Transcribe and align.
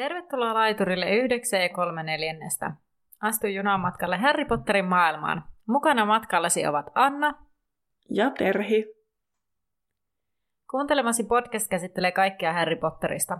Tervetuloa 0.00 0.54
laiturille 0.54 1.10
9 1.16 1.62
ja 1.62 1.68
3 1.68 2.02
neljännestä. 2.02 2.72
Astu 3.20 3.46
junaan 3.46 3.80
matkalle 3.80 4.16
Harry 4.16 4.44
Potterin 4.44 4.84
maailmaan. 4.84 5.44
Mukana 5.66 6.04
matkallasi 6.04 6.66
ovat 6.66 6.86
Anna 6.94 7.34
ja 8.10 8.30
Terhi. 8.30 8.84
Kuuntelemasi 10.70 11.24
podcast 11.24 11.68
käsittelee 11.68 12.12
kaikkea 12.12 12.52
Harry 12.52 12.76
Potterista. 12.76 13.38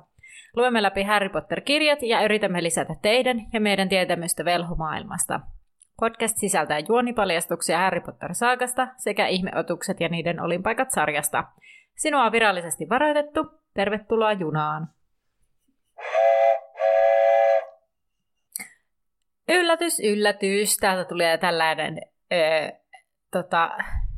Luemme 0.57 0.83
läpi 0.83 1.03
Harry 1.03 1.29
Potter-kirjat 1.29 2.03
ja 2.03 2.25
yritämme 2.25 2.63
lisätä 2.63 2.95
teidän 3.03 3.41
ja 3.53 3.61
meidän 3.61 3.89
tietämystä 3.89 4.45
velhomaailmasta. 4.45 5.41
Podcast 6.01 6.37
sisältää 6.37 6.79
juonipaljastuksia 6.79 7.79
Harry 7.79 8.01
Potter-saakasta 8.01 8.89
sekä 8.97 9.27
ihmeotukset 9.27 10.01
ja 10.01 10.09
niiden 10.09 10.41
olinpaikat 10.41 10.91
sarjasta. 10.91 11.45
Sinua 11.97 12.25
on 12.25 12.33
virallisesti 12.33 12.89
varoitettu. 12.89 13.47
Tervetuloa 13.75 14.33
junaan! 14.33 15.00
Yllätys, 19.51 20.01
yllätys. 20.01 20.77
Täältä 20.77 21.05
tulee 21.05 21.39
tällainen 21.39 21.99
öö, 22.33 22.71
tota, 23.33 23.71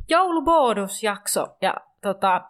joulubonusjakso. 0.08 1.56
Ja 1.62 1.74
tota, 2.02 2.42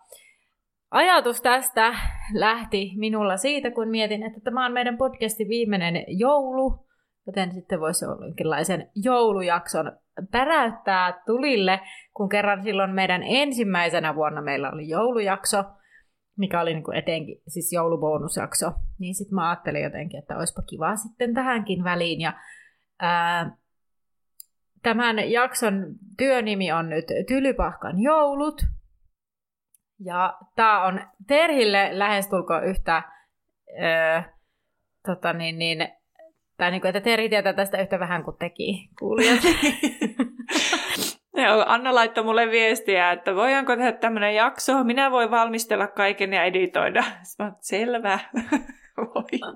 ajatus 0.91 1.43
tästä 1.43 1.95
lähti 2.35 2.93
minulla 2.97 3.37
siitä, 3.37 3.71
kun 3.71 3.89
mietin, 3.89 4.23
että 4.23 4.41
tämä 4.41 4.67
on 4.67 4.73
meidän 4.73 4.99
podcastin 4.99 5.49
viimeinen 5.49 6.05
joulu. 6.09 6.87
Joten 7.27 7.53
sitten 7.53 7.81
voisi 7.81 8.05
olla 8.05 8.27
jonkinlaisen 8.27 8.91
joulujakson 8.95 9.93
päräyttää 10.31 11.23
tulille, 11.27 11.81
kun 12.15 12.29
kerran 12.29 12.63
silloin 12.63 12.91
meidän 12.91 13.23
ensimmäisenä 13.23 14.15
vuonna 14.15 14.43
meillä 14.43 14.71
oli 14.71 14.89
joulujakso, 14.89 15.65
mikä 16.39 16.61
oli 16.61 16.75
niin 16.75 16.85
kuin 16.85 16.97
etenkin 16.97 17.43
siis 17.49 17.73
joulubonusjakso. 17.73 18.73
Niin 18.99 19.15
sitten 19.15 19.35
mä 19.35 19.49
ajattelin 19.49 19.83
jotenkin, 19.83 20.19
että 20.19 20.37
olisipa 20.37 20.63
kiva 20.63 20.97
sitten 20.97 21.35
tähänkin 21.35 21.85
väliin. 21.85 22.21
Ja 22.21 22.33
tämän 24.83 25.31
jakson 25.31 25.87
työnimi 26.17 26.73
on 26.73 26.89
nyt 26.89 27.05
Tylypahkan 27.29 28.03
joulut. 28.03 28.63
Ja 30.05 30.39
tämä 30.57 30.85
on 30.85 31.01
Terhille 31.27 31.89
lähestulkoon 31.93 32.65
yhtä, 32.65 33.03
öö, 33.83 34.23
tota 35.07 35.33
niin, 35.33 35.59
niin, 35.59 35.89
tai 36.57 36.71
niin 36.71 36.81
kuin, 36.81 36.89
että 36.89 37.01
Terhi 37.01 37.29
tietää 37.29 37.53
tästä 37.53 37.81
yhtä 37.81 37.99
vähän 37.99 38.25
kuin 38.25 38.37
teki 38.37 38.89
kuulijat. 38.99 39.41
Joo, 41.37 41.65
Anna 41.67 41.95
laittoi 41.95 42.25
mulle 42.25 42.51
viestiä, 42.51 43.13
että 43.13 43.35
voidaanko 43.35 43.77
tehdä 43.77 43.93
tämmöinen 43.93 44.35
jakso, 44.35 44.85
minä 44.85 45.11
voin 45.11 45.31
valmistella 45.31 45.87
kaiken 45.87 46.33
ja 46.33 46.45
editoida. 46.45 47.05
Mä, 47.39 47.53
selvä, 47.61 48.19
voidaan. 49.15 49.55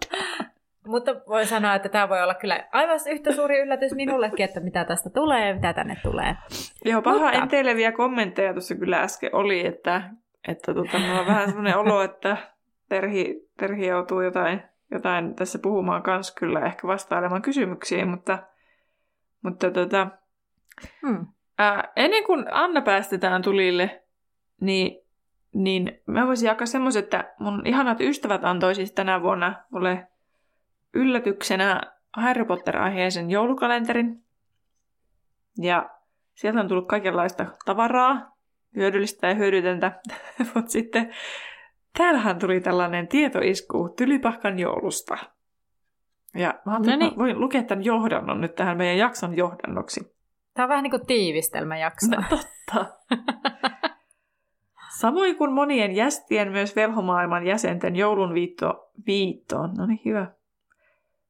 Mutta 0.86 1.14
voi 1.28 1.46
sanoa, 1.46 1.74
että 1.74 1.88
tämä 1.88 2.08
voi 2.08 2.22
olla 2.22 2.34
kyllä 2.34 2.68
aivan 2.72 2.98
yhtä 3.10 3.32
suuri 3.32 3.60
yllätys 3.60 3.94
minullekin, 3.94 4.44
että 4.44 4.60
mitä 4.60 4.84
tästä 4.84 5.10
tulee 5.10 5.48
ja 5.48 5.54
mitä 5.54 5.72
tänne 5.72 5.96
tulee. 6.02 6.36
Joo, 6.84 7.02
paha 7.02 7.18
Mutta... 7.18 7.42
enteileviä 7.42 7.92
kommentteja 7.92 8.52
tuossa 8.52 8.74
kyllä 8.74 9.00
äsken 9.00 9.34
oli, 9.34 9.66
että, 9.66 10.10
että 10.48 10.74
tota, 10.74 10.98
mulla 10.98 11.20
on 11.20 11.26
vähän 11.26 11.48
sellainen 11.48 11.78
olo, 11.78 12.02
että 12.02 12.36
Terhi, 12.88 13.48
Terhi 13.58 13.86
joutuu 13.86 14.20
jotain, 14.20 14.62
jotain 14.90 15.34
tässä 15.34 15.58
puhumaan 15.58 16.02
kanssa 16.02 16.34
kyllä, 16.34 16.60
ehkä 16.60 16.88
vastailemaan 16.88 17.42
kysymyksiin, 17.42 18.08
mutta, 18.08 18.38
mutta 19.42 19.70
tota, 19.70 20.06
hmm. 21.06 21.26
ää, 21.58 21.92
ennen 21.96 22.24
kuin 22.24 22.44
Anna 22.50 22.80
päästetään 22.80 23.42
tulille, 23.42 24.02
niin, 24.60 25.02
niin 25.54 26.02
mä 26.06 26.26
voisin 26.26 26.46
jakaa 26.46 26.66
semmoisen, 26.66 27.04
että 27.04 27.34
mun 27.38 27.66
ihanat 27.66 28.00
ystävät 28.00 28.44
antoi 28.44 28.74
siis 28.74 28.92
tänä 28.92 29.22
vuonna 29.22 29.54
mulle 29.70 30.06
yllätyksenä 30.96 31.80
Harry 32.16 32.44
Potter-aiheisen 32.44 33.30
joulukalenterin. 33.30 34.24
Ja 35.58 35.90
sieltä 36.34 36.60
on 36.60 36.68
tullut 36.68 36.88
kaikenlaista 36.88 37.46
tavaraa, 37.64 38.36
hyödyllistä 38.76 39.26
ja 39.26 39.34
hyödytöntä. 39.34 40.00
Mutta 40.54 40.70
sitten 40.70 41.14
täällähän 41.98 42.38
tuli 42.38 42.60
tällainen 42.60 43.08
tietoisku 43.08 43.94
Tylypahkan 43.96 44.58
joulusta. 44.58 45.16
Ja 46.34 46.54
mä, 46.66 46.78
no 46.78 46.96
niin. 46.96 47.18
voin 47.18 47.40
lukea 47.40 47.62
tämän 47.62 47.84
johdannon 47.84 48.40
nyt 48.40 48.54
tähän 48.54 48.76
meidän 48.76 48.98
jakson 48.98 49.36
johdannoksi. 49.36 50.16
Tämä 50.54 50.64
on 50.64 50.68
vähän 50.68 50.82
niin 50.82 50.90
kuin 50.90 51.06
tiivistelmäjakso. 51.06 52.06
No, 52.10 52.22
totta. 52.30 52.86
Samoin 55.00 55.36
kuin 55.36 55.52
monien 55.52 55.96
jästien, 55.96 56.52
myös 56.52 56.76
velhomaailman 56.76 57.46
jäsenten 57.46 57.96
joulun 57.96 58.34
viitto, 58.34 58.90
viittoon. 59.06 59.74
No 59.74 59.86
niin, 59.86 60.00
hyvä. 60.04 60.26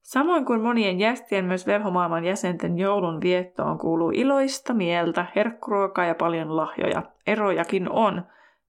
Samoin 0.07 0.45
kuin 0.45 0.61
monien 0.61 0.99
jästien 0.99 1.45
myös 1.45 1.67
velhomaailman 1.67 2.25
jäsenten 2.25 2.79
joulun 2.79 3.21
viettoon 3.21 3.79
kuuluu 3.79 4.11
iloista 4.15 4.75
mieltä, 4.75 5.27
herkkuruokaa 5.37 6.05
ja 6.05 6.15
paljon 6.15 6.57
lahjoja. 6.57 7.03
Erojakin 7.27 7.91
on. 7.91 8.23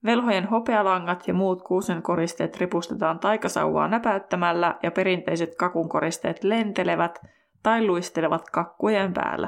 Velhojen 0.06 0.46
hopealangat 0.46 1.28
ja 1.28 1.34
muut 1.34 1.62
kuusen 1.62 2.02
koristeet 2.02 2.58
ripustetaan 2.58 3.20
taikasauvaa 3.20 3.88
näpäyttämällä 3.88 4.76
ja 4.84 4.92
perinteiset 4.92 5.56
kakun 5.56 5.90
koristeet 5.90 6.44
lentelevät 6.44 7.22
tai 7.64 7.86
luistelevat 7.86 8.50
kakkujen 8.50 9.14
päällä. 9.14 9.47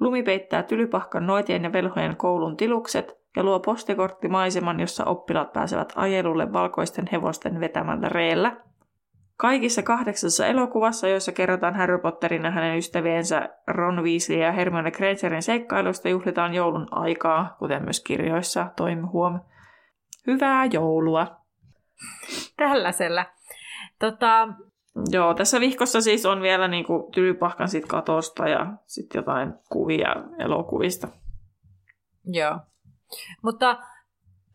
Lumi 0.00 0.22
peittää 0.22 0.62
tylypahkan 0.62 1.26
noitien 1.26 1.64
ja 1.64 1.72
velhojen 1.72 2.16
koulun 2.16 2.56
tilukset 2.56 3.18
ja 3.36 3.42
luo 3.42 3.60
postikorttimaiseman, 3.60 4.80
jossa 4.80 5.04
oppilaat 5.04 5.52
pääsevät 5.52 5.92
ajelulle 5.96 6.52
valkoisten 6.52 7.08
hevosten 7.12 7.60
vetämällä 7.60 8.08
reellä– 8.08 8.56
Kaikissa 9.36 9.82
kahdeksassa 9.82 10.46
elokuvassa, 10.46 11.08
joissa 11.08 11.32
kerrotaan 11.32 11.74
Harry 11.74 11.98
Potterin 11.98 12.44
ja 12.44 12.50
hänen 12.50 12.78
ystäviensä 12.78 13.48
Ron 13.66 14.02
Weasley 14.02 14.38
ja 14.38 14.52
Hermione 14.52 14.90
Grangerin 14.90 15.42
seikkailusta, 15.42 16.08
juhlitaan 16.08 16.54
joulun 16.54 16.88
aikaa, 16.90 17.56
kuten 17.58 17.82
myös 17.82 18.00
kirjoissa 18.00 18.70
toimme 18.76 19.06
huom. 19.06 19.40
Hyvää 20.26 20.64
joulua! 20.64 21.40
Tällaisella. 22.56 23.26
Tota... 23.98 24.48
Joo, 25.10 25.34
tässä 25.34 25.60
vihkossa 25.60 26.00
siis 26.00 26.26
on 26.26 26.42
vielä 26.42 26.68
niinku 26.68 27.10
tylypahkan 27.14 27.68
sit 27.68 27.86
katosta 27.86 28.48
ja 28.48 28.66
sitten 28.86 29.18
jotain 29.18 29.54
kuvia 29.68 30.14
elokuvista. 30.38 31.08
Joo. 32.24 32.58
Mutta 33.42 33.70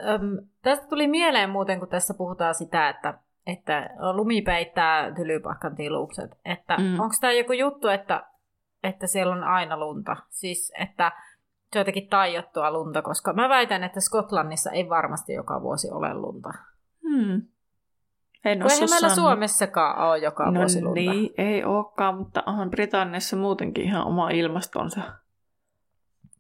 äm, 0.06 0.38
tästä 0.62 0.88
tuli 0.88 1.08
mieleen 1.08 1.50
muuten, 1.50 1.80
kun 1.80 1.88
tässä 1.88 2.14
puhutaan 2.18 2.56
sitä, 2.56 2.90
että 2.90 3.20
että 3.48 3.90
lumi 4.14 4.42
peittää 4.42 5.16
tylypahkan 5.16 5.76
tilukset. 5.76 6.32
Että 6.46 6.78
mm. 6.78 7.00
onko 7.00 7.16
tämä 7.22 7.34
joku 7.34 7.54
juttu, 7.54 7.88
että, 7.88 8.24
että 8.84 9.08
siellä 9.08 9.34
on 9.34 9.44
aina 9.44 9.80
lunta? 9.80 10.18
Siis, 10.30 10.74
että 10.80 11.12
se 11.74 11.80
on 11.80 11.82
jotenkin 11.82 12.10
tajottua 12.10 12.72
lunta, 12.72 13.02
koska 13.02 13.34
mä 13.34 13.50
väitän, 13.50 13.84
että 13.84 14.00
Skotlannissa 14.00 14.72
ei 14.72 14.90
varmasti 14.90 15.34
joka 15.34 15.62
vuosi 15.62 15.92
ole 15.92 16.14
lunta. 16.14 16.50
Hmm. 17.10 17.42
En 18.46 18.62
eihän 18.62 18.90
meillä 18.90 19.10
Suomessakaan 19.10 20.08
ole 20.08 20.18
joka 20.18 20.52
no 20.52 20.60
vuosi 20.60 20.82
lunta. 20.82 21.00
niin, 21.00 21.34
ei 21.38 21.64
olekaan, 21.64 22.18
mutta 22.18 22.44
onhan 22.46 22.70
Britanniassa 22.70 23.36
muutenkin 23.36 23.84
ihan 23.84 24.08
oma 24.08 24.30
ilmastonsa. 24.30 25.02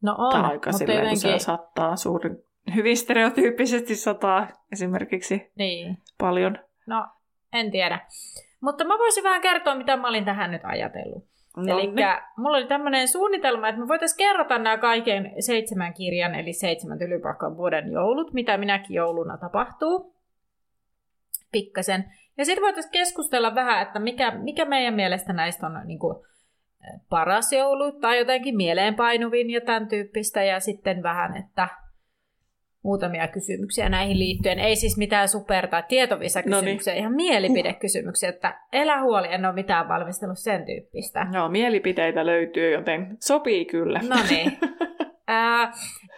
No 0.01 0.15
on, 0.17 0.31
Tämä 0.31 0.47
aika 0.47 0.69
mutta 0.69 0.77
silleen, 0.77 0.97
jotenkin... 0.97 1.19
se 1.19 1.39
sattaa 1.39 1.95
suurin, 1.95 2.37
hyvin 2.75 2.97
stereotyyppisesti 2.97 3.95
sataa 3.95 4.47
esimerkiksi 4.71 5.51
niin. 5.55 5.97
paljon. 6.17 6.59
No, 6.87 7.07
en 7.53 7.71
tiedä. 7.71 7.99
Mutta 8.61 8.83
mä 8.83 8.97
voisin 8.97 9.23
vähän 9.23 9.41
kertoa, 9.41 9.75
mitä 9.75 9.97
mä 9.97 10.07
olin 10.07 10.25
tähän 10.25 10.51
nyt 10.51 10.61
ajatellut. 10.65 11.31
No, 11.57 11.79
eli 11.79 11.91
mulla 12.37 12.57
oli 12.57 12.67
tämmöinen 12.67 13.07
suunnitelma, 13.07 13.67
että 13.67 13.81
me 13.81 13.87
voitaisiin 13.87 14.17
kerrata 14.17 14.57
nämä 14.57 14.77
kaiken 14.77 15.33
seitsemän 15.39 15.93
kirjan, 15.93 16.35
eli 16.35 16.53
seitsemän 16.53 16.99
tylypahkan 16.99 17.57
vuoden 17.57 17.91
joulut, 17.91 18.33
mitä 18.33 18.57
minäkin 18.57 18.95
jouluna 18.95 19.37
tapahtuu. 19.37 20.15
Pikkasen. 21.51 22.13
Ja 22.37 22.45
sitten 22.45 22.63
voitaisiin 22.63 22.91
keskustella 22.91 23.55
vähän, 23.55 23.81
että 23.81 23.99
mikä, 23.99 24.31
mikä 24.31 24.65
meidän 24.65 24.93
mielestä 24.93 25.33
näistä 25.33 25.67
on 25.67 25.81
niin 25.85 25.99
kuin, 25.99 26.15
paras 27.09 27.53
joulu 27.53 27.91
tai 27.91 28.17
jotenkin 28.17 28.55
mieleenpainuvin 28.57 29.49
ja 29.49 29.61
tämän 29.61 29.87
tyyppistä. 29.87 30.43
Ja 30.43 30.59
sitten 30.59 31.03
vähän, 31.03 31.37
että 31.37 31.67
muutamia 32.83 33.27
kysymyksiä 33.27 33.89
näihin 33.89 34.19
liittyen. 34.19 34.59
Ei 34.59 34.75
siis 34.75 34.97
mitään 34.97 35.27
super- 35.27 35.67
tai 35.67 35.83
tietovisakysymyksiä, 35.87 36.93
no 36.93 36.95
niin. 36.95 37.01
ihan 37.01 37.13
mielipidekysymyksiä, 37.13 38.29
että 38.29 38.59
elä 38.71 39.01
huoli, 39.01 39.27
en 39.31 39.45
ole 39.45 39.53
mitään 39.53 39.87
valmistellut 39.87 40.39
sen 40.39 40.65
tyyppistä. 40.65 41.27
Joo, 41.33 41.49
mielipiteitä 41.49 42.25
löytyy, 42.25 42.71
joten 42.71 43.17
sopii 43.19 43.65
kyllä. 43.65 43.99
No 44.09 44.15
niin. 44.29 44.57
Ää, 45.27 45.71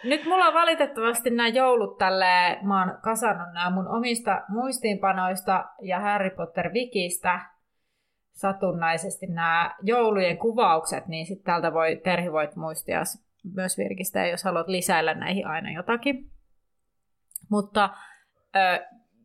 nyt 0.04 0.24
mulla 0.24 0.46
on 0.46 0.54
valitettavasti 0.54 1.30
nämä 1.30 1.48
joulut 1.48 1.98
tälle, 1.98 2.58
mä 2.62 2.80
oon 2.80 2.98
kasannut 3.02 3.52
nämä 3.54 3.70
mun 3.70 3.88
omista 3.88 4.42
muistiinpanoista 4.48 5.64
ja 5.82 6.00
Harry 6.00 6.30
Potter 6.30 6.72
Wikistä 6.72 7.40
satunnaisesti 8.32 9.26
nämä 9.26 9.74
joulujen 9.82 10.38
kuvaukset, 10.38 11.06
niin 11.06 11.26
sitten 11.26 11.44
täältä 11.44 11.72
voi, 11.72 12.00
Terhi 12.04 12.32
voit 12.32 12.56
muistia 12.56 13.02
myös 13.54 13.78
virkistää, 13.78 14.26
jos 14.26 14.44
haluat 14.44 14.68
lisäillä 14.68 15.14
näihin 15.14 15.46
aina 15.46 15.72
jotakin. 15.72 16.30
Mutta 17.50 17.90
ö, 18.56 18.84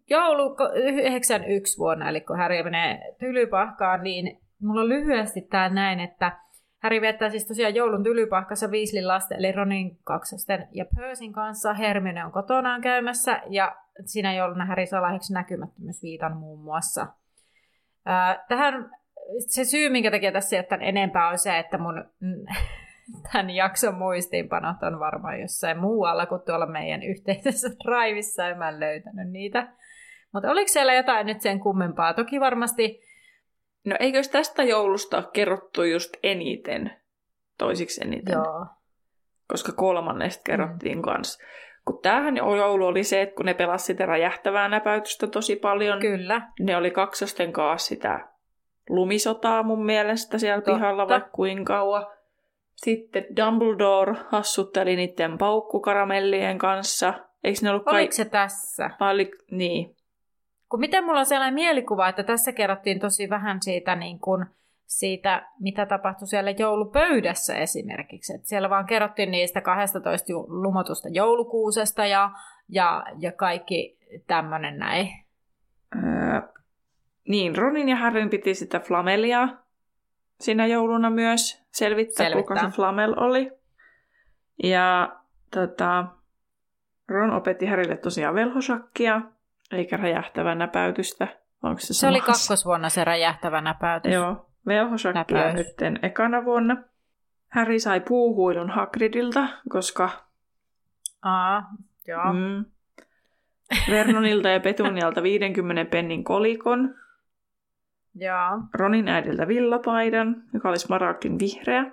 joulu 0.10 0.56
91 0.74 1.78
vuonna, 1.78 2.10
eli 2.10 2.22
kun 2.22 2.38
Harry 2.38 2.64
menee 2.64 3.16
tylypahkaan, 3.20 4.04
niin 4.04 4.40
mulla 4.62 4.82
on 4.82 4.90
lyhyesti 4.90 5.42
tämä 5.42 5.70
näin, 5.70 6.00
että 6.00 6.38
Harry 6.84 7.02
viettää 7.02 7.30
siis 7.30 7.48
tosiaan 7.48 7.76
joulun 7.76 8.04
tylypahkassa 8.04 8.68
Weasley 8.68 9.04
lasten, 9.04 9.40
eli 9.40 9.52
Ronin 9.52 9.98
kaksosten 10.04 10.68
ja 10.72 10.86
Persin 10.96 11.34
kanssa. 11.34 11.74
Hermione 11.74 12.26
on 12.26 12.32
kotonaan 12.32 12.82
käymässä, 12.82 13.42
ja 13.50 13.76
siinä 14.06 14.34
jouluna 14.34 14.66
Harry 14.66 14.86
saa 14.86 15.02
lahjaksi 15.02 15.34
näkymättömyysviitan 15.34 16.38
muun 16.38 16.60
muassa. 16.60 17.08
Ää, 18.06 18.46
tähän 18.48 18.92
se 19.48 19.66
syy, 19.66 19.90
minkä 19.90 20.12
takia 20.12 20.32
tässä 20.32 20.56
ole 20.56 20.80
enempää, 20.82 21.30
on 21.30 21.38
se, 21.38 21.60
että 21.60 21.78
mun 21.78 22.04
tämän 23.32 23.50
jakson 23.50 23.96
muistiinpanot 23.96 24.84
on 24.84 25.00
varmaan 25.00 25.42
jossain 25.42 25.80
muualla 25.80 26.26
kuin 26.26 26.42
tuolla 26.46 26.66
meidän 26.66 27.04
yhteisessä 27.04 27.70
raivissa, 27.86 28.48
en 28.48 28.58
mä 28.58 28.80
löytänyt 28.80 29.32
niitä. 29.32 29.74
Mutta 30.34 30.52
oliko 30.52 30.68
siellä 30.68 30.94
jotain 30.94 31.26
nyt 31.26 31.42
sen 31.42 31.60
kummempaa? 31.60 32.14
Toki 32.14 32.40
varmasti... 32.40 33.02
No 33.86 33.96
eikö 34.00 34.22
tästä 34.32 34.64
joulusta 34.64 35.24
kerrottu 35.34 35.84
just 35.84 36.14
eniten, 36.24 36.92
toisiksi 37.58 38.02
eniten? 38.04 38.34
Joo. 38.34 38.66
Koska 39.48 39.72
kolmannesta 39.72 40.44
kerrottiin 40.46 40.98
mm. 40.98 41.02
kanssa. 41.02 41.44
Kun 41.86 42.00
tämähän 42.02 42.38
joulu 42.38 42.86
oli 42.86 43.04
se, 43.04 43.22
että 43.22 43.36
kun 43.36 43.46
ne 43.46 43.54
pelasivat 43.54 43.86
sitä 43.86 44.06
räjähtävää 44.06 44.70
näpäytystä 44.70 45.28
tosi 45.28 45.56
paljon. 45.56 46.00
Kyllä. 46.00 46.42
Ne 46.60 46.78
oli 46.78 46.92
kaksosten 46.92 47.54
kanssa 47.54 47.88
sitä 47.88 48.28
lumisotaa 48.90 49.64
mun 49.64 49.86
mielestä 49.86 50.38
siellä 50.38 50.62
Totta. 50.62 50.74
pihalla 50.74 51.08
vaikka 51.08 51.30
kuinka 51.30 51.74
kauan. 51.74 52.06
Sitten 52.84 53.26
Dumbledore 53.36 54.16
hassutteli 54.32 54.96
niiden 54.96 55.38
paukkukaramellien 55.38 56.58
kanssa. 56.58 57.14
Eikö 57.44 57.60
ne 57.62 57.70
ollut 57.70 57.86
kai... 57.86 57.94
Oliko 57.96 58.12
se 58.12 58.26
tässä? 58.26 58.90
Oli... 59.00 59.32
Niin. 59.52 59.96
Kun 60.70 60.80
miten 60.80 61.04
mulla 61.04 61.20
on 61.20 61.26
sellainen 61.26 61.54
mielikuva, 61.54 62.10
että 62.10 62.24
tässä 62.24 62.52
kerrottiin 62.52 63.00
tosi 63.00 63.30
vähän 63.30 63.62
siitä, 63.62 63.96
niin 63.96 64.20
kun, 64.20 64.46
siitä 64.86 65.50
mitä 65.60 65.86
tapahtui 65.86 66.28
siellä 66.28 66.52
joulupöydässä 66.52 67.56
esimerkiksi. 67.56 68.34
Et 68.34 68.46
siellä 68.46 68.70
vaan 68.70 68.86
kerrottiin 68.86 69.32
niistä 69.32 69.62
12 69.62 70.34
lumotusta 70.48 71.10
joulukuusesta 71.10 72.06
ja, 72.06 72.32
ja, 72.70 73.04
ja 73.18 73.32
kaikki 73.32 73.98
tämmöinen 74.28 74.78
näin. 74.78 75.08
Öö, 75.96 76.42
niin, 77.28 77.56
Ronin 77.56 77.90
ja 77.90 77.96
Harryn 77.96 78.30
piti 78.30 78.54
sitä 78.54 78.80
flamelia 78.80 79.48
siinä 80.40 80.66
jouluna 80.66 81.10
myös 81.10 81.64
selvittää, 81.72 82.26
selvittää. 82.26 82.56
kuka 82.56 82.70
se 82.70 82.76
flamel 82.76 83.14
oli. 83.18 83.52
Ja 84.64 85.16
tota, 85.52 86.06
Ron 87.08 87.34
opetti 87.34 87.66
Harrylle 87.66 87.98
tosiaan 87.98 88.36
velhosakkia, 88.36 89.22
eikä 89.72 89.98
räjähtävää 89.98 90.56
näpäytystä. 90.56 91.28
Onko 91.64 91.80
se, 91.80 91.94
se 91.94 92.08
oli 92.08 92.22
kakkosvuonna 92.22 92.90
se 92.90 93.04
räjähtävä 93.04 93.62
näpäytys. 93.62 94.14
Joo, 94.14 94.46
velhosakkia 94.68 95.54
nyt 95.54 95.68
ekana 96.02 96.46
vuonna. 96.46 96.78
Harry 97.50 97.80
sai 97.80 98.00
puuhuilun 98.00 98.70
Hagridilta, 98.70 99.48
koska... 99.70 100.10
Aa, 101.22 101.64
joo. 102.08 102.34
Mm, 102.34 102.66
Vernonilta 103.90 104.50
ja 104.50 104.60
Petunialta 104.60 105.24
50 105.24 105.92
pennin 105.92 106.24
kolikon, 106.24 106.96
Jaa. 108.20 108.68
Ronin 108.74 109.08
äidiltä 109.08 109.48
villapaidan, 109.48 110.44
joka 110.54 110.70
olisi 110.70 110.90
Marakin 110.90 111.40
vihreä. 111.40 111.92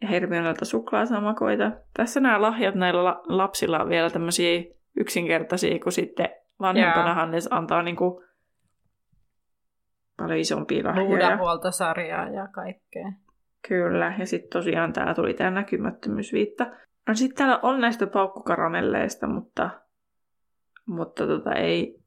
Ja 0.00 0.08
Hermionelta 0.08 0.64
suklaasamakoita. 0.64 1.72
Tässä 1.94 2.20
nämä 2.20 2.42
lahjat 2.42 2.74
näillä 2.74 3.04
la- 3.04 3.22
lapsilla 3.24 3.78
on 3.78 3.88
vielä 3.88 4.10
tämmöisiä 4.10 4.64
yksinkertaisia, 4.96 5.78
kun 5.78 5.92
sitten 5.92 6.28
vanhempanahan 6.60 7.30
ne 7.30 7.38
antaa 7.50 7.82
niinku 7.82 8.24
paljon 10.16 10.38
isompia 10.38 10.84
lahjoja. 10.84 11.08
Huudahuoltosarjaa 11.08 12.28
ja 12.28 12.48
kaikkea. 12.48 13.12
Kyllä, 13.68 14.14
ja 14.18 14.26
sitten 14.26 14.50
tosiaan 14.50 14.92
täällä 14.92 15.14
tuli 15.14 15.34
tämä 15.34 15.50
näkymättömyysviitta. 15.50 16.66
No 17.08 17.14
sitten 17.14 17.36
täällä 17.36 17.60
on 17.62 17.80
näistä 17.80 18.06
paukkukaramelleista, 18.06 19.26
mutta, 19.26 19.70
mutta 20.86 21.26
tota 21.26 21.54
ei, 21.54 22.01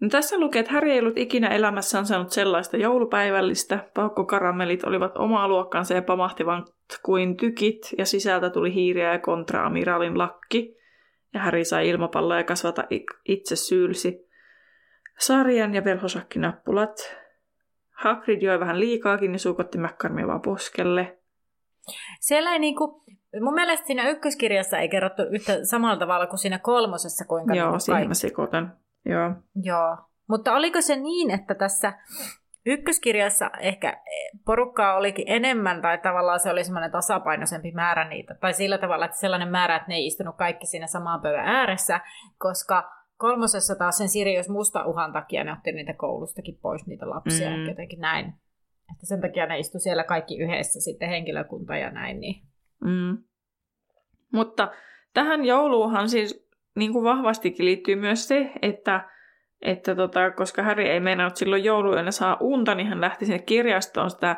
No 0.00 0.08
tässä 0.08 0.38
lukee, 0.38 0.60
että 0.60 0.72
Harry 0.72 0.90
ei 0.90 1.00
ollut 1.00 1.18
ikinä 1.18 1.48
elämässään 1.48 2.06
saanut 2.06 2.30
sellaista 2.30 2.76
joulupäivällistä. 2.76 3.88
Paukkokaramellit 3.94 4.84
olivat 4.84 5.16
omaa 5.16 5.48
luokkansa 5.48 5.94
ja 5.94 6.02
pamahtivat 6.02 6.74
kuin 7.02 7.36
tykit, 7.36 7.94
ja 7.98 8.06
sisältä 8.06 8.50
tuli 8.50 8.74
hiiriä 8.74 9.12
ja 9.12 9.18
kontra-amiraalin 9.18 10.18
lakki. 10.18 10.76
Ja 11.34 11.40
Harry 11.40 11.64
sai 11.64 11.88
ilmapalloja 11.88 12.44
kasvata 12.44 12.84
itse 13.28 13.56
syylsi. 13.56 14.28
Sarjan 15.18 15.74
ja 15.74 15.84
velhosakkinappulat. 15.84 17.16
Hagrid 17.90 18.42
joi 18.42 18.60
vähän 18.60 18.80
liikaakin 18.80 19.32
ja 19.32 19.38
suukotti 19.38 19.78
McCormia 19.78 20.26
vaan 20.26 20.42
poskelle. 20.42 21.18
Siellä 22.20 22.52
ei 22.52 22.58
niinku, 22.58 23.04
mun 23.40 23.54
mielestä 23.54 23.86
siinä 23.86 24.08
ykköskirjassa 24.08 24.78
ei 24.78 24.88
kerrottu 24.88 25.22
yhtä 25.30 25.64
samalla 25.64 25.96
tavalla 25.96 26.26
kuin 26.26 26.38
siinä 26.38 26.58
kolmosessa, 26.58 27.24
kuinka 27.24 27.54
Joo, 27.54 27.66
niinku 27.66 27.80
siihen 27.80 28.08
mä 28.08 28.14
sekoitan. 28.14 28.76
Joo. 29.06 29.34
Joo. 29.62 29.96
Mutta 30.28 30.52
oliko 30.52 30.80
se 30.80 30.96
niin, 30.96 31.30
että 31.30 31.54
tässä 31.54 31.92
ykköskirjassa 32.66 33.50
ehkä 33.60 34.02
porukkaa 34.44 34.96
olikin 34.96 35.24
enemmän, 35.28 35.82
tai 35.82 35.98
tavallaan 35.98 36.40
se 36.40 36.50
oli 36.50 36.64
semmoinen 36.64 36.90
tasapainoisempi 36.90 37.72
määrä 37.72 38.08
niitä, 38.08 38.34
tai 38.34 38.52
sillä 38.52 38.78
tavalla, 38.78 39.04
että 39.04 39.16
sellainen 39.16 39.48
määrä, 39.48 39.76
että 39.76 39.88
ne 39.88 39.94
ei 39.94 40.06
istunut 40.06 40.36
kaikki 40.36 40.66
siinä 40.66 40.86
samaan 40.86 41.20
pöydän 41.20 41.46
ääressä, 41.46 42.00
koska 42.38 42.92
kolmosessa 43.16 43.74
taas 43.74 43.98
sen 43.98 44.08
Sirius 44.08 44.48
musta 44.48 44.84
uhan 44.84 45.12
takia 45.12 45.44
ne 45.44 45.52
otti 45.52 45.72
niitä 45.72 45.92
koulustakin 45.92 46.58
pois 46.62 46.86
niitä 46.86 47.10
lapsia, 47.10 47.50
mm. 47.50 47.68
jotenkin 47.68 48.00
näin. 48.00 48.26
Että 48.92 49.06
sen 49.06 49.20
takia 49.20 49.46
ne 49.46 49.58
istu 49.58 49.78
siellä 49.78 50.04
kaikki 50.04 50.38
yhdessä 50.38 50.80
sitten 50.80 51.08
henkilökunta 51.08 51.76
ja 51.76 51.90
näin. 51.90 52.20
Niin. 52.20 52.42
Mm. 52.80 53.18
Mutta 54.32 54.72
tähän 55.14 55.44
jouluuhan 55.44 56.08
siis 56.08 56.45
niin 56.76 56.92
kuin 56.92 57.04
vahvastikin 57.04 57.66
liittyy 57.66 57.96
myös 57.96 58.28
se, 58.28 58.52
että, 58.62 59.08
että 59.62 59.94
tota, 59.94 60.30
koska 60.30 60.62
Harry 60.62 60.84
ei 60.84 61.00
meinannut 61.00 61.36
silloin 61.36 61.64
jouluyönä 61.64 62.10
saa 62.10 62.36
unta, 62.40 62.74
niin 62.74 62.88
hän 62.88 63.00
lähti 63.00 63.26
sinne 63.26 63.38
kirjastoon 63.38 64.10
sitä 64.10 64.36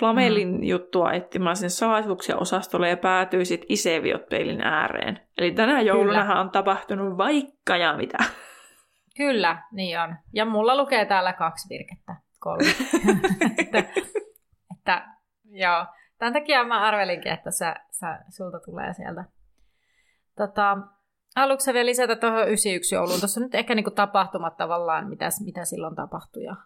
Flamellin 0.00 0.56
mm. 0.56 0.62
juttua 0.62 1.12
etsimään 1.12 1.56
sen 1.56 1.70
salaisuuksia 1.70 2.36
osastolle 2.36 2.88
ja 2.88 2.96
päätyi 2.96 3.44
sitten 3.44 3.66
Iseviot-peilin 3.68 4.60
ääreen. 4.60 5.20
Eli 5.38 5.52
tänä 5.52 5.80
jouluna 5.80 6.40
on 6.40 6.50
tapahtunut 6.50 7.18
vaikka 7.18 7.76
ja 7.76 7.96
mitä. 7.96 8.18
Kyllä, 9.16 9.62
niin 9.72 10.00
on. 10.00 10.16
Ja 10.32 10.44
mulla 10.44 10.76
lukee 10.76 11.04
täällä 11.04 11.32
kaksi 11.32 11.68
virkettä. 11.68 12.16
Kolme. 12.38 12.64
että, 13.58 13.78
että, 14.76 15.06
joo. 15.44 15.86
Tämän 16.18 16.32
takia 16.32 16.64
mä 16.64 16.80
arvelinkin, 16.80 17.32
että 17.32 17.50
sä, 17.50 17.76
sä, 17.90 18.18
sulta 18.28 18.60
tulee 18.60 18.92
sieltä. 18.94 19.24
Tota, 20.36 20.78
Haluatko 21.36 21.72
vielä 21.72 21.86
lisätä 21.86 22.16
tuohon 22.16 22.48
91 22.48 22.94
jouluun? 22.94 23.20
Tuossa 23.20 23.40
nyt 23.40 23.54
ehkä 23.54 23.74
niinku 23.74 23.90
tapahtumat 23.90 24.56
tavallaan, 24.56 25.08
mitä, 25.08 25.28
mitä 25.44 25.64
silloin 25.64 25.94
tapahtui. 25.94 26.44
Ja... 26.44 26.56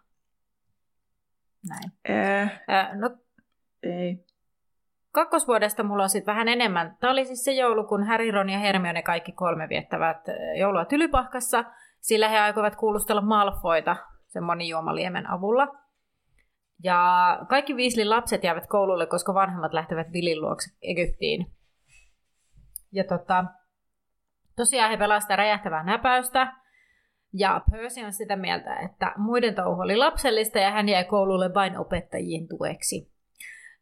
Näin. 1.68 1.92
Äh, 2.10 2.62
äh, 2.70 2.96
no, 2.96 3.10
ei. 3.82 4.24
Kakkosvuodesta 5.12 5.82
mulla 5.82 6.02
on 6.02 6.10
sitten 6.10 6.32
vähän 6.32 6.48
enemmän. 6.48 6.96
Tämä 7.00 7.10
oli 7.10 7.24
siis 7.24 7.44
se 7.44 7.52
joulu, 7.52 7.84
kun 7.84 8.06
Harry, 8.06 8.30
Ron 8.30 8.50
ja 8.50 8.58
Hermione 8.58 9.02
kaikki 9.02 9.32
kolme 9.32 9.68
viettävät 9.68 10.20
joulua 10.58 10.84
Tylypahkassa, 10.84 11.64
sillä 12.00 12.28
he 12.28 12.38
aikoivat 12.38 12.76
kuulustella 12.76 13.20
Malfoita 13.20 13.96
sen 14.28 14.42
monijuomaliemen 14.42 15.30
avulla. 15.30 15.68
Ja 16.82 17.38
kaikki 17.48 17.74
Weasleyn 17.74 18.10
lapset 18.10 18.44
jäävät 18.44 18.66
koululle, 18.66 19.06
koska 19.06 19.34
vanhemmat 19.34 19.72
lähtevät 19.72 20.12
Villin 20.12 20.40
luokse 20.40 20.70
Egyptiin. 20.82 21.46
Ja 22.92 23.04
tota, 23.04 23.44
Tosiaan 24.56 24.90
he 24.90 24.96
pelasivat 24.96 25.36
räjähtävää 25.36 25.82
näpäystä, 25.82 26.52
ja 27.32 27.62
Percy 27.70 28.04
on 28.04 28.12
sitä 28.12 28.36
mieltä, 28.36 28.76
että 28.76 29.12
muiden 29.16 29.54
touhu 29.54 29.80
oli 29.80 29.96
lapsellista 29.96 30.58
ja 30.58 30.70
hän 30.70 30.88
jäi 30.88 31.04
koululle 31.04 31.54
vain 31.54 31.78
opettajien 31.78 32.48
tueksi. 32.48 33.12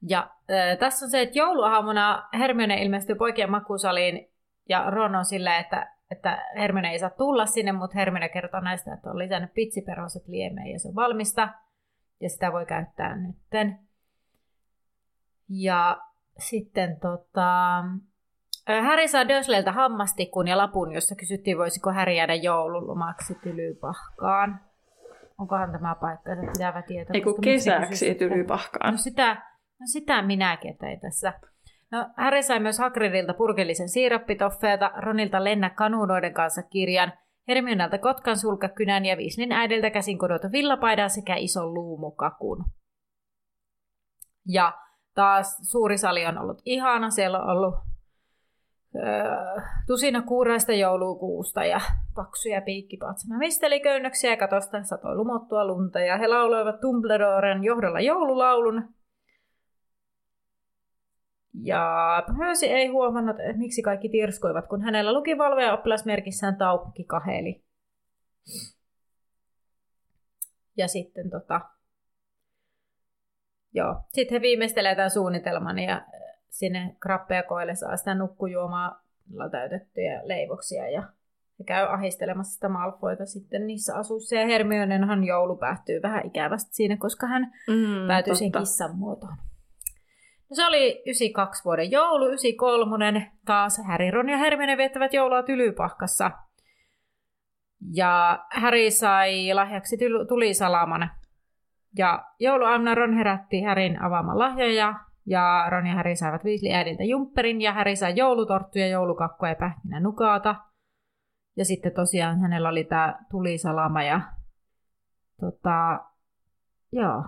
Ja 0.09 0.31
äh, 0.51 0.79
tässä 0.79 1.07
on 1.07 1.11
se, 1.11 1.23
että 1.23 1.39
jouluaamuna 1.39 2.29
Hermione 2.39 2.83
ilmestyy 2.83 3.17
poikien 3.17 3.51
makuusaliin 3.51 4.31
ja 4.69 4.91
Ron 4.91 5.15
on 5.15 5.25
silleen, 5.25 5.61
että, 5.61 5.95
että 6.11 6.45
Hermione 6.57 6.91
ei 6.91 6.99
saa 6.99 7.11
tulla 7.11 7.47
sinne, 7.47 7.73
mutta 7.73 7.99
Hermione 7.99 8.29
kertoo 8.29 8.61
näistä, 8.61 8.95
että 8.95 9.11
on 9.11 9.19
lisännyt 9.19 9.55
pitsiperhoset 9.55 10.29
liemeen 10.29 10.73
ja 10.73 10.79
se 10.79 10.89
on 10.89 10.95
valmista 10.95 11.49
ja 12.21 12.29
sitä 12.29 12.53
voi 12.53 12.67
käyttää 12.67 13.17
nytten. 13.17 13.79
Ja 15.49 16.01
sitten 16.39 17.01
tota, 17.01 17.83
Häri 18.69 19.09
saa 19.09 19.29
Dösleiltä 19.29 19.73
hammastikun 19.73 20.49
ja 20.49 20.59
lapun, 20.59 20.93
jossa 20.93 21.15
kysyttiin, 21.15 21.59
voisiko 21.59 21.93
Häri 21.93 22.17
jäädä 22.17 22.35
joululomaksi 22.35 23.35
Tylypahkaan. 23.35 24.61
Onkohan 25.39 25.73
tämä 25.73 25.95
paikka, 26.01 26.33
että 26.33 26.53
pitävä 26.53 26.83
tieto? 26.83 27.11
Ei 27.15 27.21
kun 27.21 27.41
kesäksi 27.41 28.15
Tylypahkaan. 28.15 28.93
No 28.93 28.99
sitä, 28.99 29.35
no 29.81 29.87
sitä 29.93 30.23
minäkin, 30.23 30.71
että 30.71 30.89
ei 30.89 30.97
tässä. 30.97 31.33
No, 31.91 32.07
Häri 32.17 32.43
sai 32.43 32.61
myös 32.61 32.79
Hagridilta 32.79 33.35
purkillisen 33.35 33.89
siirappitoffeeta, 33.89 34.93
Ronilta 34.97 35.45
Lennä 35.45 35.71
kanuunoiden 35.71 36.35
kanssa 36.35 36.63
kirjan, 36.63 37.13
Hermionelta 37.49 37.99
kotkan 37.99 38.39
sulkakynän 38.39 39.05
ja 39.05 39.17
Viislin 39.17 39.53
äidiltä 39.53 39.91
käsin 39.91 40.19
kudottu 40.19 40.49
villapaidan 40.53 41.11
sekä 41.11 41.37
ison 41.37 41.75
luumukakun. 41.75 42.65
Ja 44.47 44.73
taas 45.15 45.59
suuri 45.71 45.99
sali 45.99 46.27
on 46.27 46.39
ollut 46.39 46.63
ihana, 46.65 47.11
siellä 47.11 47.43
on 47.43 47.49
ollut 47.49 47.75
öö, 48.97 49.63
tusina 49.87 50.23
kuuraista 50.23 50.73
joulukuusta 50.73 51.65
ja 51.65 51.81
paksuja 52.15 52.61
piikkipatsamistelikönnöksiä 52.61 54.31
ja 54.31 54.37
katosta 54.37 54.83
satoi 54.83 55.17
lumottua 55.17 55.67
lunta 55.67 56.01
ja 56.01 56.17
he 56.17 56.29
lauloivat 56.29 56.83
Dumbledoren 56.83 57.65
johdolla 57.65 58.01
joululaulun. 58.01 58.95
Ja 61.63 62.23
Percy 62.39 62.67
ei 62.67 62.87
huomannut, 62.87 63.41
että 63.41 63.59
miksi 63.59 63.83
kaikki 63.83 64.09
tirskoivat, 64.09 64.67
kun 64.67 64.83
hänellä 64.83 65.13
luki 65.13 65.39
valvoja 65.39 65.73
oppilasmerkissään 65.73 66.57
taupki 66.57 67.05
kaheli. 67.05 67.65
Ja 70.77 70.89
sitten 70.89 71.31
tota, 71.31 71.61
joo, 73.73 74.03
sitten 74.13 74.35
he 74.35 74.41
viimeistelee 74.41 74.95
tämän 74.95 75.11
suunnitelman 75.11 75.79
ja 75.79 76.07
sinne 76.51 76.97
krappeakoille 77.01 77.75
saa 77.75 77.97
sitä 77.97 78.15
nukkujuomaa 78.15 79.03
täytettyjä 79.51 80.21
leivoksia 80.25 80.91
ja 80.91 81.03
ja 81.59 81.65
käy 81.65 81.87
ahistelemassa 81.87 82.55
sitä 82.55 82.69
Malfoita 82.69 83.27
sitten 83.27 83.67
niissä 83.67 83.97
asuissa. 83.97 84.37
Ja 84.37 84.47
Hermionenhan 84.47 85.25
joulu 85.25 85.57
päättyy 85.57 86.03
vähän 86.03 86.27
ikävästi 86.27 86.75
siinä, 86.75 86.97
koska 86.97 87.27
hän 87.27 87.43
mm, 87.69 88.09
päätyy 88.09 88.35
siihen 88.35 88.53
kissan 88.53 88.97
muotoon. 88.97 89.37
No 90.51 90.55
se 90.55 90.67
oli 90.67 91.03
92 91.07 91.65
vuoden 91.65 91.91
joulu, 91.91 92.27
93 92.27 93.33
taas 93.45 93.81
Harry, 93.87 94.11
Ron 94.11 94.29
ja 94.29 94.37
Hermione 94.37 94.77
viettävät 94.77 95.15
joulua 95.15 95.43
Tylypahkassa. 95.43 96.31
Ja 97.95 98.45
Harry 98.51 98.91
sai 98.91 99.55
lahjaksi 99.55 99.99
tulisalaman. 100.29 101.11
Ja 101.99 102.25
jouluaamuna 102.41 102.95
Ron 102.95 103.15
herätti 103.15 103.63
Härin 103.63 104.03
avaamaan 104.03 104.39
lahjoja, 104.39 104.95
ja 105.29 105.67
Ron 105.71 105.87
ja 105.87 105.95
Harry 105.95 106.17
saivat 106.17 106.45
Weasley 106.45 106.73
äidiltä 106.73 107.05
jumpperin, 107.05 107.61
ja 107.61 107.73
Harry 107.73 107.97
sai 107.97 108.17
joulutorttuja, 108.17 108.89
joulukakkoja 108.89 109.53
ja 109.53 109.57
pähkinä 109.57 110.01
nukaata. 110.01 110.55
Ja 111.57 111.65
sitten 111.65 111.93
tosiaan 111.95 112.41
hänellä 112.41 112.69
oli 112.69 112.85
tämä 112.85 113.19
tulisalama 113.31 114.03
ja 114.03 114.21
tota, 115.41 116.01
joo. 116.93 117.25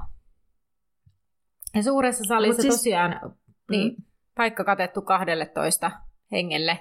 Ja 1.75 1.83
suuressa 1.83 2.25
salissa 2.25 2.62
siis... 2.62 2.75
tosiaan 2.75 3.37
niin, 3.71 3.92
mm. 3.92 4.04
paikka 4.37 4.64
katettu 4.64 5.02
12 5.02 5.90
hengelle. 6.33 6.78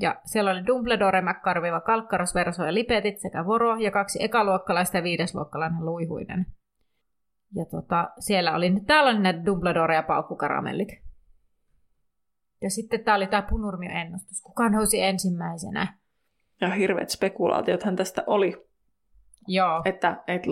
Ja 0.00 0.20
siellä 0.24 0.50
oli 0.50 0.66
Dumbledore, 0.66 1.22
McCarviva, 1.22 1.80
Kalkkaros, 1.80 2.34
Verso 2.34 2.64
ja 2.64 2.74
Lipetit 2.74 3.20
sekä 3.20 3.46
Voro 3.46 3.76
ja 3.76 3.90
kaksi 3.90 4.22
ekaluokkalaista 4.22 4.96
ja 4.96 5.02
viidesluokkalainen 5.02 5.86
luihuinen. 5.86 6.46
Ja 7.54 7.64
tota, 7.64 8.10
siellä 8.18 8.54
oli, 8.54 8.72
täällä 8.86 9.10
oli 9.10 9.18
näitä 9.18 9.44
Dumbledore 9.46 9.94
ja 9.94 10.02
paukkukaramellit. 10.02 10.88
Ja 12.62 12.70
sitten 12.70 13.04
tää 13.04 13.14
oli 13.14 13.26
tämä 13.26 13.42
punurmio-ennustus. 13.42 14.42
Kuka 14.42 14.68
nousi 14.68 15.02
ensimmäisenä? 15.02 15.96
ja 16.60 16.68
hirveät 16.68 17.10
spekulaatiothan 17.10 17.96
tästä 17.96 18.24
oli. 18.26 18.66
Joo. 19.46 19.82
Että 19.84 20.22
et, 20.26 20.42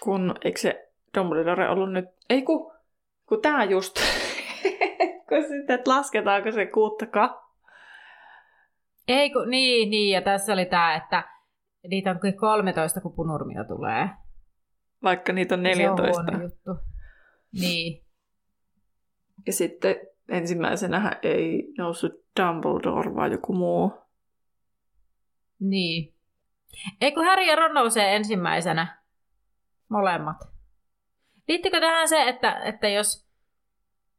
kun, 0.00 0.34
eikö 0.44 0.60
se 0.60 0.88
Dumbledore 1.18 1.68
ollut 1.68 1.92
nyt, 1.92 2.04
ei 2.30 2.42
kun, 2.42 2.72
kun 3.28 3.42
tää 3.42 3.64
just, 3.64 3.96
kun 5.28 5.42
sitten, 5.42 5.74
että 5.74 5.90
lasketaanko 5.90 6.52
se 6.52 6.66
kuuttaka. 6.66 7.42
Ei 9.08 9.30
kun, 9.30 9.50
niin, 9.50 9.90
niin, 9.90 10.14
ja 10.14 10.22
tässä 10.22 10.52
oli 10.52 10.66
tää, 10.66 10.94
että 10.94 11.24
niitä 11.88 12.10
on 12.10 12.20
kyllä 12.20 12.36
13, 12.36 13.00
kun 13.00 13.12
punurmio 13.12 13.64
tulee. 13.64 14.08
Vaikka 15.02 15.32
niitä 15.32 15.54
on 15.54 15.62
14. 15.62 16.22
Se 16.22 16.36
on 16.36 16.42
juttu. 16.42 16.70
Niin. 17.52 18.04
Ja 19.46 19.52
sitten 19.52 19.96
ensimmäisenä 20.28 21.18
ei 21.22 21.72
noussut 21.78 22.12
Dumbledore, 22.40 23.14
vaan 23.14 23.32
joku 23.32 23.52
muu. 23.52 23.92
Niin. 25.60 26.14
Eikö 27.00 27.20
Harry 27.20 27.44
ja 27.44 27.56
Ron 27.56 27.74
nousee 27.74 28.16
ensimmäisenä? 28.16 29.02
Molemmat. 29.88 30.36
Liittyykö 31.48 31.80
tähän 31.80 32.08
se, 32.08 32.28
että, 32.28 32.60
että 32.64 32.88
jos... 32.88 33.26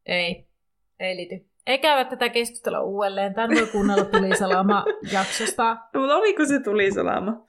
Ei, 0.05 0.47
ei 0.99 1.15
liity. 1.15 1.49
Ei 1.67 1.79
käydä 1.79 2.05
tätä 2.05 2.29
keskustelua 2.29 2.81
uudelleen. 2.81 3.33
Tän 3.33 3.49
voi 3.49 3.67
kuunnella 3.67 4.05
tulisalama 4.05 4.85
jaksosta. 5.13 5.77
No, 5.93 5.99
mutta 5.99 6.15
oliko 6.15 6.45
se 6.45 6.59
tulisalama? 6.59 7.45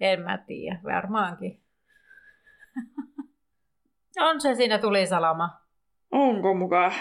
En 0.00 0.20
mä 0.20 0.38
tiedä, 0.38 0.80
varmaankin. 0.84 1.63
on 4.20 4.40
se 4.40 4.54
siinä 4.54 4.78
tulisalama. 4.78 5.50
Onko 6.10 6.54
mukaan? 6.54 6.92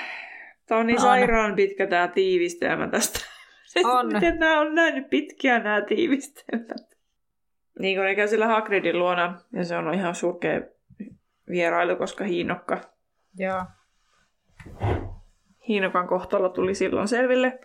Tämä 0.66 0.80
on 0.80 0.88
niin 0.88 1.00
on. 1.00 1.02
sairaan 1.02 1.56
pitkä 1.56 1.88
tämä 1.88 2.08
tiivistelmä 2.08 2.88
tästä. 2.88 3.20
On. 3.94 4.14
Miten 4.14 4.40
nämä 4.40 4.62
on 4.62 4.76
näin 4.76 5.06
pitkiä 5.06 5.60
nämä 5.60 5.82
tiivistelmät? 5.82 6.98
Niin 7.80 7.98
kun 7.98 8.06
ne 8.06 8.16
käy 8.16 8.28
sillä 8.28 8.48
Hagridin 8.48 9.00
luona, 9.00 9.40
ja 9.54 9.66
se 9.66 9.78
on 9.78 9.94
ihan 9.94 10.16
surkea 10.16 10.62
vierailu, 11.50 11.96
koska 11.96 12.24
hiinokka. 12.24 12.82
Joo. 13.38 13.64
Hiinokan 15.68 16.08
kohtalo 16.08 16.50
tuli 16.50 16.76
silloin 16.76 17.08
selville. 17.08 17.60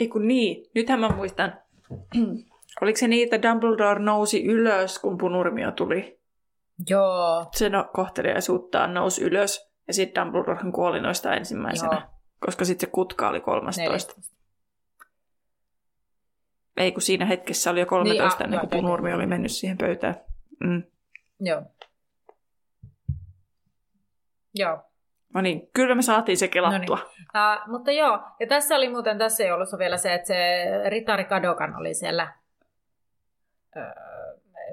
Ei 0.00 0.08
kun 0.08 0.28
niin, 0.28 0.70
nythän 0.74 1.00
mä 1.00 1.08
muistan. 1.08 1.52
Oliko 2.82 2.96
se 2.96 3.08
niin, 3.08 3.24
että 3.24 3.48
Dumbledore 3.48 4.00
nousi 4.00 4.44
ylös, 4.44 4.98
kun 4.98 5.18
punurmio 5.18 5.70
tuli? 5.70 6.20
Joo. 6.88 7.46
Se 7.52 7.68
no, 7.68 7.90
kohteliaisuuttaan 7.92 8.94
nousi 8.94 9.24
ylös, 9.24 9.70
ja 9.86 9.94
sitten 9.94 10.24
Dumbledore 10.24 10.72
kuoli 10.74 11.00
noista 11.00 11.34
ensimmäisenä. 11.34 11.94
Joo. 11.94 12.10
Koska 12.40 12.64
sitten 12.64 12.88
se 12.88 12.92
kutka 12.92 13.28
oli 13.28 13.40
13. 13.40 13.82
14. 13.82 14.20
Ei 16.76 16.92
kun 16.92 17.02
siinä 17.02 17.26
hetkessä 17.26 17.70
oli 17.70 17.80
jo 17.80 17.86
13 17.86 18.38
niin, 18.38 18.44
ennen 18.44 18.60
kuin 18.60 18.70
punurmi 18.70 19.12
oli 19.12 19.26
mennyt 19.26 19.52
siihen 19.52 19.78
pöytään. 19.78 20.14
Mm. 20.60 20.82
Joo. 21.40 21.62
Joo. 24.54 24.78
No 25.34 25.40
niin, 25.40 25.70
kyllä 25.72 25.94
me 25.94 26.02
saatiin 26.02 26.38
se 26.38 26.48
kelattua. 26.48 26.96
No 26.96 27.04
niin. 27.04 27.62
uh, 27.62 27.70
mutta 27.70 27.92
joo, 27.92 28.20
ja 28.40 28.46
tässä 28.46 28.76
oli 28.76 28.88
muuten 28.88 29.18
tässä 29.18 29.44
joulussa 29.44 29.78
vielä 29.78 29.96
se, 29.96 30.14
että 30.14 30.26
se 30.26 30.64
Ritari 30.88 31.24
Kadokan 31.24 31.76
oli 31.76 31.94
siellä 31.94 32.32
uh, 33.76 34.13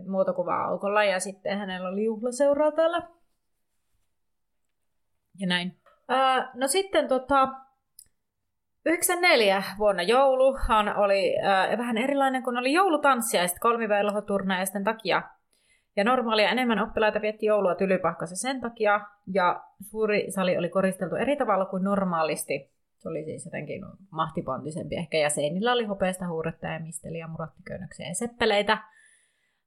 muotokuva-aukolla 0.08 1.04
ja 1.04 1.20
sitten 1.20 1.58
hänellä 1.58 1.90
oli 1.90 2.04
juhlaseuraa 2.04 2.72
täällä. 2.72 3.02
Ja 5.40 5.48
näin. 5.48 5.78
Uh, 6.10 6.60
no 6.60 6.68
sitten 6.68 7.08
tota, 7.08 7.48
94 8.86 9.64
vuonna 9.78 10.04
jouluhan 10.04 10.98
oli 10.98 11.36
äh, 11.40 11.78
vähän 11.78 11.98
erilainen, 11.98 12.44
kun 12.44 12.58
oli 12.58 12.74
joulutanssiaiset 12.74 13.60
kolmivelhoturnaisten 13.60 14.84
takia. 14.84 15.22
Ja 15.96 16.04
normaalia 16.04 16.50
enemmän 16.50 16.80
oppilaita 16.80 17.22
vietti 17.22 17.46
joulua 17.46 17.76
Tylypahkassa 17.76 18.36
sen 18.36 18.62
takia, 18.62 19.02
ja 19.34 19.64
suuri 19.82 20.32
sali 20.32 20.58
oli 20.58 20.70
koristeltu 20.70 21.16
eri 21.16 21.36
tavalla 21.38 21.66
kuin 21.66 21.84
normaalisti. 21.84 22.72
Se 22.98 23.10
oli 23.10 23.24
siis 23.24 23.46
jotenkin 23.46 23.82
mahtipontisempi 24.12 24.96
ehkä, 24.96 25.18
ja 25.18 25.30
seinillä 25.30 25.72
oli 25.72 25.86
hopeasta 25.86 26.28
huuretta 26.28 26.68
ja 26.68 26.80
misteliä, 26.80 27.28
murattiköynnöksiä 27.28 28.08
ja 28.08 28.14
seppeleitä. 28.14 28.78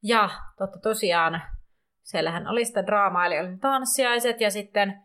Ja 0.06 0.28
totta 0.58 0.78
tosiaan, 0.78 1.42
siellähän 2.02 2.49
oli 2.49 2.64
sitä 2.64 2.87
draamaa, 2.87 3.26
eli 3.26 3.40
oli 3.40 3.56
tanssiaiset, 3.56 4.40
ja 4.40 4.50
sitten, 4.50 5.02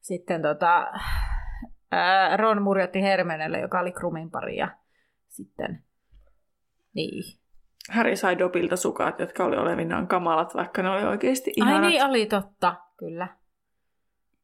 sitten 0.00 0.42
tota, 0.42 0.86
Ron 2.36 2.62
murjotti 2.62 3.02
Hermenelle, 3.02 3.60
joka 3.60 3.80
oli 3.80 3.92
Krumin 3.92 4.30
pari, 4.30 4.56
ja 4.56 4.68
sitten, 5.28 5.84
niin. 6.94 7.38
Harry 7.90 8.16
sai 8.16 8.38
Dopilta 8.38 8.76
sukat, 8.76 9.20
jotka 9.20 9.44
oli 9.44 9.56
olevinaan 9.56 10.08
kamalat, 10.08 10.54
vaikka 10.54 10.82
ne 10.82 10.90
oli 10.90 11.04
oikeasti 11.04 11.52
ihanat. 11.56 11.84
Ai 11.84 11.90
niin, 11.90 12.04
oli 12.04 12.26
totta, 12.26 12.76
kyllä. 12.96 13.28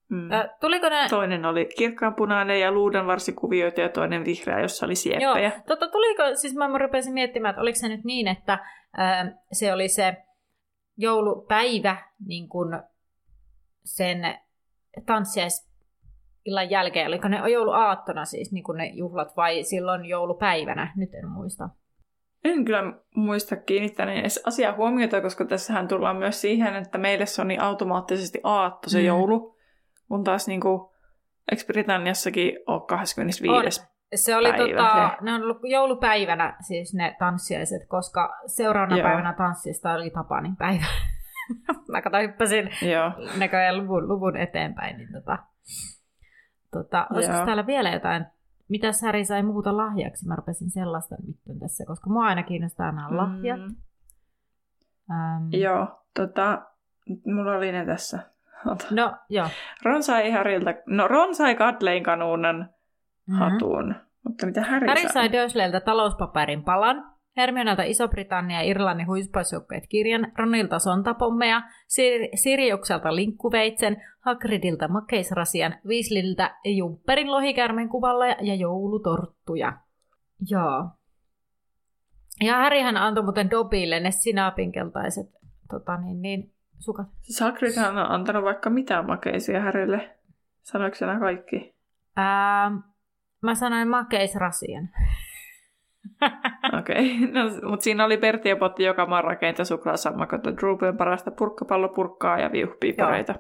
Mm. 0.09 0.33
Ö, 0.33 0.49
tuliko 0.61 0.89
ne... 0.89 1.09
Toinen 1.11 1.45
oli 1.45 1.69
kirkkaanpunainen 1.79 2.61
ja 2.61 2.73
luudanvarsikuvioita 2.73 3.81
ja 3.81 3.89
toinen 3.89 4.25
vihreä, 4.25 4.61
jossa 4.61 4.87
oli 4.87 4.95
sieppejä. 4.95 5.49
Joo, 5.49 5.63
totta, 5.67 5.89
tuliko, 5.89 6.23
siis 6.35 6.55
mä 6.55 6.79
rupesin 6.79 7.15
miettimään, 7.15 7.51
että 7.51 7.63
oliko 7.63 7.79
se 7.79 7.89
nyt 7.89 8.05
niin, 8.05 8.29
että 8.29 8.59
ö, 8.99 9.33
se 9.53 9.73
oli 9.73 9.89
se 9.89 10.17
joulupäivä 10.97 11.97
niin 12.27 12.49
kuin 12.49 12.79
sen 13.85 14.39
tanssiais 15.07 15.75
illan 16.45 16.71
jälkeen, 16.71 17.09
oliko 17.09 17.29
ne 17.29 17.51
jouluaattona 17.51 18.25
siis 18.25 18.53
niin 18.53 18.65
kuin 18.65 18.79
ne 18.79 18.87
juhlat 18.87 19.37
vai 19.37 19.63
silloin 19.63 20.05
joulupäivänä, 20.05 20.93
nyt 20.97 21.15
en 21.15 21.29
muista. 21.29 21.69
En 22.45 22.65
kyllä 22.65 22.93
muista 23.17 23.57
kiinnittäneen 23.57 24.21
edes 24.21 24.43
asiaa 24.47 24.73
huomiota, 24.73 25.21
koska 25.21 25.45
tässähän 25.45 25.89
tullaan 25.89 26.17
myös 26.17 26.41
siihen, 26.41 26.77
että 26.77 26.99
meille 26.99 27.27
se 27.27 27.41
on 27.41 27.49
niin 27.49 27.61
automaattisesti 27.61 28.41
aatto 28.43 28.91
se 28.91 28.99
mm. 28.99 29.05
joulu, 29.05 29.54
kun 30.09 30.25
taas 30.25 30.49
niin 30.49 30.61
kuin, 30.61 30.81
eikö 31.51 31.65
Britanniassakin 31.67 32.59
ole 32.67 32.83
25. 32.87 33.81
On. 33.81 33.87
se 34.15 34.37
oli 34.37 34.49
päivä 34.53 34.83
tota, 34.83 35.17
se. 35.19 35.25
ne 35.25 35.35
on 35.35 35.43
ollut 35.43 35.59
joulupäivänä 35.63 36.57
siis 36.67 36.95
ne 36.95 37.17
tanssiaiset, 37.19 37.89
koska 37.89 38.37
seuraavana 38.47 38.97
Joo. 38.97 39.09
päivänä 39.09 39.33
tanssista 39.33 39.93
oli 39.93 40.11
Tapanin 40.11 40.57
päivä. 40.57 40.85
Mä 41.93 42.03
kato 42.03 42.19
hyppäsin 42.19 42.71
Joo. 42.91 43.13
näköjään 43.39 43.79
luvun, 43.79 44.09
luvun 44.09 44.37
eteenpäin. 44.37 44.97
Niin 44.97 45.13
tota, 45.13 45.39
tota, 46.73 47.07
olisiko 47.13 47.37
Joo. 47.37 47.47
täällä 47.47 47.67
vielä 47.67 47.91
jotain, 47.91 48.27
mitä 48.69 48.93
Säri 48.93 49.25
sai 49.25 49.43
muuta 49.43 49.77
lahjaksi? 49.77 50.29
Mä 50.29 50.37
rupesin 50.37 50.71
sellaista 50.71 51.17
nyt 51.27 51.61
tässä, 51.61 51.85
koska 51.87 52.11
mua 52.11 52.25
aina 52.25 52.43
kiinnostaa 52.43 52.93
nämä 52.93 53.17
lahjat. 53.17 53.61
Mm, 53.61 53.77
Ähm, 55.11 55.49
joo, 55.53 55.87
tota, 56.15 56.63
mulla 57.27 57.53
oli 57.53 57.73
ne 57.73 57.87
tässä. 57.87 58.34
Ota. 58.67 58.85
No, 58.91 59.17
joo. 59.29 59.49
Ron 59.85 60.03
sai 60.03 60.31
Harilta, 60.31 60.75
no 60.87 61.09
Ron 61.09 61.35
sai 61.35 61.55
Katlein 61.55 62.03
kanuunan 62.03 62.71
Mhm. 63.27 63.39
hatun, 63.39 63.95
mutta 64.25 64.47
mitä 64.47 64.63
Harry, 64.63 64.87
Harry 64.89 65.09
sai 65.13 65.33
Dursleyltä 65.33 65.81
talouspaperin 65.81 66.65
palan, 66.65 67.15
Hermionelta 67.37 67.83
Iso-Britannia 67.83 68.57
ja 68.63 68.63
Irlannin 68.63 69.07
huispausjoukkueet 69.07 69.85
kirjan, 69.89 70.33
Ronilta 70.39 70.79
sontapommeja, 70.79 71.63
Sir- 71.69 72.29
Siriukselta 72.35 73.15
linkkuveitsen, 73.17 73.97
Hagridilta 74.21 74.89
makeisrasian, 74.89 75.75
Weasleyltä 75.87 76.57
jumpperin 76.77 77.31
lohikärmen 77.31 77.89
kuvalla 77.89 78.27
ja, 78.27 78.37
ja 78.41 78.55
joulutorttuja. 78.55 79.73
Joo. 80.51 80.89
Ja 82.45 82.57
Harryhän 82.57 82.97
antoi 82.97 83.25
muuten 83.25 83.51
Dobille 83.51 84.01
ne 84.01 84.11
sinapinkeltaiset 84.11 85.27
tota 85.71 85.97
niin, 85.97 86.23
niin, 86.23 86.54
sukat. 86.85 87.07
Hagrid 87.41 87.77
on 87.89 87.99
antanut 87.99 88.45
vaikka 88.45 88.71
mitään 88.71 89.07
makeisia 89.07 89.63
Harrylle. 89.63 90.17
Sanoiko 90.63 90.97
se 90.97 91.07
nämä 91.07 91.21
kaikki? 91.21 91.75
Ää, 92.17 92.71
mä 93.43 93.55
sanoin 93.55 93.89
makeisrasian. 93.89 94.89
Okei, 96.79 97.17
okay. 97.19 97.33
no, 97.33 97.71
mutta 97.71 97.85
siinä 97.85 98.05
oli 98.05 98.17
Bertti 98.17 98.49
ja 98.49 98.57
Potti 98.57 98.85
joka 98.85 99.07
maan 99.07 99.25
rakeita 99.25 99.65
suklaasammakota, 99.65 100.57
Droopen 100.57 100.97
parasta 100.97 101.31
purkkapallopurkkaa 101.31 102.39
ja 102.39 102.53
viuhpiipareita. 102.53 103.35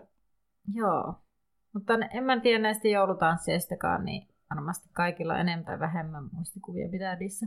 Joo. 0.74 1.14
Mutta 1.74 1.96
ne- 1.96 2.08
en 2.12 2.24
mä 2.24 2.40
tiedä 2.40 2.58
näistä 2.58 2.88
joulutansseistakaan, 2.88 4.04
niin 4.04 4.28
varmasti 4.50 4.88
kaikilla 4.92 5.38
enemmän 5.38 5.64
tai 5.64 5.80
vähemmän 5.80 6.24
muistikuvia 6.32 6.88
pitää 6.88 7.16
niissä. 7.16 7.46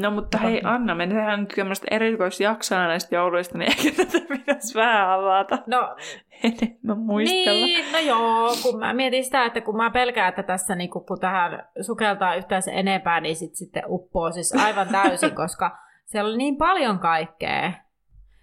No 0.00 0.10
mutta 0.10 0.38
hei 0.38 0.60
Anna, 0.64 0.94
me 0.94 1.06
tehdään 1.06 1.40
nyt 1.40 1.52
tämmöistä 1.56 1.86
erikoisjaksoa 1.90 2.86
näistä 2.86 3.14
jouluista, 3.14 3.58
niin 3.58 3.70
ehkä 3.70 4.04
tätä 4.04 4.26
pitäisi 4.28 4.74
vähän 4.74 5.10
avata 5.10 5.58
No, 5.66 5.96
enemmän 6.44 6.98
muistella. 6.98 7.66
niin, 7.66 7.92
no 7.92 7.98
joo, 7.98 8.54
kun 8.62 8.78
mä 8.78 8.92
mietin 8.92 9.24
sitä, 9.24 9.44
että 9.44 9.60
kun 9.60 9.76
mä 9.76 9.90
pelkään, 9.90 10.28
että 10.28 10.42
tässä 10.42 10.74
niin 10.74 10.90
kun, 10.90 11.06
kun 11.06 11.20
tähän 11.20 11.68
sukeltaa 11.80 12.34
yhtään 12.34 12.62
se 12.62 12.70
enempää, 12.74 13.20
niin 13.20 13.36
sit 13.36 13.54
sitten 13.54 13.82
uppoo 13.86 14.32
siis 14.32 14.54
aivan 14.64 14.88
täysin, 14.88 15.34
koska 15.42 15.78
siellä 16.04 16.28
oli 16.28 16.36
niin 16.38 16.56
paljon 16.56 16.98
kaikkea. 16.98 17.72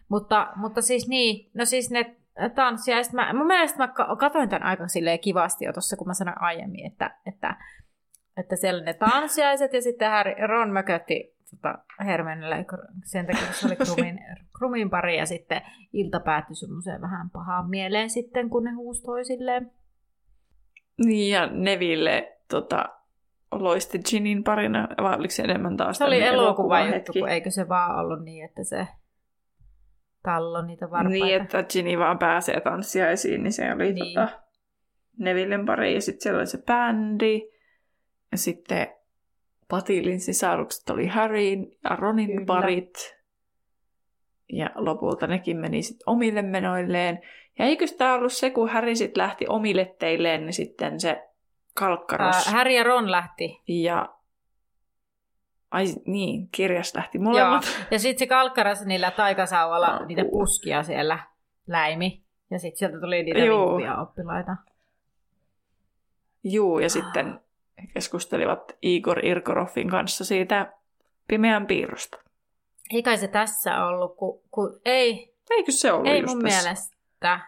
Mutta, 0.10 0.48
mutta 0.56 0.82
siis 0.82 1.08
niin, 1.08 1.52
no 1.54 1.66
siis 1.66 1.92
ne 1.92 2.16
tanssiaiset, 2.56 3.14
mä, 3.14 3.34
mun 3.34 3.48
mielestä 3.48 3.78
mä 3.78 3.88
ka- 3.88 4.16
katoin 4.16 4.50
tämän 4.50 4.68
aika 4.68 4.88
silleen 4.88 5.20
kivasti 5.20 5.66
jo 5.66 5.74
tuossa, 5.74 5.98
kun 5.98 6.08
mä 6.08 6.14
sanoin 6.14 6.42
aiemmin, 6.42 6.86
että, 6.86 7.18
että, 7.26 7.56
että 8.38 8.56
siellä 8.56 8.84
ne 8.84 8.94
tanssiaiset 8.94 9.74
ja 9.74 9.82
sitten 9.82 10.12
Harry, 10.12 10.48
Ron 10.48 10.70
mökötti 10.70 11.36
tota, 11.52 11.78
Hermionelle 12.06 12.66
sen 13.04 13.26
takia, 13.26 13.54
se 13.54 13.68
oli 13.68 13.76
krumin, 13.86 14.20
krumin 14.58 14.90
pari 14.90 15.18
ja 15.18 15.26
sitten 15.26 15.62
ilta 15.94 16.20
päättyi 16.20 16.56
semmoiseen 16.56 17.02
vähän 17.02 17.30
pahaan 17.30 17.70
mieleen 17.70 18.10
sitten, 18.10 18.50
kun 18.50 18.64
ne 18.64 18.72
huusi 18.72 19.04
toisilleen. 19.04 19.72
Niin 21.06 21.32
ja 21.32 21.48
Neville 21.48 22.38
tota, 22.50 22.86
loisti 23.52 24.00
Ginin 24.00 24.44
parina, 24.44 24.88
vai 25.02 25.16
oliko 25.16 25.32
se 25.32 25.44
enemmän 25.44 25.78
taas 25.78 25.98
Se 25.98 26.04
oli 26.04 26.22
elokuva 26.22 26.80
juttu, 26.80 27.14
kun 27.14 27.30
eikö 27.30 27.52
se 27.52 27.70
vaan 27.70 28.00
ollut 28.00 28.24
niin, 28.24 28.46
että 28.46 28.64
se 28.64 28.88
tallo 30.24 30.62
niitä 30.62 30.92
varpaita. 30.92 31.26
Niin, 31.26 31.42
että 31.42 31.64
Ginny 31.64 32.00
vaan 32.00 32.20
pääsee 32.20 32.62
tanssiaisiin, 32.62 33.44
niin 33.44 33.54
se 33.54 33.74
oli 33.74 33.94
niin. 33.94 34.14
tota, 34.14 34.40
Nevillen 35.18 35.66
pari. 35.66 35.94
Ja 35.94 36.02
sitten 36.02 36.22
siellä 36.22 36.38
oli 36.38 36.48
se 36.48 36.58
bändi. 36.58 37.42
Sitten 38.38 38.88
Patilin 39.70 40.20
sisarukset 40.20 40.90
oli 40.90 41.08
Harryn 41.08 41.68
ja 41.84 41.96
Ronin 41.96 42.32
Kyllä. 42.32 42.46
Parit. 42.46 43.16
Ja 44.50 44.70
lopulta 44.76 45.28
nekin 45.28 45.58
meni 45.58 45.82
sitten 45.82 46.10
omille 46.10 46.42
menoilleen. 46.42 47.22
Ja 47.60 47.66
eikö 47.66 47.86
tämä 47.98 48.14
ollut 48.14 48.34
se, 48.34 48.50
kun 48.50 48.70
Harry 48.70 48.96
sitten 48.96 49.22
lähti 49.24 49.48
omille 49.48 49.96
teilleen, 50.00 50.46
niin 50.46 50.54
sitten 50.54 51.00
se 51.00 51.30
kalkkaros. 51.74 52.48
Ää, 52.48 52.54
Harry 52.54 52.72
ja 52.72 52.84
Ron 52.84 53.12
lähti. 53.12 53.62
Ja 53.68 54.16
ai 55.72 55.86
niin, 56.06 56.50
kirjas 56.52 56.96
lähti 56.96 57.18
Joo. 57.18 57.24
molemmat. 57.24 57.88
Ja 57.92 58.00
sitten 58.00 58.20
se 58.20 58.28
kalkkaras 58.28 58.86
niillä 58.86 59.12
taikasauvalla 59.12 59.88
Apua. 59.88 60.06
niitä 60.06 60.26
puskia 60.32 60.84
siellä 60.84 61.20
läimi. 61.68 62.24
Ja 62.52 62.60
sitten 62.60 62.78
sieltä 62.78 63.00
tuli 63.00 63.24
niitä 63.24 63.40
Joo. 63.40 63.80
oppilaita. 64.02 64.56
Juu, 66.44 66.80
ja 66.80 66.90
sitten 66.90 67.40
he 67.82 67.88
keskustelivat 67.94 68.78
Igor 68.82 69.26
Irkoroffin 69.26 69.90
kanssa 69.90 70.26
siitä 70.26 70.74
pimeän 71.28 71.68
piirrosta. 71.68 72.18
Ei 72.94 73.04
kai 73.04 73.18
se 73.18 73.28
tässä 73.28 73.86
ollut, 73.86 74.16
kun, 74.18 74.42
kun 74.52 74.80
ei, 74.86 75.36
Eikö 75.50 75.72
se 75.72 75.92
ollut 75.92 76.08
ei 76.08 76.22
mun 76.26 76.44
tässä? 76.44 76.62
mielestä. 76.64 76.96
Ota, 77.24 77.40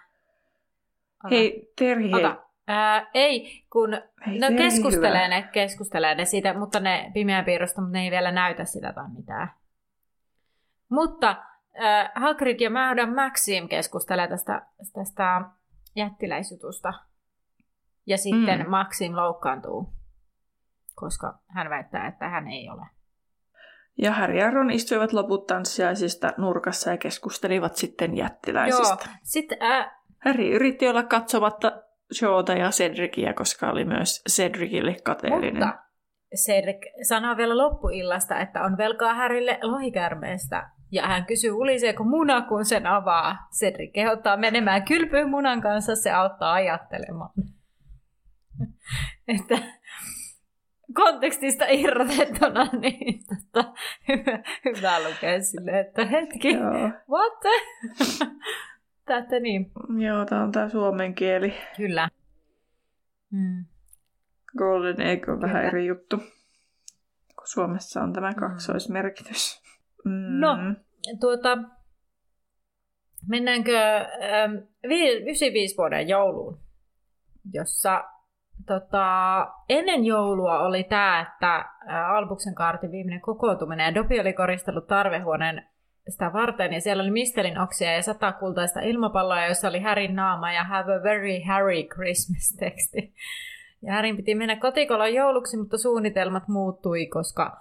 Hei, 1.29 1.71
Terhi, 1.79 2.11
hei. 2.11 2.25
ota. 2.25 2.43
Ää, 2.67 3.09
ei, 3.13 3.63
kun 3.73 4.01
hei 4.27 4.39
No 4.39 4.47
keskustelee 4.57 5.25
hyvä. 5.25 5.27
ne, 5.27 5.49
keskustelee 5.51 6.15
ne 6.15 6.25
siitä, 6.25 6.53
mutta 6.53 6.79
ne 6.79 7.11
pimeän 7.13 7.45
piirrosta, 7.45 7.81
mutta 7.81 7.97
ne 7.97 8.03
ei 8.03 8.11
vielä 8.11 8.31
näytä 8.31 8.65
sitä 8.65 8.93
tai 8.93 9.03
mitään. 9.17 9.51
Mutta 10.89 11.29
äh, 11.83 12.11
Hagrid 12.15 12.59
ja 12.59 12.69
Madame 12.69 13.13
Maxim 13.23 13.67
keskustelee 13.67 14.27
tästä, 14.27 14.65
tästä 14.93 15.41
jättiläisjutusta. 15.95 16.93
Ja 18.05 18.17
sitten 18.17 18.59
mm. 18.63 18.69
Maxim 18.69 19.15
loukkaantuu, 19.15 19.93
koska 20.99 21.39
hän 21.47 21.69
väittää, 21.69 22.07
että 22.07 22.29
hän 22.29 22.47
ei 22.47 22.69
ole. 22.69 22.85
Ja 23.97 24.11
Harry 24.11 24.37
ja 24.37 24.51
Ron 24.51 24.71
istuivat 24.71 25.13
loput 25.13 25.47
tanssiaisista 25.47 26.33
nurkassa 26.37 26.91
ja 26.91 26.97
keskustelivat 26.97 27.75
sitten 27.75 28.17
jättiläisistä. 28.17 29.05
Joo, 29.05 29.15
sitten 29.23 29.57
äh, 29.61 29.91
Harry 30.25 30.49
yritti 30.49 30.89
olla 30.89 31.03
katsomatta 31.03 31.71
Showta 32.13 32.53
ja 32.53 32.69
Cedricia, 32.69 33.33
koska 33.33 33.69
oli 33.69 33.85
myös 33.85 34.23
Cedricille 34.29 34.95
kateellinen. 35.03 35.53
mutta 35.53 35.87
Cedric 36.35 37.07
sanoo 37.07 37.37
vielä 37.37 37.57
loppuillasta, 37.57 38.39
että 38.39 38.63
on 38.63 38.77
velkaa 38.77 39.13
Härille 39.13 39.59
lohikärmeestä. 39.61 40.69
Ja 40.91 41.07
hän 41.07 41.25
kysyy, 41.25 41.51
uliseeko 41.51 42.03
muna, 42.03 42.41
kun 42.41 42.65
sen 42.65 42.87
avaa. 42.87 43.37
Cedric 43.59 43.93
kehottaa 43.93 44.37
menemään 44.37 44.83
kylpyyn 44.83 45.29
munan 45.29 45.61
kanssa, 45.61 45.95
se 45.95 46.11
auttaa 46.11 46.53
ajattelemaan. 46.53 47.29
että 49.37 49.57
kontekstista 50.97 51.65
irrotettuna, 51.69 52.69
niin 52.81 53.23
tota, 53.25 53.73
hyvä, 54.07 54.43
hyvä 54.65 55.09
lukea 55.09 55.41
silleen, 55.41 55.87
että 55.87 56.05
hetki, 56.05 56.53
Joo, 56.53 56.91
what? 57.09 57.39
Tätä 59.05 59.39
niin. 59.39 59.71
Joo 59.97 60.25
tämä 60.25 60.43
on 60.43 60.51
tämä 60.51 60.69
suomen 60.69 61.15
kieli. 61.15 61.53
Kyllä. 61.77 62.09
Mm. 63.31 63.65
Golden 64.57 65.01
Egg 65.01 65.29
on 65.29 65.41
vähän 65.41 65.55
Kyllä. 65.55 65.67
eri 65.67 65.85
juttu, 65.85 66.17
kun 67.35 67.47
Suomessa 67.47 68.01
on 68.01 68.13
tämä 68.13 68.33
kaksoismerkitys. 68.33 69.61
Mm. 70.05 70.39
No. 70.39 70.57
Tuota, 71.19 71.57
mennäänkö 73.29 73.77
ähm, 73.97 74.55
vi- 74.87 75.11
95 75.11 75.77
vuoden 75.77 76.07
jouluun, 76.07 76.59
jossa 77.53 78.03
tota, 78.67 79.47
ennen 79.69 80.05
joulua 80.05 80.59
oli 80.59 80.83
tämä, 80.83 81.21
että 81.21 81.65
Albuksen 82.07 82.55
kaartin 82.55 82.91
viimeinen 82.91 83.21
kokoontuminen 83.21 83.85
ja 83.85 83.95
Dopi 83.95 84.19
oli 84.19 84.33
koristellut 84.33 84.87
tarvehuoneen 84.87 85.67
sitä 86.09 86.33
varten 86.33 86.73
ja 86.73 86.81
siellä 86.81 87.03
oli 87.03 87.11
mistelin 87.11 87.59
oksia 87.59 87.91
ja 87.91 88.01
sata 88.01 88.31
kultaista 88.31 88.79
ilmapalloa, 88.79 89.45
joissa 89.45 89.67
oli 89.67 89.79
Harryn 89.79 90.15
naama 90.15 90.51
ja 90.51 90.63
Have 90.63 90.95
a 90.95 91.03
very 91.03 91.41
Harry 91.47 91.83
Christmas-teksti. 91.83 93.13
Ja 93.81 93.93
Harryn 93.93 94.15
piti 94.15 94.35
mennä 94.35 94.55
kotikolon 94.55 95.13
jouluksi, 95.13 95.57
mutta 95.57 95.77
suunnitelmat 95.77 96.47
muuttui, 96.47 97.05
koska 97.05 97.57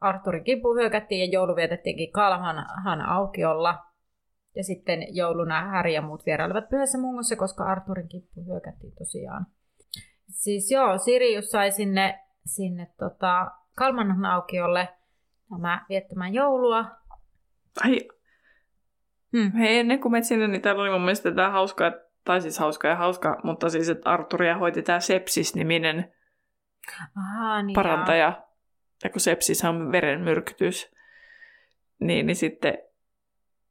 Arturin 0.00 0.44
kimppu 0.44 0.74
hyökättiin 0.74 1.20
ja 1.20 1.32
joulu 1.32 1.56
vietettiinkin 1.56 2.12
Kalmanhan 2.12 3.00
aukiolla. 3.00 3.78
Ja 4.56 4.64
sitten 4.64 5.16
jouluna 5.16 5.62
Häri 5.62 5.94
ja 5.94 6.02
muut 6.02 6.26
vierailivat 6.26 6.68
pyhässä 6.68 6.98
mungossa, 6.98 7.36
koska 7.36 7.64
Arturin 7.64 8.08
kimppu 8.08 8.44
hyökättiin 8.46 8.92
tosiaan. 8.98 9.46
Siis 10.34 10.70
joo, 10.70 10.98
Sirius 10.98 11.50
sai 11.50 11.70
sinne, 11.70 12.18
sinne 12.46 12.86
tota 12.98 13.50
Kalmanhan 13.76 14.24
aukiolle 14.24 14.88
nämä 15.50 15.86
viettämään 15.88 16.34
joulua. 16.34 16.84
Ai, 17.84 18.08
Hmm. 19.34 19.52
hei, 19.52 19.78
ennen 19.78 20.00
kuin 20.00 20.12
menet 20.12 20.24
sinne, 20.24 20.48
niin 20.48 20.62
täällä 20.62 20.82
oli 20.82 20.90
mun 20.90 21.00
mielestä 21.00 21.32
tämä 21.32 21.50
hauska, 21.50 21.92
tai 22.24 22.40
siis 22.40 22.58
hauska 22.58 22.88
ja 22.88 22.96
hauska, 22.96 23.40
mutta 23.42 23.68
siis, 23.68 23.88
että 23.88 24.10
Arturia 24.10 24.58
hoiti 24.58 24.82
tämä 24.82 25.00
Sepsis-niminen 25.00 26.12
Aha, 27.16 27.62
niin 27.62 27.74
parantaja, 27.74 28.42
ja 29.04 29.10
kun 29.10 29.20
sepsis 29.20 29.64
on 29.64 29.92
verenmyrkytys, 29.92 30.94
niin, 31.98 32.26
niin 32.26 32.36
sitten 32.36 32.78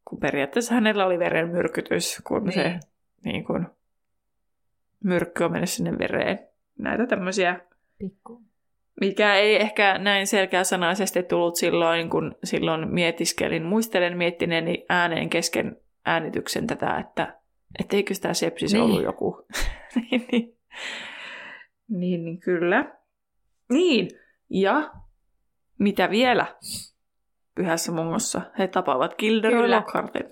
kun 0.05 0.19
periaatteessa 0.19 0.73
hänellä 0.73 1.05
oli 1.05 1.19
verenmyrkytys, 1.19 2.21
kun 2.27 2.43
niin. 2.43 2.53
se 2.53 2.79
niin 3.25 3.45
kun, 3.45 3.75
myrkky 5.03 5.43
on 5.43 5.51
mennyt 5.51 5.69
sinne 5.69 5.97
vereen. 5.99 6.39
Näitä 6.79 7.07
tämmöisiä, 7.07 7.59
Pikku. 7.99 8.41
mikä 9.01 9.35
ei 9.35 9.61
ehkä 9.61 9.97
näin 9.97 10.27
selkeäsanaisesti 10.27 11.23
tullut 11.23 11.55
silloin, 11.55 12.09
kun 12.09 12.35
silloin 12.43 12.93
mietiskelin, 12.93 13.63
muistelen 13.63 14.17
miettineeni 14.17 14.85
ääneen 14.89 15.29
kesken 15.29 15.77
äänityksen 16.05 16.67
tätä, 16.67 16.97
että 16.97 17.39
etteikö 17.79 18.13
tämä 18.21 18.33
sepsis 18.33 18.73
niin. 18.73 18.83
ollut 18.83 19.03
joku. 19.03 19.45
niin, 19.95 20.27
niin. 20.31 20.57
niin, 21.89 22.25
niin 22.25 22.39
kyllä. 22.39 22.95
Niin, 23.69 24.09
ja 24.49 24.91
mitä 25.79 26.09
vielä 26.09 26.45
pyhässä 27.55 27.91
mungossa? 27.91 28.41
He 28.59 28.67
tapaavat 28.67 29.15
Gilderoy 29.15 29.69
Lockhartin. 29.69 30.25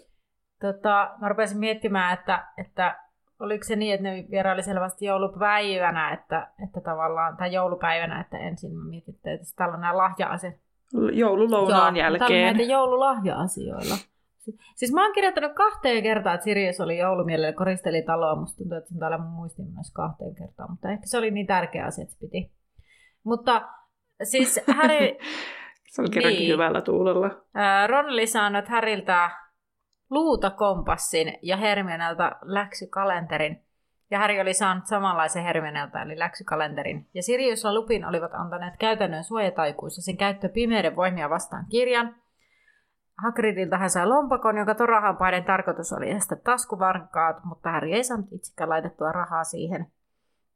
Tota, 0.62 1.10
mä 1.22 1.30
rupesin 1.30 1.60
miettimään, 1.60 2.14
että, 2.20 2.48
että 2.58 3.00
oliko 3.42 3.64
se 3.64 3.76
niin, 3.76 3.94
että 3.94 4.04
ne 4.04 4.26
vieraili 4.32 4.64
selvästi 4.64 5.06
joulupäivänä, 5.06 6.14
että, 6.14 6.48
että 6.64 6.82
tavallaan, 6.82 7.38
tai 7.38 7.54
joulupäivänä, 7.54 8.22
että 8.22 8.38
ensin 8.38 8.76
mä 8.76 8.90
mietin, 8.90 9.16
että 9.16 9.56
täällä 9.56 9.76
on 9.76 9.82
nämä 9.82 9.98
lahja-asiat. 9.98 10.56
Joululounaan 11.14 11.96
Joo, 11.96 12.04
jälkeen. 12.06 12.20
Täällä 12.30 12.50
on 12.50 12.58
näitä 12.58 12.72
joululahja-asioilla. 12.72 13.96
Siis 14.76 14.94
mä 14.94 15.04
oon 15.06 15.14
kirjoittanut 15.14 15.54
kahteen 15.54 16.04
kertaan, 16.04 16.36
että 16.36 16.44
Sirius 16.44 16.82
oli 16.82 16.98
joulumielellä 16.98 17.54
koristeli 17.54 18.02
taloa. 18.02 18.36
Musta 18.36 18.58
tuntuu, 18.58 18.78
että 18.78 18.90
se 18.90 18.96
on 18.96 19.00
täällä 19.00 19.18
muistin 19.18 19.66
myös 19.74 19.92
kahteen 19.94 20.36
kertaan. 20.36 20.72
Mutta 20.72 20.92
ehkä 20.92 21.08
se 21.08 21.18
oli 21.18 21.32
niin 21.32 21.48
tärkeä 21.48 21.86
asia, 21.86 22.02
että 22.04 22.14
se 22.14 22.20
piti. 22.20 22.52
Mutta 23.24 23.62
siis 24.24 24.62
Harry... 24.76 25.08
se 25.92 26.02
oli 26.02 26.10
kerrankin 26.10 26.40
Niin. 26.40 26.54
hyvällä 26.54 26.82
tuulella. 26.82 27.30
Ron 27.88 28.06
oli 28.06 28.28
saanut 28.28 28.68
Häriltä 30.12 30.16
luutakompassin 30.16 31.38
ja 31.42 31.58
Hermionelta 31.58 32.32
läksykalenterin. 32.42 33.64
Ja 34.12 34.20
Harry 34.20 34.40
oli 34.40 34.54
saanut 34.54 34.86
samanlaisen 34.86 35.44
Hermionelta, 35.44 36.02
eli 36.02 36.20
läksykalenterin. 36.20 37.08
Ja 37.14 37.24
Sirius 37.24 37.64
ja 37.64 37.74
Lupin 37.74 38.06
olivat 38.06 38.34
antaneet 38.34 38.74
käytännön 38.80 39.24
suojataikuissa 39.24 40.02
sen 40.02 40.18
käyttö 40.18 40.50
pimeyden 40.50 40.96
voimia 40.96 41.30
vastaan 41.30 41.66
kirjan. 41.70 42.16
Hagridilta 43.24 43.78
hän 43.78 43.90
sai 43.90 44.08
lompakon, 44.08 44.58
jonka 44.58 44.76
torahampaiden 44.76 45.44
tarkoitus 45.44 45.94
oli 45.94 46.10
estää 46.10 46.38
taskuvarkaat, 46.44 47.44
mutta 47.44 47.72
Harry 47.72 47.92
ei 47.92 48.04
saanut 48.04 48.32
itsekään 48.32 48.70
laitettua 48.70 49.12
rahaa 49.12 49.44
siihen. 49.44 49.92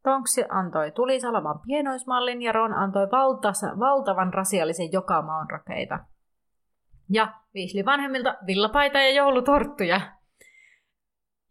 Tonks 0.03 0.35
antoi 0.49 0.91
tulisalaman 0.91 1.59
pienoismallin 1.59 2.41
ja 2.41 2.51
Ron 2.51 2.73
antoi 2.73 3.07
valtavan 3.79 4.33
rasiallisen 4.33 4.91
jokamaon 4.91 5.49
rakeita. 5.49 5.99
Ja 7.09 7.33
Weasley 7.55 7.85
vanhemmilta 7.85 8.35
villapaita 8.47 8.99
ja 8.99 9.09
joulutorttuja. 9.09 10.01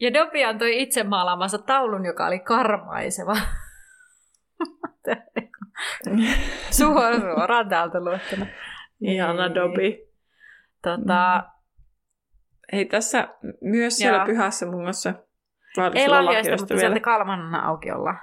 Ja 0.01 0.15
Dobby 0.15 0.45
antoi 0.45 0.83
itse 0.83 1.03
maalaamansa 1.05 1.59
taulun, 1.59 2.05
joka 2.07 2.27
oli 2.27 2.39
karmaiseva. 2.39 3.37
Suoraan, 6.71 7.21
suoraan 7.21 7.69
täältä 7.69 8.01
luettuna. 8.01 8.47
Ihana 9.01 9.47
Niin. 9.49 9.55
Dobby. 9.55 10.13
Tota, 10.83 11.45
Hei, 12.73 12.85
tässä 12.85 13.29
myös 13.61 13.97
siellä 13.97 14.19
Joo. 14.19 14.27
pyhässä 14.27 14.67
mungossa. 14.67 15.15
Vai 15.77 15.87
oliko 15.87 15.99
ei 16.01 16.09
lahjoista 16.09 16.57
mutta 16.57 16.75
vielä? 16.75 16.81
sieltä 16.81 17.01
kalman 17.01 17.55
aukiolla. 17.55 18.15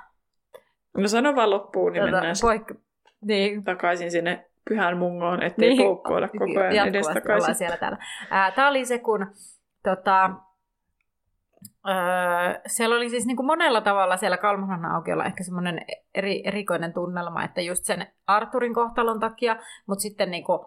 No 0.98 1.08
sano 1.08 1.36
vaan 1.36 1.50
loppuun, 1.50 1.94
niin 1.94 2.02
Tota, 2.02 2.12
mennään 2.12 2.36
poik- 2.36 2.78
niin, 3.22 3.63
takaisin 3.63 4.12
sinne 4.12 4.50
pyhän 4.71 4.97
mungoon, 4.97 5.43
ettei 5.43 5.69
Niin. 5.69 5.84
poukkoilla 5.84 6.27
koko 6.27 6.60
ajan 6.60 6.88
edestakaisin. 6.88 7.55
siellä 7.55 7.77
täällä. 7.77 7.97
Ää, 8.29 8.51
Tämä 8.51 8.67
oli 8.69 8.86
se, 8.86 8.99
kun 8.99 9.27
tota, 9.84 10.29
öö, 11.89 12.60
siellä 12.67 12.95
oli 12.95 13.10
siis 13.10 13.25
niin 13.25 13.36
kuin 13.38 13.45
monella 13.45 13.81
tavalla 13.81 14.17
siellä 14.17 14.38
Kalmanan 14.38 14.86
aukiolla 14.91 15.25
ehkä 15.25 15.43
semmoinen 15.43 15.81
eri, 16.15 16.47
erikoinen 16.47 16.93
tunnelma, 16.93 17.43
että 17.43 17.62
just 17.62 17.84
sen 17.86 18.07
Arturin 18.27 18.73
kohtalon 18.73 19.19
takia, 19.19 19.55
mutta 19.88 20.01
sitten 20.01 20.31
niin 20.31 20.43
kuin, 20.43 20.60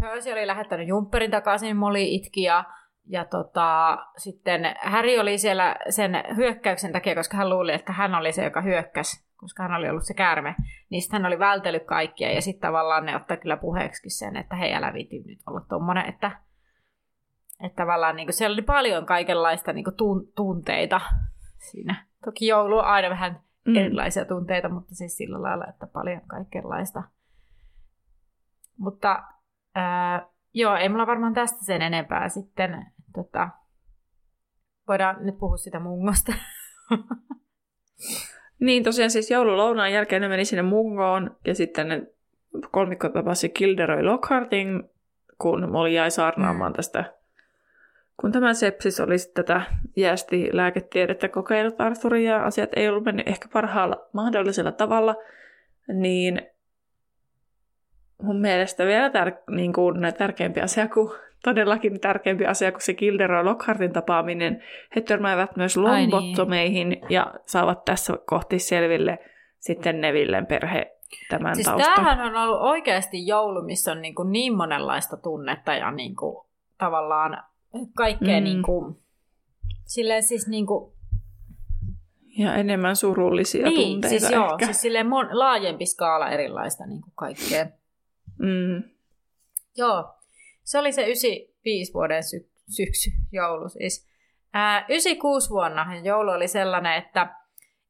Percy 0.00 0.32
oli 0.32 0.46
lähettänyt 0.46 0.88
Jumperin 0.88 1.30
takaisin, 1.30 1.76
Molly 1.76 2.02
itki 2.02 2.42
ja, 2.42 2.64
ja 3.08 3.24
tota, 3.24 3.98
sitten 4.16 4.74
Harry 4.82 5.18
oli 5.18 5.38
siellä 5.38 5.76
sen 5.88 6.24
hyökkäyksen 6.36 6.92
takia, 6.92 7.14
koska 7.14 7.36
hän 7.36 7.50
luuli, 7.50 7.72
että 7.72 7.92
hän 7.92 8.14
oli 8.14 8.32
se, 8.32 8.44
joka 8.44 8.60
hyökkäsi, 8.60 9.24
koska 9.44 9.62
hän 9.62 9.74
oli 9.74 9.88
ollut 9.90 10.04
se 10.06 10.14
käärme, 10.14 10.54
niin 10.90 11.02
sitten 11.02 11.22
hän 11.22 11.26
oli 11.26 11.38
vältellyt 11.38 11.84
kaikkia 11.84 12.32
ja 12.32 12.42
sitten 12.42 12.68
tavallaan 12.68 13.06
ne 13.06 13.16
ottaa 13.16 13.36
kyllä 13.36 13.56
puheeksi 13.56 14.10
sen, 14.10 14.36
että 14.36 14.56
hei 14.56 14.74
älä 14.74 14.92
viiti 14.92 15.22
nyt 15.26 15.38
olla 15.46 15.60
tommonen, 15.68 16.06
että, 16.06 16.30
että 17.64 17.82
tavallaan 17.82 18.16
niin 18.16 18.32
siellä 18.32 18.54
oli 18.54 18.62
paljon 18.62 19.06
kaikenlaista 19.06 19.72
niin 19.72 19.84
tun, 19.96 20.28
tunteita 20.36 21.00
siinä. 21.58 22.06
Toki 22.24 22.46
joulu 22.46 22.78
on 22.78 22.84
aina 22.84 23.10
vähän 23.10 23.40
Mm. 23.64 23.76
erilaisia 23.76 24.24
tunteita, 24.24 24.68
mutta 24.68 24.94
siis 24.94 25.16
sillä 25.16 25.42
lailla, 25.42 25.66
että 25.66 25.86
paljon 25.86 26.20
kaikenlaista. 26.26 27.02
Mutta 28.78 29.24
ää, 29.74 30.26
joo, 30.54 30.76
ei 30.76 30.88
mulla 30.88 31.06
varmaan 31.06 31.34
tästä 31.34 31.64
sen 31.64 31.82
enempää 31.82 32.28
sitten. 32.28 32.86
Tota, 33.14 33.48
voidaan 34.88 35.16
nyt 35.20 35.38
puhua 35.38 35.56
sitä 35.56 35.80
mungosta. 35.80 36.32
Niin, 38.60 38.82
tosiaan 38.84 39.10
siis 39.10 39.30
joululounaan 39.30 39.92
jälkeen 39.92 40.22
ne 40.22 40.28
meni 40.28 40.44
sinne 40.44 40.62
mungoon 40.62 41.36
ja 41.46 41.54
sitten 41.54 41.88
ne 41.88 42.02
kolmikko 42.70 43.08
tapasi 43.08 43.48
Gilderoy 43.48 44.02
Lockhartin, 44.02 44.90
kun 45.38 45.70
Molly 45.70 45.90
jäi 45.90 46.10
saarnaamaan 46.10 46.72
Mm. 46.72 46.76
tästä. 46.76 47.04
Kun 48.20 48.32
tämä 48.32 48.54
sepsis 48.54 49.00
oli 49.00 49.16
tätä 49.34 49.62
jäästi 49.96 50.48
lääketiedettä 50.52 51.28
kokeillut 51.28 51.80
Arthurin 51.80 52.24
ja 52.24 52.44
asiat 52.44 52.70
ei 52.76 52.88
ollut 52.88 53.04
mennyt 53.04 53.28
ehkä 53.28 53.48
parhaalla 53.52 54.06
mahdollisella 54.12 54.72
tavalla, 54.72 55.14
niin 55.88 56.42
mun 58.22 58.40
mielestä 58.40 58.86
vielä 58.86 59.08
tär- 59.08 59.54
niin 59.54 59.72
kuin 59.72 59.96
tärkeämpi 60.18 60.60
asia 60.60 60.88
kuin 60.88 61.10
todellakin 61.44 62.00
tärkeämpi 62.00 62.46
asia 62.46 62.72
kuin 62.72 62.82
se 62.82 62.94
Gilderoy 62.94 63.44
Lockhartin 63.44 63.92
tapaaminen. 63.92 64.62
He 64.96 65.00
törmäävät 65.00 65.56
myös 65.56 65.76
niin. 65.76 65.84
longbottomeihin 65.84 66.96
ja 67.08 67.34
saavat 67.46 67.84
tässä 67.84 68.14
kohti 68.26 68.58
selville 68.58 69.18
sitten 69.58 70.00
Nevillen 70.00 70.46
perhe 70.46 70.96
tämän 71.30 71.54
Siis 71.54 71.66
taustan. 71.66 71.94
tämähän 71.94 72.20
on 72.20 72.42
ollut 72.42 72.60
oikeasti 72.60 73.26
joulu, 73.26 73.62
missä 73.62 73.92
on 73.92 74.02
niin, 74.02 74.14
kuin 74.14 74.32
niin 74.32 74.56
monenlaista 74.56 75.16
tunnetta 75.16 75.74
ja 75.74 75.90
niin 75.90 76.16
kuin, 76.16 76.46
tavallaan 76.78 77.42
kaikkea 77.96 78.38
Mm. 78.40 78.44
niin 78.44 78.62
kuin, 78.62 78.96
silleen 79.84 80.22
siis 80.22 80.48
niin 80.48 80.66
kuin, 80.66 80.92
Ja 82.38 82.54
enemmän 82.54 82.96
surullisia 82.96 83.66
niin, 83.68 83.92
tunteita 83.92 84.18
siis 84.18 84.30
joo, 84.32 84.52
ehkä. 84.52 84.64
siis 84.64 84.80
silleen 84.80 85.06
mon, 85.06 85.28
laajempi 85.32 85.86
skaala 85.86 86.28
erilaista 86.30 86.86
niin 86.86 87.02
kuin 87.02 87.12
kaikkea. 87.14 87.66
Mm. 88.38 88.82
Joo, 89.76 90.14
se 90.64 90.78
oli 90.78 90.92
se 90.92 91.02
95 91.02 91.94
vuoden 91.94 92.22
sy- 92.22 92.50
syksy, 92.76 93.10
joulu 93.32 93.68
siis. 93.68 94.08
Ää, 94.52 94.84
96 94.88 95.50
vuonna 95.50 95.86
joulu 96.02 96.30
oli 96.30 96.48
sellainen, 96.48 96.94
että 96.94 97.36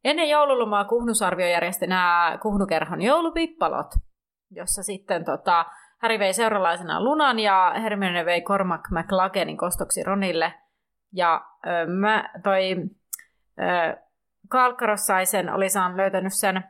ennen 0.04 0.28
joululomaa 0.28 0.84
Kuhnusarvio 0.84 1.46
järjesti 1.46 1.86
nämä 1.86 2.38
Kuhnukerhon 2.42 3.02
joulupippalot, 3.02 3.90
jossa 4.50 4.82
sitten 4.82 5.24
tota, 5.24 5.64
Harry 6.02 6.18
vei 6.18 6.32
seuralaisena 6.32 7.04
Lunan 7.04 7.38
ja 7.38 7.74
Hermione 7.82 8.24
vei 8.24 8.42
Cormac 8.42 8.80
McLagenin 8.90 9.56
kostoksi 9.56 10.02
Ronille. 10.02 10.54
Ja 11.12 11.46
ö, 11.66 11.86
mä, 11.86 12.30
toi 12.42 12.76
ö, 13.58 13.96
Kalkkarossaisen 14.48 15.52
oli 15.52 15.68
saan 15.68 15.96
löytänyt 15.96 16.32
sen 16.34 16.64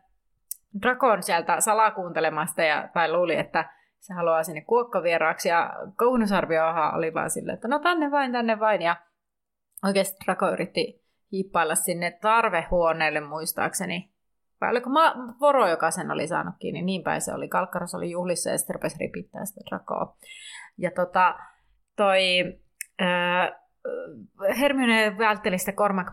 Drakon 0.82 1.22
sieltä 1.22 1.60
salakuuntelemasta 1.60 2.62
ja, 2.62 2.88
tai 2.94 3.12
luuli, 3.12 3.36
että 3.36 3.70
se 4.06 4.14
haluaa 4.14 4.42
sinne 4.42 4.60
kuokkavieraaksi. 4.60 5.48
Ja 5.48 5.72
Kuhnusarviohan 5.98 6.94
oli 6.94 7.14
vaan 7.14 7.30
silleen, 7.30 7.54
että 7.54 7.68
no 7.68 7.78
tänne 7.78 8.10
vain, 8.10 8.32
tänne 8.32 8.60
vain. 8.60 8.82
Ja 8.82 8.96
oikeasti 9.84 10.16
Draco 10.24 10.48
yritti 10.52 11.04
hiippailla 11.32 11.74
sinne 11.74 12.18
tarvehuoneelle 12.20 13.20
muistaakseni. 13.20 14.10
Vai 14.60 14.70
oliko 14.70 14.90
ma- 14.90 15.14
Voro, 15.40 15.68
joka 15.68 15.90
sen 15.90 16.10
oli 16.10 16.26
saanut 16.26 16.54
kiinni, 16.58 16.82
niin 16.82 17.02
päin 17.02 17.20
se 17.20 17.34
oli. 17.34 17.48
Kalkkaros 17.48 17.94
oli 17.94 18.10
juhlissa 18.10 18.50
ja 18.50 18.58
sitten 18.58 18.74
rupesi 18.74 18.96
ripittää 19.00 19.44
sitä 19.44 19.60
Dracoa. 19.70 20.16
Ja 20.78 20.90
tota, 20.90 21.34
toi 21.96 22.22
äh, 23.02 23.52
Hermione 24.60 25.18
vältteli 25.18 25.58
sitä 25.58 25.72
Cormac 25.72 26.06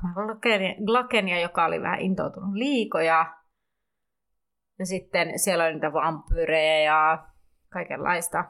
Glakenia, 0.85 1.39
joka 1.39 1.65
oli 1.65 1.81
vähän 1.81 1.99
intoutunut 1.99 2.53
liikoja. 2.53 3.35
Ja 4.79 4.85
sitten 4.85 5.39
siellä 5.39 5.63
oli 5.63 5.73
niitä 5.73 5.93
vampyyrejä 5.93 6.81
ja 6.81 7.30
kaikenlaista. 7.73 8.45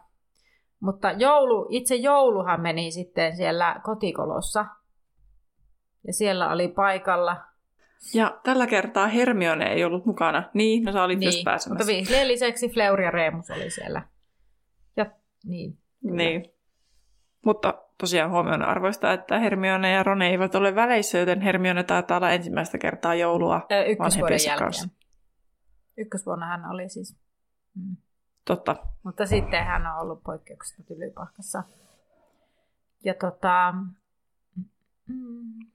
Mutta 0.79 1.11
joulu, 1.11 1.67
itse 1.69 1.95
jouluhan 1.95 2.61
meni 2.61 2.91
sitten 2.91 3.35
siellä 3.35 3.81
kotikolossa. 3.83 4.65
Ja 6.07 6.13
siellä 6.13 6.51
oli 6.51 6.67
paikalla 6.67 7.37
Ja 8.13 8.39
tällä 8.43 8.67
kertaa 8.67 9.07
Hermione 9.07 9.65
ei 9.73 9.85
ollut 9.85 10.05
mukana. 10.05 10.43
Niin, 10.53 10.83
no 10.83 10.91
sä 10.91 11.03
olit 11.03 11.19
niin, 11.19 11.27
just 11.27 11.37
mutta 11.37 11.51
pääsemässä. 11.51 11.91
Weasleyn 11.93 12.27
lisäksi 12.27 12.69
Fleur 12.69 13.01
ja 13.01 13.11
Remus 13.11 13.51
oli 13.51 13.69
siellä. 13.69 14.01
Ja 14.97 15.05
niin. 15.43 15.77
Niin. 16.03 16.45
Mutta 17.45 17.73
tosiaan 17.97 18.31
huomioon 18.31 18.61
arvoista, 18.61 19.13
että 19.13 19.39
Hermione 19.39 19.91
ja 19.91 20.03
Ron 20.03 20.21
eivät 20.21 20.55
ole 20.55 20.75
väleissä, 20.75 21.17
joten 21.17 21.41
Hermione 21.41 21.83
taitaa 21.83 22.17
olla 22.17 22.31
ensimmäistä 22.31 22.77
kertaa 22.77 23.15
joulua 23.15 23.61
Ö, 23.71 23.83
ykkösvuoden 23.83 24.39
jälkeen. 24.47 24.57
kanssa. 24.57 24.89
Ykkösvuonna 25.97 26.45
hän 26.45 26.65
oli 26.71 26.89
siis. 26.89 27.17
Mm. 27.75 27.95
Totta. 28.45 28.75
Mutta 29.03 29.25
sitten 29.25 29.65
hän 29.65 29.87
on 29.87 29.97
ollut 30.01 30.23
poikkeuksesta 30.23 30.83
tylypahkassa. 30.83 31.63
Ja 33.03 33.13
tota... 33.13 33.73
Mm, 35.07 35.65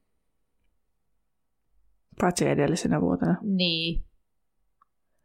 Paitsi 2.20 2.48
edellisenä 2.48 3.00
vuotena. 3.00 3.37
niin. 3.42 4.02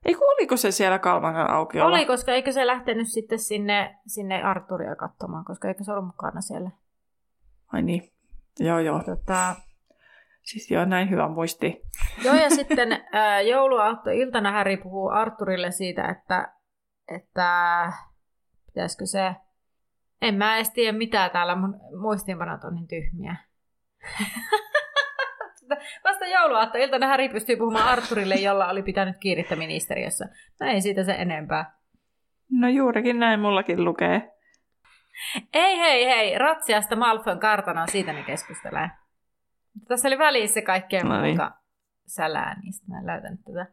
Ei 0.06 0.13
kun 0.15 0.34
oliko 0.34 0.58
se 0.58 0.71
siellä 0.71 0.99
Kalmangan 0.99 1.49
aukiolla? 1.49 1.95
Oli, 1.95 2.06
koska 2.06 2.32
eikö 2.32 2.51
se 2.51 2.67
lähtenyt 2.67 3.08
sitten 3.08 3.39
sinne, 3.39 3.99
sinne 4.08 4.43
Arturia 4.43 4.95
katsomaan, 4.95 5.45
koska 5.45 5.67
eikö 5.67 5.84
se 5.84 5.91
ollut 5.91 6.06
mukana 6.06 6.41
siellä. 6.41 6.69
Ai 7.73 7.82
niin. 7.82 8.12
Joo, 8.60 8.80
joo. 8.80 9.04
Tota, 9.04 9.56
Siis 10.43 10.71
joo, 10.71 10.86
näin 10.86 11.10
hyvä 11.10 11.27
muisti. 11.27 11.82
Joo, 12.25 12.36
ja 12.36 12.49
sitten 12.49 13.06
ää, 13.12 13.41
jouluaattoiltana 13.41 14.51
Häri 14.51 14.77
puhuu 14.77 15.10
Arturille 15.10 15.71
siitä, 15.71 16.06
että, 16.06 16.54
että 17.07 17.91
pitäisikö 18.65 19.05
se... 19.05 19.35
En 20.21 20.35
mä 20.35 20.55
edes 20.55 20.69
tiedä 20.69 20.97
mitään 20.97 21.31
täällä, 21.31 21.55
mun 21.55 21.79
muistiinpanot 22.01 22.63
on 22.63 22.75
niin 22.75 22.87
tyhmiä. 22.87 23.35
Vasta 26.03 26.25
jouluaattoiltana 26.25 27.07
Häri 27.07 27.29
pystyy 27.29 27.55
puhumaan 27.55 27.87
Arturille, 27.87 28.35
jolla 28.35 28.69
oli 28.69 28.83
pitänyt 28.83 29.17
kiirettä 29.17 29.55
ministeriössä. 29.55 30.25
No 30.59 30.67
ei 30.67 30.81
siitä 30.81 31.03
se 31.03 31.11
enempää. 31.11 31.73
No 32.51 32.67
juurikin 32.67 33.19
näin 33.19 33.39
mullakin 33.39 33.85
lukee. 33.85 34.31
Ei 35.53 35.77
hei 35.77 36.05
hei, 36.05 36.37
Ratsiasta 36.37 36.95
Malfoyn 36.95 37.39
kartanoa, 37.39 37.87
siitä 37.87 38.13
ne 38.13 38.23
keskustelee. 38.23 38.89
Tässä 39.87 40.07
oli 40.07 40.17
välissä 40.17 40.61
kaikkea 40.61 41.03
No 41.03 41.21
niin. 41.21 41.37
muuta 41.37 41.51
sälää, 42.05 42.59
niistä 42.63 42.85
mä 42.89 42.99
en 42.99 43.07
löytänyt 43.07 43.39
tätä. 43.45 43.65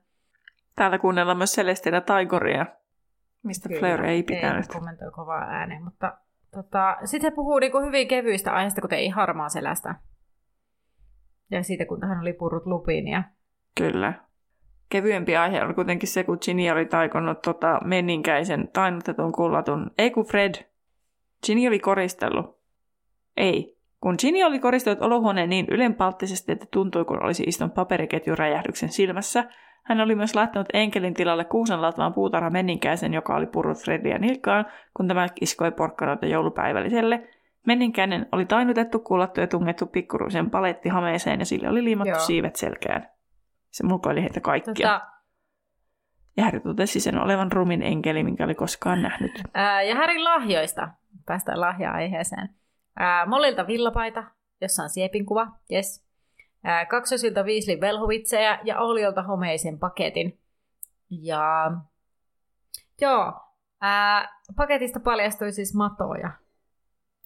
Täällä 0.76 0.98
kuunnellaan 0.98 1.38
myös 1.38 1.54
Celestina 1.54 2.00
Taigoria, 2.00 2.66
mistä 3.42 3.68
Kyllä, 3.68 3.80
Fleur 3.80 4.04
ei 4.04 4.22
pitänyt. 4.22 4.66
Ei 4.66 4.72
kommentoi 4.72 5.10
kovaa 5.10 5.42
ääneen, 5.42 5.84
mutta 5.84 6.18
tota, 6.54 6.96
sitten 7.04 7.30
se 7.30 7.34
puhuu 7.34 7.58
niinku 7.58 7.80
hyvin 7.80 8.08
kevyistä 8.08 8.52
aiheista, 8.52 8.80
kuten 8.80 8.98
ei 8.98 9.08
harmaa 9.08 9.48
selästä. 9.48 9.94
Ja 11.50 11.62
siitä, 11.62 11.86
kun 11.86 12.08
hän 12.08 12.20
oli 12.20 12.32
purrut 12.32 12.66
lupiinia. 12.66 13.22
Kyllä. 13.78 14.14
Kevyempi 14.88 15.36
aihe 15.36 15.62
oli 15.62 15.74
kuitenkin 15.74 16.08
se, 16.08 16.24
kun 16.24 16.38
Ginny 16.44 16.70
oli 16.70 16.86
taikonnut 16.86 17.42
tota 17.42 17.80
menninkäisen 17.84 18.68
tainnutetun 18.72 19.32
kullatun. 19.32 19.90
Ei 19.98 20.10
kun 20.10 20.26
Fred. 20.26 20.54
Ginny 21.46 21.68
oli 21.68 21.78
koristellut. 21.78 22.58
Ei. 23.36 23.78
Kun 24.00 24.14
Ginny 24.18 24.42
oli 24.42 24.58
koristellut 24.58 25.02
olohuoneen 25.02 25.50
niin 25.50 25.66
ylenpalttisesti, 25.70 26.52
että 26.52 26.66
tuntui, 26.70 27.04
kun 27.04 27.22
olisi 27.22 27.42
istunut 27.46 27.74
paperiketjun 27.74 28.38
räjähdyksen 28.38 28.88
silmässä, 28.88 29.44
hän 29.88 30.00
oli 30.00 30.14
myös 30.14 30.34
laittanut 30.34 30.68
enkelin 30.72 31.14
tilalle 31.14 31.44
kuusenlatvaan 31.44 32.14
puutarha 32.14 32.50
menninkäisen, 32.50 33.14
joka 33.14 33.36
oli 33.36 33.46
purrut 33.46 33.78
Fredia 33.78 34.18
nilkkaan, 34.18 34.66
kun 34.96 35.08
tämä 35.08 35.26
iskoi 35.40 35.72
porkkanoita 35.72 36.26
joulupäivälliselle. 36.26 37.28
Menninkäinen 37.66 38.26
oli 38.32 38.46
tainutettu, 38.46 38.98
kullattu 38.98 39.40
ja 39.40 39.46
tungettu 39.46 39.86
pikkuruisen 39.86 40.50
palettihameeseen 40.50 41.40
ja 41.40 41.46
sille 41.46 41.68
oli 41.68 41.84
liimattu 41.84 42.10
Joo. 42.10 42.18
siivet 42.18 42.56
selkään. 42.56 43.08
Se 43.70 43.86
mukoili 43.86 44.22
heitä 44.22 44.40
kaikkia. 44.40 44.72
Tota, 44.74 45.00
Ja 46.36 46.44
Harry 46.44 46.60
totesi 46.60 47.00
sen 47.00 47.18
olevan 47.18 47.52
rumin 47.52 47.82
enkeli, 47.82 48.24
minkä 48.24 48.44
oli 48.44 48.54
koskaan 48.54 49.02
nähnyt. 49.02 49.32
ää, 49.54 49.82
ja 49.82 49.94
Härin 49.94 50.24
lahjoista. 50.24 50.88
Päästään 51.26 51.60
lahja-aiheeseen. 51.60 52.48
Ää, 52.98 53.26
Mollilta 53.26 53.66
villapaita, 53.66 54.24
jossa 54.60 54.82
on 54.82 54.88
siepin 54.88 55.26
kuva. 55.26 55.46
Yes. 55.72 56.07
Kaksosilta 56.88 57.42
Weasleyn 57.42 57.80
velhovitsejä 57.80 58.58
ja 58.64 58.78
Oliolta 58.78 59.22
homeisen 59.22 59.78
paketin. 59.78 60.38
Ja 61.10 61.72
joo, 63.00 63.40
ää, 63.80 64.40
paketista 64.56 65.00
paljastui 65.00 65.52
siis 65.52 65.74
matoja. 65.74 66.30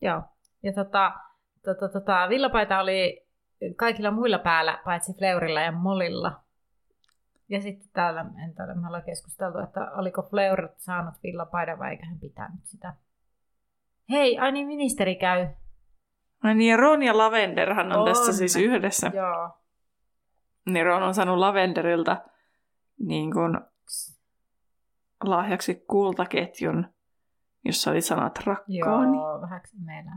Joo. 0.00 0.22
Ja 0.62 0.72
tota, 0.72 1.12
tota, 1.64 1.88
tota, 1.88 2.28
villapaita 2.28 2.80
oli 2.80 3.26
kaikilla 3.76 4.10
muilla 4.10 4.38
päällä, 4.38 4.78
paitsi 4.84 5.12
Fleurilla 5.14 5.60
ja 5.60 5.72
Molilla. 5.72 6.40
Ja 7.48 7.60
sitten 7.60 7.88
täällä, 7.92 8.24
en 8.44 8.54
täällä 8.54 8.74
me 8.74 8.86
ollaan 8.86 9.02
keskusteltu, 9.02 9.58
että 9.58 9.90
oliko 9.90 10.22
Fleur 10.22 10.68
saanut 10.76 11.14
villapaidan 11.22 11.78
vai 11.78 11.90
eikä 11.90 12.06
hän 12.06 12.18
pitänyt 12.18 12.64
sitä. 12.64 12.94
Hei, 14.10 14.38
ai 14.38 14.52
niin 14.52 14.66
ministeri 14.66 15.16
käy. 15.16 15.48
Ai 16.42 16.54
niin, 16.54 16.78
Ron 16.78 17.02
ja 17.02 17.18
Lavenderhan 17.18 17.92
on, 17.92 17.98
On. 17.98 18.04
tässä 18.04 18.32
siis 18.32 18.56
yhdessä. 18.56 19.10
Joo. 19.14 19.58
Niin 20.66 20.86
Ron 20.86 21.02
on 21.02 21.14
saanut 21.14 21.38
Lavenderilta 21.38 22.22
niin 22.98 23.32
kuin 23.32 23.60
lahjaksi 25.24 25.84
kultaketjun, 25.88 26.86
jossa 27.64 27.90
oli 27.90 28.00
sanat 28.00 28.38
rakkaani. 28.44 29.16
Joo, 29.16 29.40
vähäksi 29.40 29.76
meillä. 29.84 30.10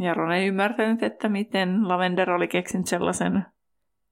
Ja 0.00 0.14
Ron 0.14 0.32
ei 0.32 0.46
ymmärtänyt, 0.46 1.02
että 1.02 1.28
miten 1.28 1.88
Lavender 1.88 2.30
oli 2.30 2.48
keksinyt 2.48 2.86
sellaisen 2.86 3.46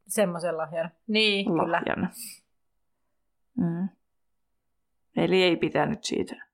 Semmoisen 0.06 0.56
lahjan. 0.56 0.90
Niin, 1.06 1.46
kyllä. 1.46 1.72
lahjan. 1.72 2.10
Mm. 3.56 3.88
Eli 5.16 5.42
ei 5.42 5.56
pitänyt 5.56 6.04
siitä. 6.04 6.47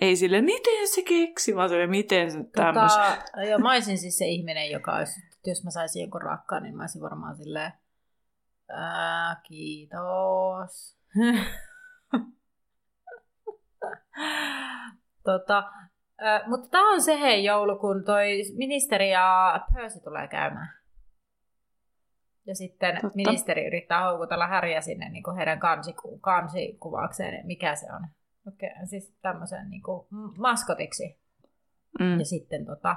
Ei 0.00 0.16
sille, 0.16 0.40
miten 0.40 0.88
se 0.88 1.02
keksi, 1.02 1.56
vaan 1.56 1.68
sille, 1.68 1.86
miten 1.86 2.30
se 2.30 2.38
tämmöisen. 2.56 3.02
Tota, 3.02 3.42
joo, 3.42 3.58
mä 3.58 3.72
olisin 3.72 3.98
siis 3.98 4.18
se 4.18 4.26
ihminen, 4.26 4.70
joka 4.70 4.96
olisi, 4.96 5.20
jos 5.46 5.64
mä 5.64 5.70
saisin 5.70 6.00
jonkun 6.00 6.22
rakkaan, 6.22 6.62
niin 6.62 6.76
mä 6.76 6.82
olisin 6.82 7.02
varmaan 7.02 7.36
silleen, 7.36 7.72
ää, 8.68 9.40
kiitos. 9.42 10.98
tota, 15.24 15.72
ää, 16.18 16.48
mutta 16.48 16.68
tämä 16.68 16.92
on 16.92 17.02
se 17.02 17.20
hei 17.20 17.44
joulu, 17.44 17.78
kun 17.78 18.04
toi 18.04 18.42
ministeri 18.56 19.10
ja 19.10 19.60
Percy 19.74 20.00
tulee 20.00 20.28
käymään. 20.28 20.76
Ja 22.46 22.54
sitten 22.54 22.94
Totta. 22.94 23.16
ministeri 23.16 23.66
yrittää 23.66 24.04
houkutella 24.04 24.46
Häriä 24.46 24.80
sinne 24.80 25.08
niin 25.08 25.22
kuin 25.22 25.36
heidän 25.36 25.58
kansiku- 25.58 26.18
kansikuvaukseen, 26.20 27.46
mikä 27.46 27.74
se 27.74 27.86
on. 27.92 28.08
Okei, 28.48 28.70
siis 28.84 29.14
tämmöisen 29.22 29.70
niin 29.70 29.82
kuin 29.82 30.06
maskotiksi. 30.36 31.18
Mm. 32.00 32.18
Ja 32.18 32.24
sitten 32.24 32.66
tota, 32.66 32.96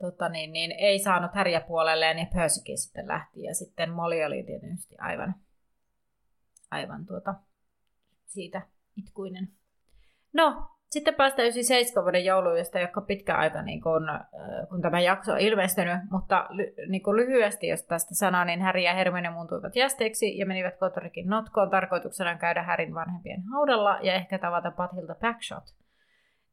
tota 0.00 0.28
niin, 0.28 0.52
niin, 0.52 0.72
ei 0.72 0.98
saanut 0.98 1.34
Häriä 1.34 1.60
puolelleen 1.60 2.18
ja 2.18 2.26
Percykin 2.34 2.78
sitten 2.78 3.08
lähti. 3.08 3.42
Ja 3.42 3.54
sitten 3.54 3.90
Molly 3.90 4.24
oli 4.24 4.42
tietysti 4.42 4.96
aivan, 4.98 5.34
aivan 6.70 7.06
tuota, 7.06 7.34
siitä 8.26 8.62
itkuinen. 8.96 9.52
No, 10.32 10.75
sitten 10.90 11.14
päästään 11.14 11.46
97 11.46 12.04
vuoden 12.04 12.24
josta 12.58 12.78
ei 12.78 12.88
ole 12.96 13.06
pitkä 13.06 13.36
aika, 13.36 13.62
niin 13.62 13.82
kun, 13.82 14.08
äh, 14.08 14.20
kun 14.68 14.82
tämä 14.82 15.00
jakso 15.00 15.32
on 15.32 15.40
ilmestynyt, 15.40 15.98
mutta 16.10 16.46
ly- 16.50 16.88
niin 16.88 17.02
kun 17.02 17.16
lyhyesti, 17.16 17.66
jos 17.66 17.82
tästä 17.82 18.14
sanoo, 18.14 18.44
niin 18.44 18.62
Häri 18.62 18.84
ja 18.84 18.94
Hermione 18.94 19.30
muuntuivat 19.30 19.76
jästeiksi 19.76 20.38
ja 20.38 20.46
menivät 20.46 20.78
Kotorikin 20.78 21.26
notkoon 21.26 21.70
tarkoituksena 21.70 22.38
käydä 22.38 22.62
Härin 22.62 22.94
vanhempien 22.94 23.42
haudalla 23.52 23.98
ja 24.02 24.14
ehkä 24.14 24.38
tavata 24.38 24.70
Pathilta 24.70 25.14
Backshot. 25.14 25.64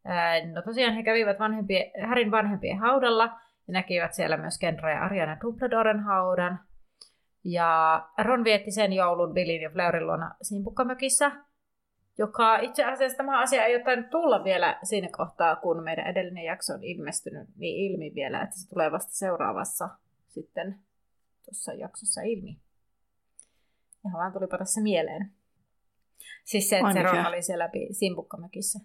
Ää, 0.05 0.45
No 0.45 0.61
tosiaan 0.61 0.93
he 0.93 1.03
kävivät 1.03 1.39
vanhempien, 1.39 1.91
Härin 2.07 2.31
vanhempien 2.31 2.79
haudalla 2.79 3.23
ja 3.67 3.73
näkivät 3.73 4.13
siellä 4.13 4.37
myös 4.37 4.59
Kendra 4.59 4.91
ja 4.91 5.03
Ariana 5.03 5.37
Dumbledoren 5.41 5.99
haudan. 5.99 6.59
Ja 7.45 8.01
Ron 8.23 8.43
vietti 8.43 8.71
sen 8.71 8.93
joulun 8.93 9.33
Billin 9.33 9.61
ja 9.61 9.69
Fleurin 9.69 10.07
luona 10.07 10.35
Simpukkamökissä, 10.41 11.31
joka 12.17 12.57
itse 12.57 12.83
asiassa 12.83 13.17
tämä 13.17 13.39
asia 13.39 13.65
ei 13.65 13.75
ole 13.75 13.83
tainnut 13.83 14.09
tulla 14.09 14.43
vielä 14.43 14.79
siinä 14.83 15.09
kohtaa, 15.17 15.55
kun 15.55 15.83
meidän 15.83 16.07
edellinen 16.07 16.43
jakso 16.43 16.73
on 16.73 16.83
ilmestynyt 16.83 17.49
niin 17.55 17.91
ilmi 17.91 18.15
vielä, 18.15 18.41
että 18.41 18.59
se 18.59 18.69
tulee 18.69 18.91
vasta 18.91 19.13
seuraavassa 19.13 19.89
sitten 20.27 20.79
tuossa 21.45 21.73
jaksossa 21.73 22.21
ilmi. 22.21 22.57
Ihan 24.05 24.19
vaan 24.19 24.33
tulipa 24.33 24.57
tässä 24.57 24.81
mieleen. 24.81 25.31
Siis 26.43 26.69
se, 26.69 26.75
että 26.75 26.87
Ai 26.87 26.93
se? 26.93 27.03
Ron 27.03 27.25
oli 27.25 27.41
siellä 27.41 27.69
Simpukkamökissä. 27.91 28.79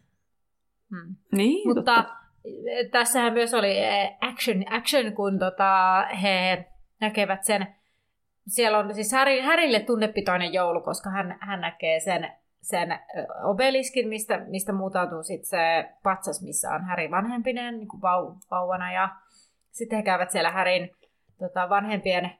Hmm. 0.90 1.16
Niin, 1.32 1.68
Mutta 1.68 1.82
totta. 1.82 2.16
eh, 2.44 2.90
tässähän 2.90 3.32
myös 3.32 3.54
oli 3.54 3.78
eh, 3.78 4.16
action, 4.20 4.64
action 4.70 5.12
kun 5.12 5.38
tota, 5.38 6.02
he 6.22 6.64
näkevät 7.00 7.44
sen, 7.44 7.74
siellä 8.46 8.78
on 8.78 8.94
siis 8.94 9.12
Harry, 9.12 9.40
Harrylle 9.40 9.80
tunnepitoinen 9.80 10.52
joulu, 10.52 10.80
koska 10.80 11.10
hän, 11.10 11.38
hän 11.40 11.60
näkee 11.60 12.00
sen, 12.00 12.32
sen 12.68 12.98
obeliskin, 13.42 14.08
mistä, 14.08 14.38
mistä 14.38 14.72
muutautuu 14.72 15.22
sitten 15.22 15.48
se 15.48 15.90
patsas, 16.02 16.42
missä 16.42 16.70
on 16.70 16.84
Harry 16.84 17.10
vanhempinen 17.10 17.78
niin 17.78 17.88
kuin 17.88 18.02
vau, 18.02 18.34
vauvana. 18.50 18.92
Ja 18.92 19.08
sitten 19.70 19.96
he 19.96 20.02
käyvät 20.02 20.30
siellä 20.30 20.50
Harryn 20.50 20.90
tota, 21.38 21.68
vanhempien 21.68 22.30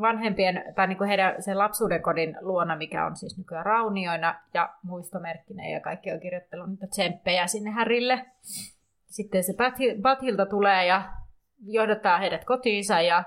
vanhempien, 0.00 0.64
tai 0.74 0.86
niin 0.86 0.98
kuin 0.98 1.08
heidän 1.08 1.42
sen 1.42 1.58
lapsuuden 1.58 2.02
kodin 2.02 2.36
luona, 2.40 2.76
mikä 2.76 3.06
on 3.06 3.16
siis 3.16 3.38
nykyään 3.38 3.66
raunioina 3.66 4.40
ja 4.54 4.74
muistomerkkinä 4.82 5.68
ja 5.68 5.80
kaikki 5.80 6.12
on 6.12 6.20
kirjoittanut 6.20 6.70
niitä 6.70 6.86
tsemppejä 6.86 7.46
sinne 7.46 7.70
Härille. 7.70 8.26
Sitten 9.06 9.44
se 9.44 9.54
Bathilta 10.02 10.46
tulee 10.46 10.86
ja 10.86 11.02
johdattaa 11.66 12.18
heidät 12.18 12.44
kotiinsa 12.44 13.00
ja 13.00 13.24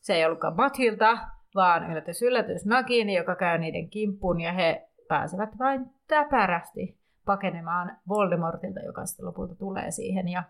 se 0.00 0.14
ei 0.14 0.24
ollutkaan 0.24 0.56
Bathilta, 0.56 1.18
vaan 1.54 1.90
yllätys 1.90 2.22
yllätys 2.22 2.66
Nagini, 2.66 3.14
joka 3.14 3.36
käy 3.36 3.58
niiden 3.58 3.90
kimppuun 3.90 4.40
ja 4.40 4.52
he 4.52 4.87
pääsevät 5.08 5.58
vain 5.58 5.90
täpärästi 6.08 6.98
pakenemaan 7.24 7.96
Voldemortilta, 8.08 8.80
joka 8.80 9.06
sitten 9.06 9.26
lopulta 9.26 9.54
tulee 9.54 9.90
siihen. 9.90 10.28
Ja 10.28 10.42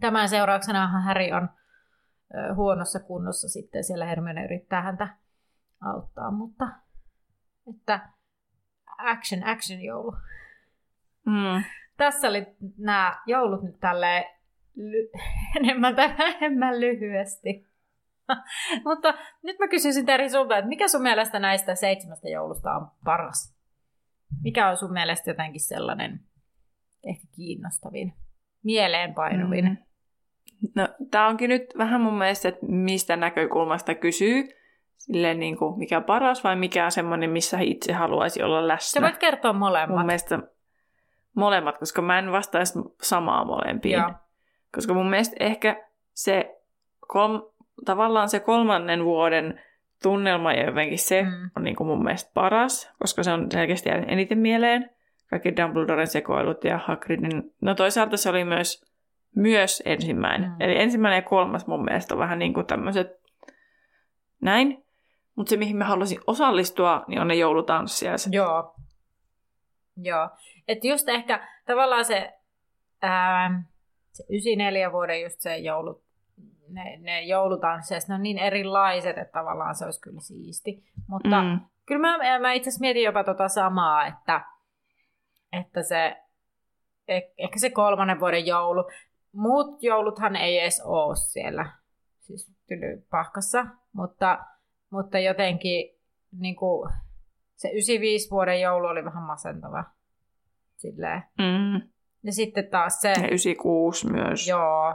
tämän 0.00 0.28
seurauksena 0.28 1.00
Harry 1.00 1.32
on 1.32 1.48
huonossa 2.54 3.00
kunnossa 3.00 3.48
sitten 3.48 3.84
siellä 3.84 4.06
Hermione 4.06 4.44
yrittää 4.44 4.82
häntä 4.82 5.08
auttaa, 5.80 6.30
mutta 6.30 6.68
että 7.70 8.08
action, 8.98 9.44
action 9.44 9.80
joulu. 9.80 10.16
Mm. 11.26 11.64
Tässä 11.96 12.28
oli 12.28 12.46
nämä 12.78 13.22
joulut 13.26 13.62
nyt 13.62 13.80
tälleen 13.80 14.24
ly- 14.76 15.20
enemmän 15.56 15.96
tai 15.96 16.14
vähemmän 16.18 16.80
lyhyesti. 16.80 17.72
mutta 18.88 19.14
nyt 19.42 19.58
mä 19.58 19.68
kysyisin 19.68 20.06
Teri 20.06 20.30
sulta, 20.30 20.58
että 20.58 20.68
mikä 20.68 20.88
sun 20.88 21.02
mielestä 21.02 21.38
näistä 21.38 21.74
seitsemästä 21.74 22.28
joulusta 22.28 22.74
on 22.74 22.90
paras? 23.04 23.51
Mikä 24.44 24.68
on 24.68 24.76
sun 24.76 24.92
mielestä 24.92 25.30
jotenkin 25.30 25.60
sellainen 25.60 26.20
ehkä 27.04 27.26
kiinnostavin, 27.36 28.12
mieleenpainuvin? 28.62 29.64
Mm. 29.64 29.76
No, 30.74 30.88
tämä 31.10 31.28
onkin 31.28 31.50
nyt 31.50 31.62
vähän 31.78 32.00
mun 32.00 32.18
mielestä, 32.18 32.48
että 32.48 32.66
mistä 32.66 33.16
näkökulmasta 33.16 33.94
kysyy. 33.94 34.48
Silleen 34.96 35.40
niin 35.40 35.56
kuin, 35.56 35.78
mikä 35.78 35.96
on 35.96 36.04
paras 36.04 36.44
vai 36.44 36.56
mikä 36.56 36.84
on 36.84 36.92
semmoinen, 36.92 37.30
missä 37.30 37.58
itse 37.60 37.92
haluaisi 37.92 38.42
olla 38.42 38.68
läsnä. 38.68 39.00
Sä 39.00 39.02
voit 39.02 39.18
kertoa 39.18 39.52
molemmat. 39.52 39.96
Mun 39.96 40.06
mielestä 40.06 40.38
molemmat, 41.34 41.78
koska 41.78 42.02
mä 42.02 42.18
en 42.18 42.32
vastaisi 42.32 42.78
samaa 43.02 43.44
molempiin. 43.44 43.92
Joo. 43.92 44.12
Koska 44.74 44.94
mun 44.94 45.10
mielestä 45.10 45.36
ehkä 45.40 45.88
se 46.14 46.60
kolm, 47.08 47.42
tavallaan 47.84 48.28
se 48.28 48.40
kolmannen 48.40 49.04
vuoden 49.04 49.60
tunnelma 50.02 50.52
ja 50.52 50.66
jotenkin 50.66 50.98
se 50.98 51.22
mm. 51.22 51.50
on 51.56 51.64
niin 51.64 51.76
kuin 51.76 51.86
mun 51.86 52.04
mielestä 52.04 52.30
paras, 52.34 52.92
koska 52.98 53.22
se 53.22 53.32
on 53.32 53.46
selkeästi 53.52 53.90
eniten 53.90 54.38
mieleen. 54.38 54.90
Kaikki 55.30 55.56
Dumbledoren 55.56 56.06
sekoilut 56.06 56.64
ja 56.64 56.78
Hagridin. 56.78 57.52
No 57.60 57.74
toisaalta 57.74 58.16
se 58.16 58.30
oli 58.30 58.44
myös 58.44 58.92
myös 59.36 59.82
ensimmäinen. 59.86 60.50
Mm. 60.50 60.56
Eli 60.60 60.80
ensimmäinen 60.80 61.16
ja 61.16 61.22
kolmas 61.22 61.66
mun 61.66 61.84
mielestä 61.84 62.14
on 62.14 62.18
vähän 62.18 62.38
niin 62.38 62.54
kuin 62.54 62.66
tämmöiset 62.66 63.08
näin. 64.40 64.84
Mutta 65.34 65.50
se, 65.50 65.56
mihin 65.56 65.76
mä 65.76 65.84
haluaisin 65.84 66.20
osallistua, 66.26 67.04
niin 67.08 67.20
on 67.20 67.28
ne 67.28 67.34
joulutanssiaiset. 67.34 68.32
Joo. 68.32 68.74
Joo. 69.96 70.30
Että 70.68 70.86
just 70.86 71.08
ehkä 71.08 71.48
tavallaan 71.66 72.04
se, 72.04 72.32
ää, 73.02 73.62
se 74.12 74.24
94 74.28 74.92
vuoden 74.92 75.22
just 75.22 75.40
se 75.40 75.56
joulut, 75.56 76.02
ne, 76.72 76.96
ne 76.96 77.22
joulutanssiaiset, 77.22 78.08
ne 78.08 78.14
on 78.14 78.22
niin 78.22 78.38
erilaiset, 78.38 79.18
että 79.18 79.32
tavallaan 79.32 79.74
se 79.74 79.84
olisi 79.84 80.00
kyllä 80.00 80.20
siisti. 80.20 80.84
Mutta 81.08 81.42
mm. 81.42 81.60
kyllä 81.86 82.00
mä, 82.00 82.38
mä 82.38 82.52
itse 82.52 82.68
asiassa 82.68 82.80
mietin 82.80 83.02
jopa 83.02 83.24
tota 83.24 83.48
samaa, 83.48 84.06
että, 84.06 84.40
että 85.52 85.82
se, 85.82 86.16
eh, 87.08 87.22
ehkä 87.38 87.58
se 87.58 87.70
kolmannen 87.70 88.20
vuoden 88.20 88.46
joulu, 88.46 88.84
muut 89.32 89.82
jouluthan 89.82 90.36
ei 90.36 90.58
edes 90.58 90.82
ole 90.84 91.16
siellä 91.16 91.72
siis 92.20 92.52
pahkassa, 93.10 93.66
mutta, 93.92 94.38
mutta 94.90 95.18
jotenkin 95.18 95.98
niin 96.38 96.56
kuin, 96.56 96.92
se 97.56 97.68
95 97.68 98.30
vuoden 98.30 98.60
joulu 98.60 98.86
oli 98.86 99.04
vähän 99.04 99.22
masentava. 99.22 99.84
Silleen. 100.76 101.22
Mm. 101.38 101.88
Ja 102.22 102.32
sitten 102.32 102.66
taas 102.66 103.00
se... 103.00 103.08
Ja 103.08 103.26
96 103.26 104.12
myös. 104.12 104.48
Joo. 104.48 104.94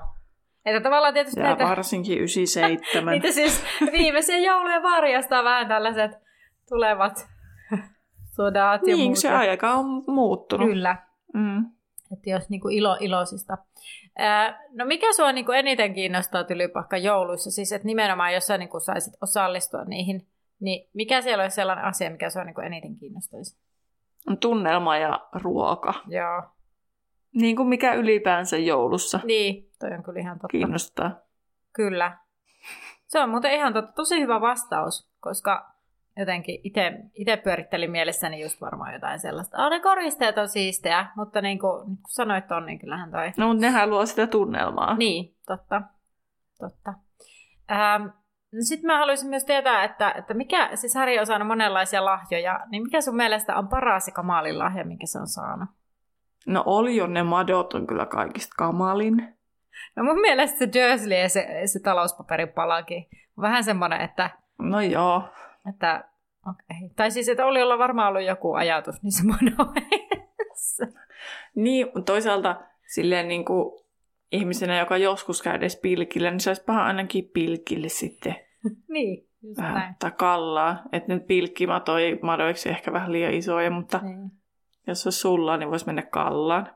Että 0.68 0.82
tavallaan 0.82 1.14
tietysti 1.14 1.40
ja 1.40 1.46
näitä... 1.46 1.64
varsinkin 1.64 2.18
97. 2.18 3.12
niitä 3.14 3.32
siis 3.32 3.64
viimeisiä 3.92 4.38
jouluja 4.38 4.84
varjastaa 4.84 5.44
vähän 5.44 5.68
tällaiset 5.68 6.12
tulevat 6.70 7.28
sodat 8.36 8.82
niin, 8.82 9.00
ja 9.00 9.06
muut. 9.06 9.18
se 9.18 9.30
aika 9.30 9.74
on 9.74 10.04
muuttunut. 10.08 10.68
Kyllä. 10.68 10.98
Mm. 11.34 11.66
Että 12.14 12.30
jos 12.30 12.50
niin 12.50 12.62
kuin 12.62 12.76
ilo 12.76 12.98
iloisista. 13.00 13.58
Ää, 14.18 14.64
no 14.72 14.86
mikä 14.86 15.14
sua 15.14 15.32
niin 15.32 15.46
kuin 15.46 15.58
eniten 15.58 15.94
kiinnostaa 15.94 16.44
tylypahka 16.44 16.98
jouluissa? 16.98 17.52
Siis 17.52 17.72
että 17.72 17.88
nimenomaan 17.88 18.34
jos 18.34 18.48
sä 18.48 18.58
niin 18.58 18.70
kuin 18.70 18.82
saisit 18.82 19.14
osallistua 19.22 19.84
niihin, 19.84 20.28
niin 20.60 20.90
mikä 20.94 21.22
siellä 21.22 21.42
olisi 21.42 21.56
sellainen 21.56 21.86
asia, 21.86 22.10
mikä 22.10 22.30
sua 22.30 22.44
niin 22.44 22.56
kuin 22.56 22.68
eniten 22.68 22.96
kiinnostaisi? 22.96 23.58
Tunnelma 24.40 24.98
ja 24.98 25.28
ruoka. 25.34 25.94
Joo. 26.08 26.44
Niin 27.38 27.56
kuin 27.56 27.68
mikä 27.68 27.94
ylipäänsä 27.94 28.58
joulussa. 28.58 29.20
Niin, 29.24 29.70
toi 29.80 29.94
on 29.94 30.04
kyllä 30.04 30.20
ihan 30.20 30.40
totta. 30.40 30.48
Kiinnostaa. 30.48 31.20
Kyllä. 31.74 32.18
Se 33.08 33.20
on 33.20 33.30
muuten 33.30 33.52
ihan 33.52 33.74
totta. 33.74 33.92
Tosi 33.92 34.22
hyvä 34.22 34.42
vastaus, 34.42 35.10
koska 35.20 35.72
jotenkin 36.18 36.62
itse 37.14 37.38
pyörittelin 37.38 37.92
mielessäni 37.92 38.42
just 38.42 38.62
varmaan 38.62 38.94
jotain 38.94 39.20
sellaista. 39.20 39.66
Oh, 39.66 39.70
ne 39.70 39.80
koristeet 39.80 40.38
on 40.38 40.50
siistejä, 40.50 41.08
mutta 41.16 41.42
niin 41.42 41.60
kuin, 41.60 41.86
kun 41.86 41.98
sanoit 42.08 42.52
on, 42.52 42.66
niin 42.66 42.80
kyllähän 42.80 43.12
toi... 43.12 43.32
No, 43.38 43.48
mutta 43.48 43.62
nehän 43.62 43.90
luo 43.90 44.06
sitä 44.06 44.28
tunnelmaa. 44.28 44.98
Niin, 44.98 45.36
totta. 45.48 45.82
totta. 46.60 46.94
Ähm, 47.72 48.04
no 48.52 48.60
Sitten 48.62 48.88
mä 48.88 48.98
haluaisin 48.98 49.30
myös 49.30 49.46
tietää, 49.46 49.84
että, 49.84 50.12
että 50.12 50.34
mikä, 50.34 50.70
siis 50.76 50.96
Harri 50.96 51.20
on 51.20 51.26
saanut 51.26 51.48
monenlaisia 51.48 52.06
lahjoja, 52.06 52.60
niin 52.72 52.84
mikä 52.84 53.02
sun 53.02 53.16
mielestä 53.16 53.56
on 53.56 53.68
paras 53.68 54.08
ja 54.08 54.14
kamalin 54.14 54.60
lahja, 54.60 54.86
minkä 54.86 55.06
se 55.06 55.20
on 55.20 55.28
saanut? 55.28 55.70
No 56.48 56.64
oli 56.66 56.96
jo 56.96 57.08
ne 57.08 57.24
madot 57.24 57.74
on 57.74 57.88
kyllä 57.88 58.06
kaikista 58.06 58.54
kamalin. 58.58 59.38
No 59.96 60.04
mun 60.04 60.22
mielestä 60.22 60.58
se 60.58 60.70
Dursley 60.74 61.18
ja 61.18 61.30
se, 61.30 61.62
se 61.66 61.80
talouspaperin 61.80 62.50
palakin 62.50 63.08
vähän 63.42 63.64
semmoinen, 63.64 64.02
että... 64.02 64.30
No 64.60 64.82
joo. 64.82 65.24
Että, 65.70 66.10
okay. 66.50 66.90
Tai 66.96 67.12
siis, 67.12 67.30
että 67.30 67.46
oli 67.46 67.62
olla 67.62 67.78
varmaan 67.78 68.08
ollut 68.10 68.28
joku 68.28 68.54
ajatus 68.54 69.04
niissä 69.04 69.24
monoissa. 69.24 70.86
Niin, 71.56 71.88
toisaalta 72.06 72.62
silleen 72.88 73.28
niin 73.28 73.46
kuin 73.46 73.84
ihmisenä, 74.32 74.80
joka 74.80 74.98
joskus 74.98 75.42
käy 75.42 75.56
edes 75.56 75.80
pilkille, 75.82 76.32
niin 76.32 76.40
se 76.40 76.50
olisi 76.50 76.64
paha 76.64 76.86
ainakin 76.86 77.30
pilkille 77.34 77.90
sitten. 77.90 78.36
niin, 78.90 79.30
just 79.42 79.58
vähän, 79.58 79.74
näin. 79.74 79.96
Tai 80.00 80.12
kallaa. 80.12 80.84
Että 80.92 81.14
nyt 81.14 81.28
pilkkimatoi 81.28 82.20
madoiksi 82.22 82.70
ehkä 82.70 82.94
vähän 82.94 83.12
liian 83.12 83.34
isoja, 83.34 83.72
mutta 83.72 84.00
Niin. 84.04 84.32
Jos 84.88 85.02
se 85.04 85.08
olisi 85.08 85.20
sulla, 85.20 85.58
niin 85.58 85.70
voisi 85.70 85.86
mennä 85.86 86.02
kallaan. 86.02 86.76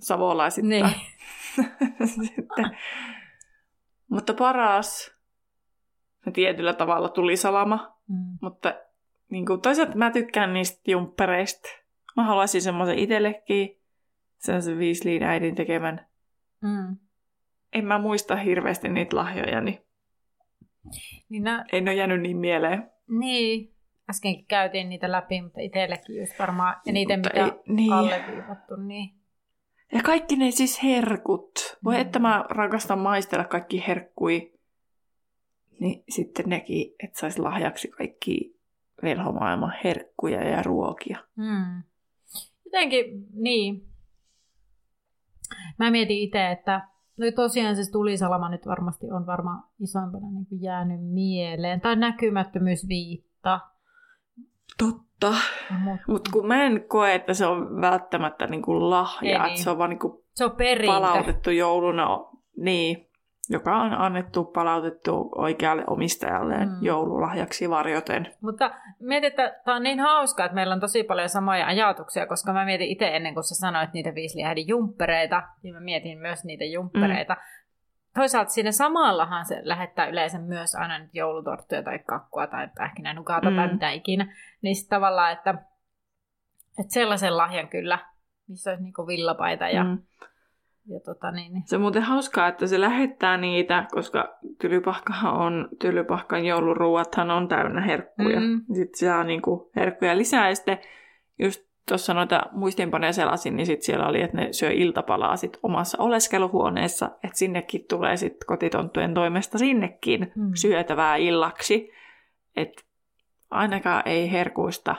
Savolaisittain. 0.00 0.84
Niin. 0.84 2.08
sitten. 2.26 2.78
Mutta 4.10 4.34
paras, 4.34 5.14
no 6.26 6.32
tietyllä 6.32 6.72
tavalla 6.72 7.08
tuli 7.08 7.36
salama, 7.36 7.94
Mm. 8.08 8.38
mutta 8.42 8.74
niin 9.30 9.46
kuin, 9.46 9.60
toisaalta 9.60 9.96
mä 9.96 10.10
tykkään 10.10 10.52
niistä 10.54 10.90
jumppereista. 10.90 11.68
Mä 12.16 12.24
haluaisin 12.24 12.62
semmoisen 12.62 12.98
itsellekin, 12.98 13.80
sen 14.38 14.78
Weasleyin 14.78 15.22
äidin 15.22 15.54
tekemän. 15.54 16.06
Mm. 16.60 16.96
En 17.72 17.84
mä 17.84 17.98
muista 17.98 18.36
hirveästi 18.36 18.88
niitä 18.88 19.16
lahjoja, 19.16 19.60
niin 19.60 19.78
Niin, 21.28 21.42
nä- 21.42 21.64
ei 21.72 21.80
ne 21.80 21.90
ole 21.90 21.96
jäänyt 21.98 22.20
niin 22.22 22.36
mieleen. 22.36 22.90
niin, 23.08 23.73
äskenkin 24.10 24.46
käytiin 24.46 24.88
niitä 24.88 25.12
läpi, 25.12 25.42
mutta 25.42 25.60
itsellekin 25.60 26.16
just 26.20 26.38
varmaan, 26.38 26.76
ja 26.86 26.92
niitä 26.92 27.16
Mutta 27.16 27.30
mitä 27.34 27.44
ei- 27.44 27.74
niin. 27.74 27.92
alleviivattu, 27.92 28.76
niin 28.76 29.14
Ja 29.92 30.02
kaikki 30.02 30.36
ne 30.36 30.50
siis 30.50 30.82
herkut. 30.82 31.78
Voi 31.84 31.94
Mm. 31.94 32.00
että 32.00 32.18
mä 32.18 32.44
rakastan 32.48 32.98
maistella 32.98 33.44
kaikki 33.44 33.84
herkkui. 33.86 34.52
Niin 35.80 36.04
sitten 36.08 36.48
nekin, 36.48 36.94
että 37.02 37.20
saisi 37.20 37.40
lahjaksi 37.42 37.88
kaikki 37.88 38.56
velhomaailman 39.02 39.72
herkkuja 39.84 40.48
ja 40.48 40.62
ruokia. 40.62 41.18
Mm. 41.36 41.82
Jotenkin, 42.64 43.26
niin. 43.32 43.86
Mä 45.78 45.90
mietin 45.90 46.18
itse, 46.18 46.50
että 46.50 46.88
no 47.16 47.26
tosiaan 47.34 47.76
se 47.76 47.92
tulisalama 47.92 48.48
nyt 48.48 48.66
varmasti 48.66 49.10
on 49.10 49.26
varmaan 49.26 49.62
isoimpana 49.80 50.26
niin 50.30 50.62
jäänyt 50.62 51.00
mieleen. 51.04 51.80
Tai 51.80 51.96
näkymättömyysviitta. 51.96 53.60
Totta. 54.78 55.34
Mutta 55.70 56.04
Mutta 56.08 56.30
kun 56.32 56.46
mä 56.46 56.62
en 56.62 56.84
koe, 56.88 57.14
että 57.14 57.34
se 57.34 57.46
on 57.46 57.80
välttämättä 57.80 58.46
niinku 58.46 58.90
lahja, 58.90 59.42
Ei 59.44 59.48
niin. 59.50 59.58
se 59.62 59.70
on 59.70 59.78
vaan 59.78 59.90
niinku 59.90 60.24
se 60.34 60.44
on 60.44 60.50
perintö. 60.56 60.92
palautettu 60.94 61.50
jouluna, 61.50 62.08
niin, 62.56 63.08
joka 63.50 63.76
on 63.76 63.92
annettu 63.92 64.44
palautettu 64.44 65.28
oikealle 65.34 65.84
omistajalle 65.86 66.54
Mm. 66.56 66.70
joululahjaksi 66.82 67.70
varjoten. 67.70 68.34
Mutta 68.42 68.70
mietin, 69.00 69.28
että 69.28 69.60
tämä 69.64 69.76
on 69.76 69.82
niin 69.82 70.00
hauskaa, 70.00 70.46
että 70.46 70.54
meillä 70.54 70.74
on 70.74 70.80
tosi 70.80 71.02
paljon 71.04 71.28
samoja 71.28 71.66
ajatuksia, 71.66 72.26
koska 72.26 72.52
mä 72.52 72.64
mietin 72.64 72.88
itse 72.88 73.16
ennen 73.16 73.34
kuin 73.34 73.44
sä 73.44 73.54
sanoit 73.54 73.92
niitä 73.92 74.10
Weasley-äidin 74.10 74.68
jumppereita, 74.68 75.42
niin 75.62 75.74
mä 75.74 75.80
mietin 75.80 76.18
myös 76.18 76.44
niitä 76.44 76.64
jumppereita. 76.64 77.34
Mm. 77.34 77.40
Toisaalta 78.14 78.50
siinä 78.50 78.72
samallahan 78.72 79.46
se 79.46 79.60
lähettää 79.62 80.06
yleensä 80.06 80.38
myös 80.38 80.74
aina 80.74 80.98
nyt 80.98 81.14
joulutorttuja 81.14 81.82
tai 81.82 81.98
kakkua 81.98 82.46
tai 82.46 82.68
pähkinänukata 82.74 83.50
mm. 83.50 83.56
tai 83.56 83.72
mitä 83.72 83.90
ikinä. 83.90 84.36
Niin 84.62 84.76
sitten 84.76 84.96
tavallaan, 84.96 85.32
että, 85.32 85.50
että 86.78 86.92
sellaisen 86.92 87.36
lahjan 87.36 87.68
kyllä, 87.68 87.98
missä 88.48 88.70
olisi 88.70 88.82
niin 88.82 88.94
villapaita 89.06 89.68
ja, 89.68 89.84
mm. 89.84 89.98
ja 90.86 91.00
tota 91.00 91.30
niin, 91.30 91.52
niin. 91.52 91.62
Se 91.66 91.76
on 91.76 91.82
muuten 91.82 92.02
hauskaa, 92.02 92.48
että 92.48 92.66
se 92.66 92.80
lähettää 92.80 93.36
niitä, 93.36 93.86
koska 93.90 94.38
tylypahkahan 94.60 95.34
on, 95.34 95.68
tylypahkan 95.80 96.44
jouluruuathan 96.44 97.30
on 97.30 97.48
täynnä 97.48 97.80
herkkuja. 97.80 98.40
Mm. 98.40 98.64
Sitten 98.74 99.08
saa 99.08 99.24
niin 99.24 99.42
kuin 99.42 99.70
herkkuja 99.76 100.18
lisää 100.18 100.48
ja 100.48 100.54
sitten 100.54 100.78
just 101.38 101.73
tuossa 101.88 102.14
noita 102.14 102.42
muistinpanoja 102.52 103.12
selasin, 103.12 103.56
niin 103.56 103.66
sitten 103.66 103.86
siellä 103.86 104.06
oli, 104.06 104.22
että 104.22 104.36
ne 104.36 104.52
syö 104.52 104.70
iltapalaa 104.70 105.36
sit 105.36 105.58
omassa 105.62 106.02
oleskeluhuoneessa, 106.02 107.06
että 107.06 107.38
sinnekin 107.38 107.84
tulee 107.88 108.16
sitten 108.16 108.46
kotitonttujen 108.46 109.14
toimesta 109.14 109.58
sinnekin 109.58 110.32
mm. 110.36 110.50
syötävää 110.54 111.16
illaksi. 111.16 111.90
Että 112.56 112.82
ainakaan 113.50 114.02
ei 114.06 114.32
herkuista 114.32 114.94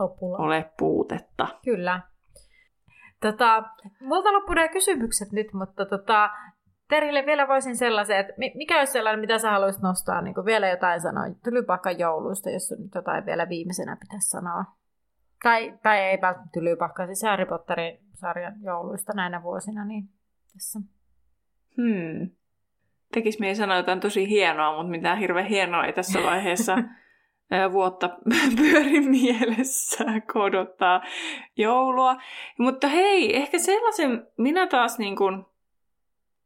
Opula. 0.00 0.38
ole 0.38 0.72
puutetta. 0.78 1.48
Kyllä. 1.64 2.00
Tota, 3.20 3.62
multa 4.00 4.32
loppuu 4.32 4.54
nämä 4.54 4.68
kysymykset 4.68 5.32
nyt, 5.32 5.52
mutta 5.52 5.86
tota, 5.86 6.30
Terille 6.88 7.26
vielä 7.26 7.48
voisin 7.48 7.76
sellaisen, 7.76 8.18
että 8.18 8.32
mikä 8.54 8.78
olisi 8.78 8.92
sellainen, 8.92 9.20
mitä 9.20 9.38
sä 9.38 9.50
haluaisit 9.50 9.82
nostaa, 9.82 10.22
niin 10.22 10.34
vielä 10.44 10.68
jotain 10.68 11.00
sanoa 11.00 11.24
Tylypahkan 11.44 11.98
jouluista, 11.98 12.50
jos 12.50 12.74
nyt 12.78 12.94
jotain 12.94 13.26
vielä 13.26 13.48
viimeisenä 13.48 13.96
pitäisi 14.00 14.28
sanoa. 14.28 14.64
Tai, 15.44 15.78
tai 15.82 15.98
ei 15.98 16.20
välttämättä 16.20 16.52
Tylypahka, 16.52 17.06
siis 17.06 17.22
Harry 17.22 17.46
Potterin 17.46 17.98
sarjan 18.14 18.62
jouluista 18.62 19.12
näinä 19.16 19.42
vuosina, 19.42 19.84
niin 19.84 20.08
tässä. 20.52 20.80
Hmm. 21.76 22.30
Tekis 23.12 23.38
mieli 23.38 23.54
sanoa 23.54 23.76
jotain 23.76 24.00
tosi 24.00 24.28
hienoa, 24.28 24.76
mutta 24.76 24.90
mitään 24.90 25.18
hirveän 25.18 25.46
hienoa 25.46 25.84
ei 25.84 25.92
tässä 25.92 26.22
vaiheessa 26.22 26.78
vuotta 27.72 28.08
pyöri 28.56 29.00
mielessä, 29.00 30.04
kodottaa 30.32 31.02
joulua. 31.56 32.16
Mutta 32.58 32.88
hei, 32.88 33.36
ehkä 33.36 33.58
sellaisen, 33.58 34.26
minä 34.36 34.66
taas 34.66 34.98
niin 34.98 35.16
kuin, 35.16 35.44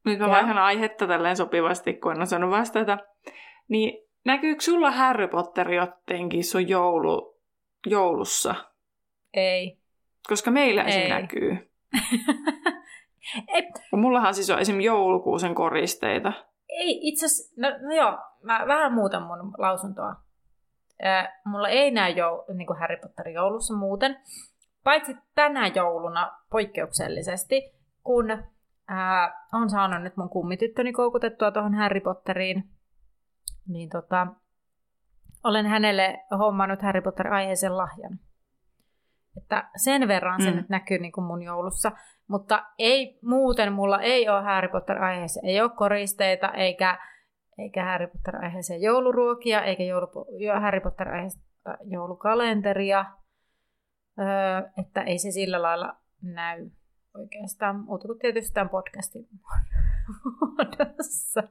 nyt 0.04 0.18
mä 0.18 0.28
vaihdan 0.28 0.58
aihetta 0.58 1.06
tälleen 1.06 1.36
sopivasti, 1.36 1.94
kun 1.94 2.12
en 2.12 2.22
osannut 2.22 2.50
vastata, 2.50 2.98
niin 3.68 4.06
näkyykö 4.24 4.62
sulla 4.62 4.90
Harry 4.90 5.28
Potter 5.28 5.72
jotenkin 5.72 6.44
sun 6.44 6.68
joulu, 6.68 7.38
joulussa? 7.86 8.54
Ei. 9.34 9.78
Koska 10.28 10.50
meillä 10.50 10.82
Ei. 10.84 10.88
esim. 10.88 11.14
näkyy. 11.14 11.70
Ei. 13.54 13.70
Mullahan 13.92 14.34
siis 14.34 14.50
on 14.50 14.58
esim. 14.58 14.80
joulukuusen 14.80 15.54
koristeita. 15.54 16.32
Ei, 16.68 17.08
itse 17.08 17.26
asiassa, 17.26 17.54
no, 17.56 17.68
no 17.88 17.94
joo, 17.94 18.18
mä 18.42 18.64
vähän 18.66 18.92
muutan 18.92 19.22
mun 19.22 19.54
lausuntoa. 19.58 20.16
Äh, 21.04 21.28
mulla 21.44 21.68
ei 21.68 21.90
näy 21.90 22.12
jo, 22.12 22.44
niin 22.54 22.66
kuin 22.66 22.78
Harry 22.78 22.96
Potterin 22.96 23.34
joulussa 23.34 23.74
muuten, 23.74 24.18
paitsi 24.84 25.16
tänä 25.34 25.66
jouluna 25.66 26.30
poikkeuksellisesti, 26.50 27.74
kun 28.02 28.30
äh, 28.30 29.32
on 29.52 29.70
saanut 29.70 30.02
nyt 30.02 30.16
mun 30.16 30.30
kummityttöni 30.30 30.92
koukutettua 30.92 31.50
tuohon 31.50 31.74
Harry 31.74 32.00
Potteriin, 32.00 32.64
niin 33.68 33.88
tota, 33.88 34.26
olen 35.44 35.66
hänelle 35.66 36.24
hommannut 36.38 36.82
Harry 36.82 37.00
Potter-aiheisen 37.00 37.76
lahjan. 37.76 38.18
Että 39.36 39.70
sen 39.76 40.08
verran 40.08 40.42
se 40.42 40.50
mm. 40.50 40.56
nyt 40.56 40.68
näkyy 40.68 40.98
niin 40.98 41.12
kuin 41.12 41.24
mun 41.24 41.42
joulussa. 41.42 41.92
Mutta 42.28 42.66
ei 42.78 43.18
muuten, 43.22 43.72
mulla 43.72 44.00
ei 44.00 44.28
ole 44.28 44.42
Harry 44.42 44.68
Potter-aiheeseen, 44.68 45.46
ei 45.46 45.60
ole 45.60 45.70
koristeita, 45.76 46.52
eikä, 46.52 46.98
eikä 47.58 47.84
Harry 47.84 48.06
Potter-aiheeseen 48.06 48.82
jouluruokia, 48.82 49.62
eikä 49.62 49.82
joulu, 49.82 50.06
Harry 50.60 50.80
Potter-aiheesta 50.80 51.40
joulukalenteria. 51.84 53.04
Öö, 54.18 54.70
että 54.78 55.02
ei 55.02 55.18
se 55.18 55.30
sillä 55.30 55.62
lailla 55.62 55.96
näy 56.22 56.70
oikeastaan, 57.14 57.80
muuta 57.80 58.06
kuin 58.06 58.18
tietysti 58.18 58.54
tämän 58.54 58.68
podcastin 58.68 59.28
muodossa. 60.40 61.42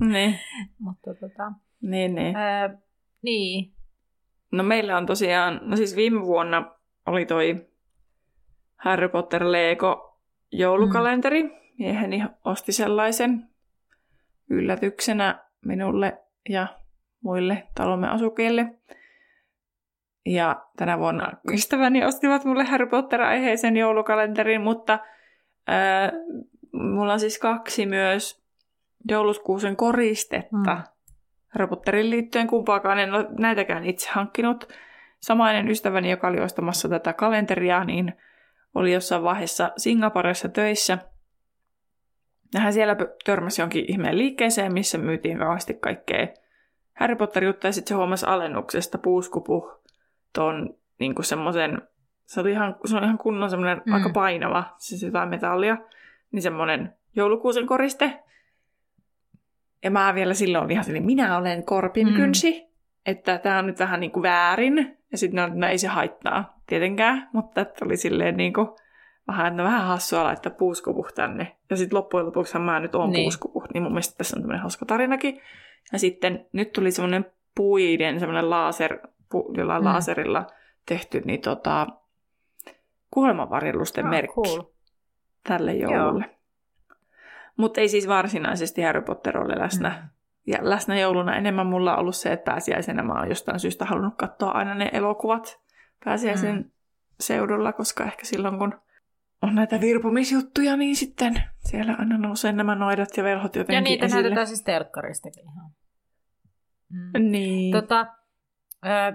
Niin. 0.00 0.38
Mutta 0.78 1.14
tota, 1.14 1.52
niin, 1.82 2.14
niin. 2.14 2.36
Öö, 2.36 2.76
niin. 3.22 3.72
No 4.52 4.62
meillä 4.62 4.96
on 4.96 5.06
tosiaan, 5.06 5.60
no 5.62 5.76
siis 5.76 5.96
viime 5.96 6.20
vuonna 6.20 6.79
oli 7.10 7.26
toi 7.26 7.66
Harry 8.76 9.08
Potter 9.08 9.52
Lego 9.52 10.18
joulukalenteri. 10.52 11.42
Mm. 11.42 11.50
Mieheni 11.78 12.22
osti 12.44 12.72
sellaisen 12.72 13.48
yllätyksenä 14.50 15.44
minulle 15.64 16.18
ja 16.48 16.66
muille 17.20 17.66
talomme 17.74 18.08
asukille. 18.08 18.74
Ja 20.26 20.66
tänä 20.76 20.98
vuonna 20.98 21.32
ystäväni 21.52 22.04
ostivat 22.04 22.44
mulle 22.44 22.64
Harry 22.64 22.86
Potter-aiheisen 22.86 23.76
joulukalenterin, 23.76 24.60
mutta 24.60 24.98
ää, 25.66 26.12
mulla 26.72 27.12
on 27.12 27.20
siis 27.20 27.38
kaksi 27.38 27.86
myös 27.86 28.44
jouluskuusen 29.08 29.76
koristetta. 29.76 30.74
Mm. 30.74 30.82
Harry 31.48 31.66
Potterin 31.66 32.10
liittyen 32.10 32.46
kumpaakaan 32.46 32.98
en 32.98 33.14
ole 33.14 33.26
näitäkään 33.38 33.84
itse 33.84 34.10
hankkinut 34.12 34.68
samainen 35.20 35.68
ystäväni, 35.68 36.10
joka 36.10 36.28
oli 36.28 36.40
ostamassa 36.40 36.88
tätä 36.88 37.12
kalenteria, 37.12 37.84
niin 37.84 38.12
oli 38.74 38.92
jossain 38.92 39.22
vaiheessa 39.22 39.70
Singaporessa 39.76 40.48
töissä. 40.48 40.98
Ja 42.54 42.60
hän 42.60 42.72
siellä 42.72 42.96
törmäsi 43.24 43.62
jonkin 43.62 43.84
ihmeen 43.88 44.18
liikkeeseen, 44.18 44.72
missä 44.72 44.98
myytiin 44.98 45.38
kauheasti 45.38 45.74
kaikkea 45.74 46.28
Harry 47.00 47.16
Potter-juttuja, 47.16 47.68
ja 47.68 47.72
sitten 47.72 47.88
se 47.88 47.94
huomasi 47.94 48.26
alennuksesta 48.26 48.98
puuskupuh 48.98 49.82
ton 50.32 50.74
niin 50.98 51.14
semmoisen, 51.20 51.82
se 52.26 52.40
oli 52.40 52.50
ihan, 52.50 52.76
se 52.84 52.96
oli 52.96 53.04
ihan 53.04 53.18
kunnon 53.18 53.50
semmoinen 53.50 53.82
mm. 53.86 53.92
aika 53.92 54.10
painava, 54.10 54.64
siis 54.78 55.02
jotain 55.02 55.28
metallia, 55.28 55.76
niin 56.32 56.42
semmoinen 56.42 56.94
joulukuusen 57.16 57.66
koriste. 57.66 58.22
Ja 59.84 59.90
mä 59.90 60.14
vielä 60.14 60.34
silloin 60.34 60.70
ihan 60.70 60.84
silleen, 60.84 61.06
minä 61.06 61.38
olen 61.38 61.64
korpin 61.64 62.08
mm. 62.08 62.14
kynsi, 62.14 62.69
että 63.06 63.38
tämä 63.38 63.58
on 63.58 63.66
nyt 63.66 63.78
vähän 63.78 64.00
niin 64.00 64.10
kuin 64.10 64.22
väärin, 64.22 64.98
ja 65.12 65.18
sitten 65.18 65.52
no, 65.54 65.66
ei 65.66 65.78
se 65.78 65.88
haittaa 65.88 66.60
tietenkään, 66.66 67.28
mutta 67.32 67.60
että 67.60 67.84
oli 67.84 67.96
silleen 67.96 68.36
niin 68.36 68.52
kuin, 68.52 68.68
vähän, 69.28 69.46
että 69.46 69.62
no, 69.62 69.64
vähän 69.64 69.86
hassua 69.86 70.24
laittaa 70.24 70.52
puuskupuh 70.52 71.12
tänne. 71.12 71.56
Ja 71.70 71.76
sitten 71.76 71.96
loppujen 71.96 72.26
lopuksi 72.26 72.58
mä 72.58 72.80
nyt 72.80 72.94
oon 72.94 73.10
niin. 73.10 73.24
puuskupuh, 73.24 73.64
niin 73.74 73.82
mun 73.82 73.92
mielestä 73.92 74.18
tässä 74.18 74.36
on 74.36 74.42
tämmöinen 74.42 74.62
hauska 74.62 74.86
tarinakin. 74.86 75.40
Ja 75.92 75.98
sitten 75.98 76.46
nyt 76.52 76.72
tuli 76.72 76.90
semmoinen 76.90 77.26
puiden, 77.54 78.20
semmoinen 78.20 78.50
laser, 78.50 78.98
pu, 79.30 79.54
jollain 79.56 79.82
mm. 79.82 79.88
laserilla 79.88 80.46
tehty, 80.86 81.22
niin 81.24 81.40
tota, 81.40 81.86
kuolemanvarjelusten 83.10 84.04
oh, 84.04 84.10
merkki 84.10 84.34
cool. 84.34 84.62
tälle 85.48 85.72
joululle. 85.72 86.24
Mutta 87.56 87.80
ei 87.80 87.88
siis 87.88 88.08
varsinaisesti 88.08 88.82
Harry 88.82 89.02
Potter 89.02 89.38
ole 89.38 89.58
läsnä. 89.58 90.08
Ja 90.46 90.58
läsnä 90.62 90.98
jouluna 90.98 91.36
enemmän 91.36 91.66
mulla 91.66 91.92
on 91.92 92.00
ollut 92.00 92.16
se, 92.16 92.32
että 92.32 92.50
pääsiäisenä 92.50 93.02
mä 93.02 93.12
oon 93.12 93.28
jostain 93.28 93.60
syystä 93.60 93.84
halunnut 93.84 94.14
katsoa 94.16 94.50
aina 94.50 94.74
ne 94.74 94.90
elokuvat 94.92 95.60
pääsiäisen 96.04 96.56
mm. 96.56 96.70
seudulla, 97.20 97.72
koska 97.72 98.04
ehkä 98.04 98.24
silloin 98.24 98.58
kun 98.58 98.80
on 99.42 99.54
näitä 99.54 99.80
virpomisjuttuja, 99.80 100.76
niin 100.76 100.96
sitten 100.96 101.42
siellä 101.58 101.96
aina 101.98 102.18
nousee 102.18 102.52
nämä 102.52 102.74
noidat 102.74 103.16
ja 103.16 103.24
velhot 103.24 103.56
jotenkin 103.56 103.74
Ja 103.74 103.80
niitä 103.80 104.06
esille. 104.06 104.22
näytetään 104.22 104.46
siis 104.46 104.62
telkkaristakin 104.62 105.44
ihan. 105.44 105.70
Mm. 106.88 107.30
Niin. 107.30 107.72
Tota, 107.72 108.06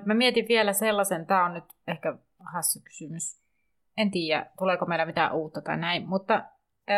mä 0.05 0.13
mietin 0.13 0.45
vielä 0.49 0.73
sellaisen, 0.73 1.25
tämä 1.25 1.45
on 1.45 1.53
nyt 1.53 1.65
ehkä 1.87 2.17
hassu 2.53 2.79
kysymys. 2.83 3.41
En 3.97 4.11
tiedä, 4.11 4.45
tuleeko 4.57 4.85
meillä 4.85 5.05
mitään 5.05 5.33
uutta 5.33 5.61
tai 5.61 5.77
näin, 5.77 6.07
mutta 6.07 6.45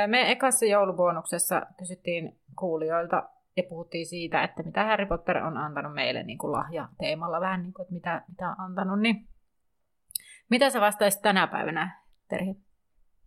me 0.07 0.31
ekassa 0.31 0.65
joulubonuksessa 0.65 1.61
kysyttiin 1.79 2.39
kuulijoilta 2.59 3.29
ja 3.57 3.63
puhuttiin 3.69 4.05
siitä, 4.05 4.43
että 4.43 4.63
mitä 4.63 4.83
Harry 4.83 5.05
Potter 5.05 5.37
on 5.37 5.57
antanut 5.57 5.93
meille 5.93 6.23
niin 6.23 6.37
kuin 6.37 6.51
lahja 6.51 6.89
teemalla 6.99 7.41
vähän 7.41 7.63
niin 7.63 7.73
kuin, 7.73 7.83
että 7.83 7.93
mitä, 7.93 8.21
mitä 8.29 8.49
on 8.49 8.55
antanut, 8.59 8.99
niin 8.99 9.27
mitä 10.49 10.69
sä 10.69 10.81
vastaisit 10.81 11.21
tänä 11.21 11.47
päivänä, 11.47 12.01
Terhi? 12.29 12.55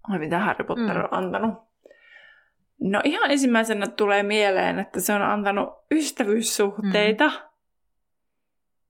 Ai 0.02 0.18
mitä 0.18 0.38
Harry 0.38 0.64
Potter 0.64 0.98
mm. 0.98 1.04
on 1.04 1.24
antanut? 1.24 1.70
No 2.80 3.00
ihan 3.04 3.30
ensimmäisenä 3.30 3.86
tulee 3.86 4.22
mieleen, 4.22 4.78
että 4.78 5.00
se 5.00 5.12
on 5.14 5.22
antanut 5.22 5.68
ystävyyssuhteita. 5.90 7.28
Mm. 7.28 7.50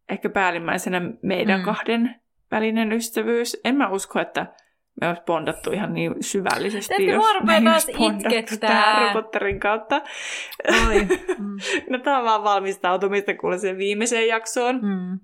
Ehkä 0.09 0.31
päällimmäisenä 0.31 1.01
meidän 1.23 1.61
mm. 1.61 1.65
kahden 1.65 2.21
välinen 2.51 2.93
ystävyys. 2.93 3.61
En 3.65 3.77
mä 3.77 3.89
usko, 3.89 4.21
että 4.21 4.47
me 5.01 5.09
olisi 5.09 5.23
bondattu 5.27 5.71
ihan 5.71 5.93
niin 5.95 6.15
syvällisesti, 6.21 6.89
Täytyy 6.89 7.15
jos 7.15 7.25
me 7.47 7.55
bondattu 7.55 7.93
Harry 8.67 9.13
Potterin 9.13 9.61
kautta. 9.61 10.03
Oi. 10.89 11.07
Mm. 11.39 11.57
no 11.91 11.99
tämä 11.99 12.19
on 12.19 12.25
vaan 12.25 12.45
valmistautumista 12.45 13.35
kuule 13.35 13.59
sen 13.59 13.79
viimeiseen 13.79 14.29
jaksoon. 14.29 14.75
Mm. 14.77 15.21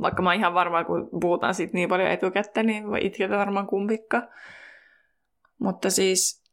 Vaikka 0.00 0.22
mä 0.22 0.28
oon 0.28 0.38
ihan 0.38 0.54
varma, 0.54 0.84
kun 0.84 1.08
puhutaan 1.20 1.54
siitä 1.54 1.74
niin 1.74 1.88
paljon 1.88 2.10
etukäteen, 2.10 2.66
niin 2.66 2.86
voi 2.90 2.98
itketä 3.02 3.36
varmaan 3.38 3.66
kumpikka. 3.66 4.22
Mutta 5.58 5.90
siis 5.90 6.44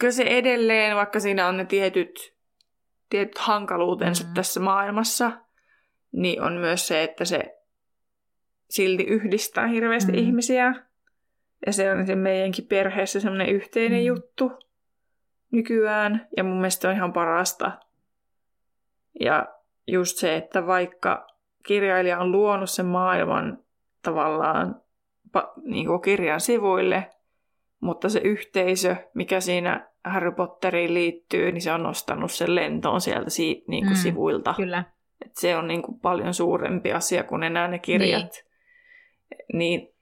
kyllä 0.00 0.12
se 0.12 0.22
edelleen, 0.22 0.96
vaikka 0.96 1.20
siinä 1.20 1.48
on 1.48 1.56
ne 1.56 1.64
tietyt, 1.64 2.34
tietyt 3.10 3.38
hankaluutensa 3.38 4.24
Mm. 4.28 4.34
tässä 4.34 4.60
maailmassa, 4.60 5.32
niin 6.12 6.42
on 6.42 6.52
myös 6.52 6.88
se, 6.88 7.02
että 7.02 7.24
se 7.24 7.58
silti 8.70 9.02
yhdistää 9.04 9.66
hirveästi 9.66 10.12
Mm. 10.12 10.18
ihmisiä. 10.18 10.74
Ja 11.66 11.72
se 11.72 11.92
on 11.92 12.06
se 12.06 12.14
meidänkin 12.14 12.66
perheessä 12.66 13.20
semmoinen 13.20 13.48
yhteinen 13.48 14.00
Mm. 14.00 14.06
juttu 14.06 14.52
nykyään. 15.50 16.28
Ja 16.36 16.44
mun 16.44 16.56
mielestä 16.56 16.88
on 16.88 16.94
ihan 16.94 17.12
parasta. 17.12 17.72
Ja 19.20 19.46
just 19.86 20.16
se, 20.16 20.36
että 20.36 20.66
vaikka 20.66 21.26
kirjailija 21.66 22.18
on 22.18 22.32
luonut 22.32 22.70
sen 22.70 22.86
maailman 22.86 23.58
tavallaan 24.02 24.80
niin 25.64 25.86
kuin 25.86 26.02
kirjan 26.02 26.40
sivuille, 26.40 27.10
mutta 27.80 28.08
se 28.08 28.20
yhteisö, 28.24 28.96
mikä 29.14 29.40
siinä 29.40 29.88
Harry 30.04 30.32
Potteriin 30.32 30.94
liittyy, 30.94 31.52
niin 31.52 31.62
se 31.62 31.72
on 31.72 31.82
nostanut 31.82 32.32
sen 32.32 32.54
lentoon 32.54 33.00
sieltä 33.00 33.30
siitä, 33.30 33.64
niin 33.68 33.84
kuin 33.84 33.96
Mm, 33.96 34.02
sivuilta. 34.02 34.54
Kyllä. 34.56 34.84
Et 35.24 35.36
se 35.36 35.56
on 35.56 35.68
niin 35.68 35.82
kuin 35.82 36.00
paljon 36.00 36.34
suurempi 36.34 36.92
asia 36.92 37.24
kuin 37.24 37.42
enää 37.42 37.68
ne 37.68 37.78
kirjat. 37.78 38.44
Niin, 39.52 39.58
niin 39.80 39.94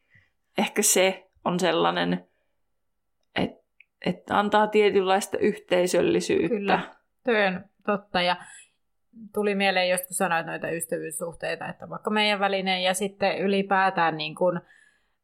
ehkä 0.58 0.82
se 0.82 1.27
on 1.44 1.60
sellainen, 1.60 2.24
että, 3.34 3.64
että 4.06 4.38
antaa 4.38 4.66
tietynlaista 4.66 5.38
yhteisöllisyyttä. 5.38 6.80
Kyllä. 7.24 7.54
On 7.54 7.64
totta. 7.86 8.22
Ja 8.22 8.36
tuli 9.34 9.54
mieleen 9.54 9.90
just 9.90 10.06
kun 10.06 10.14
sanoit 10.14 10.46
noita 10.46 10.70
ystävyyssuhteita, 10.70 11.68
että 11.68 11.88
vaikka 11.88 12.10
meidän 12.10 12.40
välinen 12.40 12.82
ja 12.82 12.94
sitten 12.94 13.38
ylipäätään 13.38 14.16
niin 14.16 14.34
kun, 14.34 14.60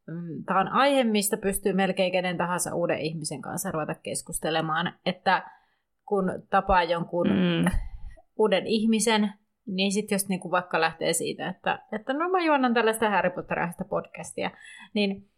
mm, 0.07 0.43
tämä 0.45 0.59
on 0.59 0.67
aihe, 0.67 1.03
mistä 1.03 1.37
pystyy 1.37 1.73
melkein 1.73 2.11
kenen 2.11 2.37
tahansa 2.37 2.75
uuden 2.75 2.99
ihmisen 2.99 3.41
kanssa 3.41 3.71
ruveta 3.71 3.95
keskustelemaan, 3.95 4.93
että 5.05 5.43
kun 6.05 6.43
tapaa 6.49 6.83
jonkun 6.83 7.27
Mm. 7.27 7.71
uuden 8.37 8.67
ihmisen, 8.67 9.33
niin 9.67 9.91
sitten 9.91 10.15
jos 10.15 10.29
niinku 10.29 10.51
vaikka 10.51 10.81
lähtee 10.81 11.13
siitä, 11.13 11.49
että, 11.49 11.79
että 11.91 12.13
no 12.13 12.29
mä 12.29 12.45
juonnan 12.45 12.73
tällaista 12.73 13.09
Harry 13.09 13.29
Potter-aiheista 13.29 13.85
podcastia, 13.85 14.51
niin 14.93 15.29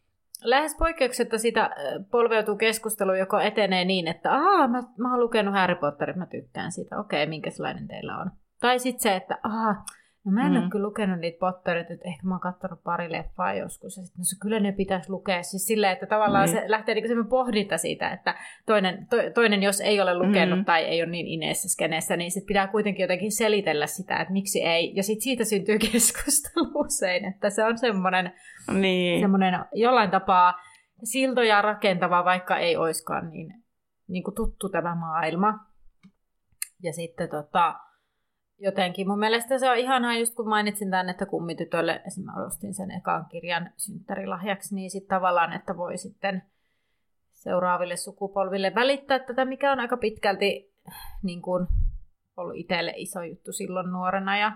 lähes 0.44 0.76
poikkeuksetta 0.80 1.38
sitä 1.38 1.70
polveutuu 2.12 2.56
keskustelu, 2.56 3.14
joka 3.14 3.42
etenee 3.42 3.86
niin, 3.86 4.08
että 4.08 4.32
aah, 4.32 4.70
mä, 4.70 4.84
mä 4.98 5.12
oon 5.12 5.20
lukenut 5.20 5.54
Harry 5.54 5.76
Potterin, 5.76 6.18
mä 6.18 6.26
tykkään 6.26 6.72
siitä, 6.72 7.00
okei, 7.00 7.28
minkälainen 7.28 7.88
teillä 7.88 8.18
on. 8.18 8.32
Tai 8.60 8.80
sitten 8.80 9.02
se, 9.02 9.16
että 9.16 9.38
aah, 9.44 9.78
no 10.28 10.34
mä 10.34 10.42
en 10.46 10.52
mm. 10.52 10.58
Mm. 10.58 10.62
ole 10.64 10.70
kyllä 10.72 10.86
lukenut 10.88 11.20
niitä 11.20 11.40
Potterit, 11.40 11.92
että 11.92 12.08
ehkä 12.08 12.28
mä 12.28 12.34
oon 12.34 12.40
katsonut 12.40 12.84
pari 12.84 13.12
leffaa 13.12 13.54
joskus, 13.54 13.98
ja 13.98 14.04
sitten 14.04 14.20
no 14.20 14.40
kyllä 14.42 14.60
ne 14.60 14.72
pitäisi 14.72 15.10
lukea. 15.10 15.44
Siis 15.44 15.66
silleen, 15.66 15.94
että 15.94 16.06
tavallaan 16.06 16.50
Niin. 16.50 16.58
se 16.62 16.64
lähtee 16.72 16.96
niinku 16.96 17.08
semmoinen 17.08 17.30
pohdinta 17.30 17.78
siitä, 17.78 18.10
että 18.12 18.36
toinen, 18.66 19.08
to, 19.10 19.18
toinen 19.34 19.64
jos 19.64 19.82
ei 19.82 20.02
ole 20.02 20.18
lukenut 20.18 20.60
Mm. 20.60 20.66
tai 20.66 20.84
ei 20.84 21.02
ole 21.04 21.12
niin 21.12 21.28
ineessä 21.28 21.70
skeneessä, 21.70 22.18
niin 22.18 22.32
sitten 22.32 22.48
pitää 22.48 22.68
kuitenkin 22.68 23.04
jotenkin 23.04 23.32
selitellä 23.32 23.88
sitä, 23.88 24.18
että 24.18 24.34
miksi 24.34 24.64
ei. 24.64 24.94
Ja 24.96 25.04
sitten 25.04 25.22
siitä 25.24 25.46
syntyy 25.46 25.78
keskustelu 25.92 26.72
usein, 26.76 27.26
että 27.26 27.50
se 27.50 27.64
on 27.64 27.78
semmoinen, 27.78 28.34
Niin. 28.74 29.20
semmoinen 29.22 29.60
jollain 29.74 30.12
tapaa 30.12 30.54
siltoja 31.04 31.62
rakentava, 31.62 32.26
vaikka 32.26 32.58
ei 32.58 32.78
oiskaan 32.78 33.30
niin, 33.30 33.54
niin 34.08 34.24
kuin 34.24 34.36
tuttu 34.36 34.70
tämä 34.70 34.96
maailma. 34.96 35.60
Ja 36.84 36.94
sitten 36.94 37.30
tota, 37.30 37.76
jotenkin 38.60 39.08
mun 39.08 39.20
mielestä 39.20 39.58
se 39.58 39.70
on 39.70 39.78
ihanaa, 39.78 40.18
just 40.18 40.36
kun 40.36 40.50
mainitsin 40.50 40.92
tämän, 40.92 41.10
että 41.10 41.26
kummitytölle 41.26 42.02
esimerkiksi 42.08 42.46
ostin 42.46 42.74
sen 42.74 42.92
ekan 42.92 43.26
kirjan 43.26 43.72
synttärilahjaksi, 43.78 44.76
niin 44.76 44.92
sitten 44.92 45.16
tavallaan, 45.16 45.54
että 45.54 45.78
voi 45.78 45.98
sitten 45.98 46.44
seuraaville 47.32 47.96
sukupolville 47.96 48.76
välittää 48.76 49.20
tätä, 49.20 49.46
mikä 49.46 49.72
on 49.72 49.80
aika 49.80 49.98
pitkälti 49.98 50.74
niin 51.24 51.42
kuin, 51.42 51.68
ollut 52.38 52.56
itselle 52.56 52.94
iso 52.96 53.24
juttu 53.24 53.52
silloin 53.52 53.92
nuorena 53.92 54.38
ja 54.38 54.52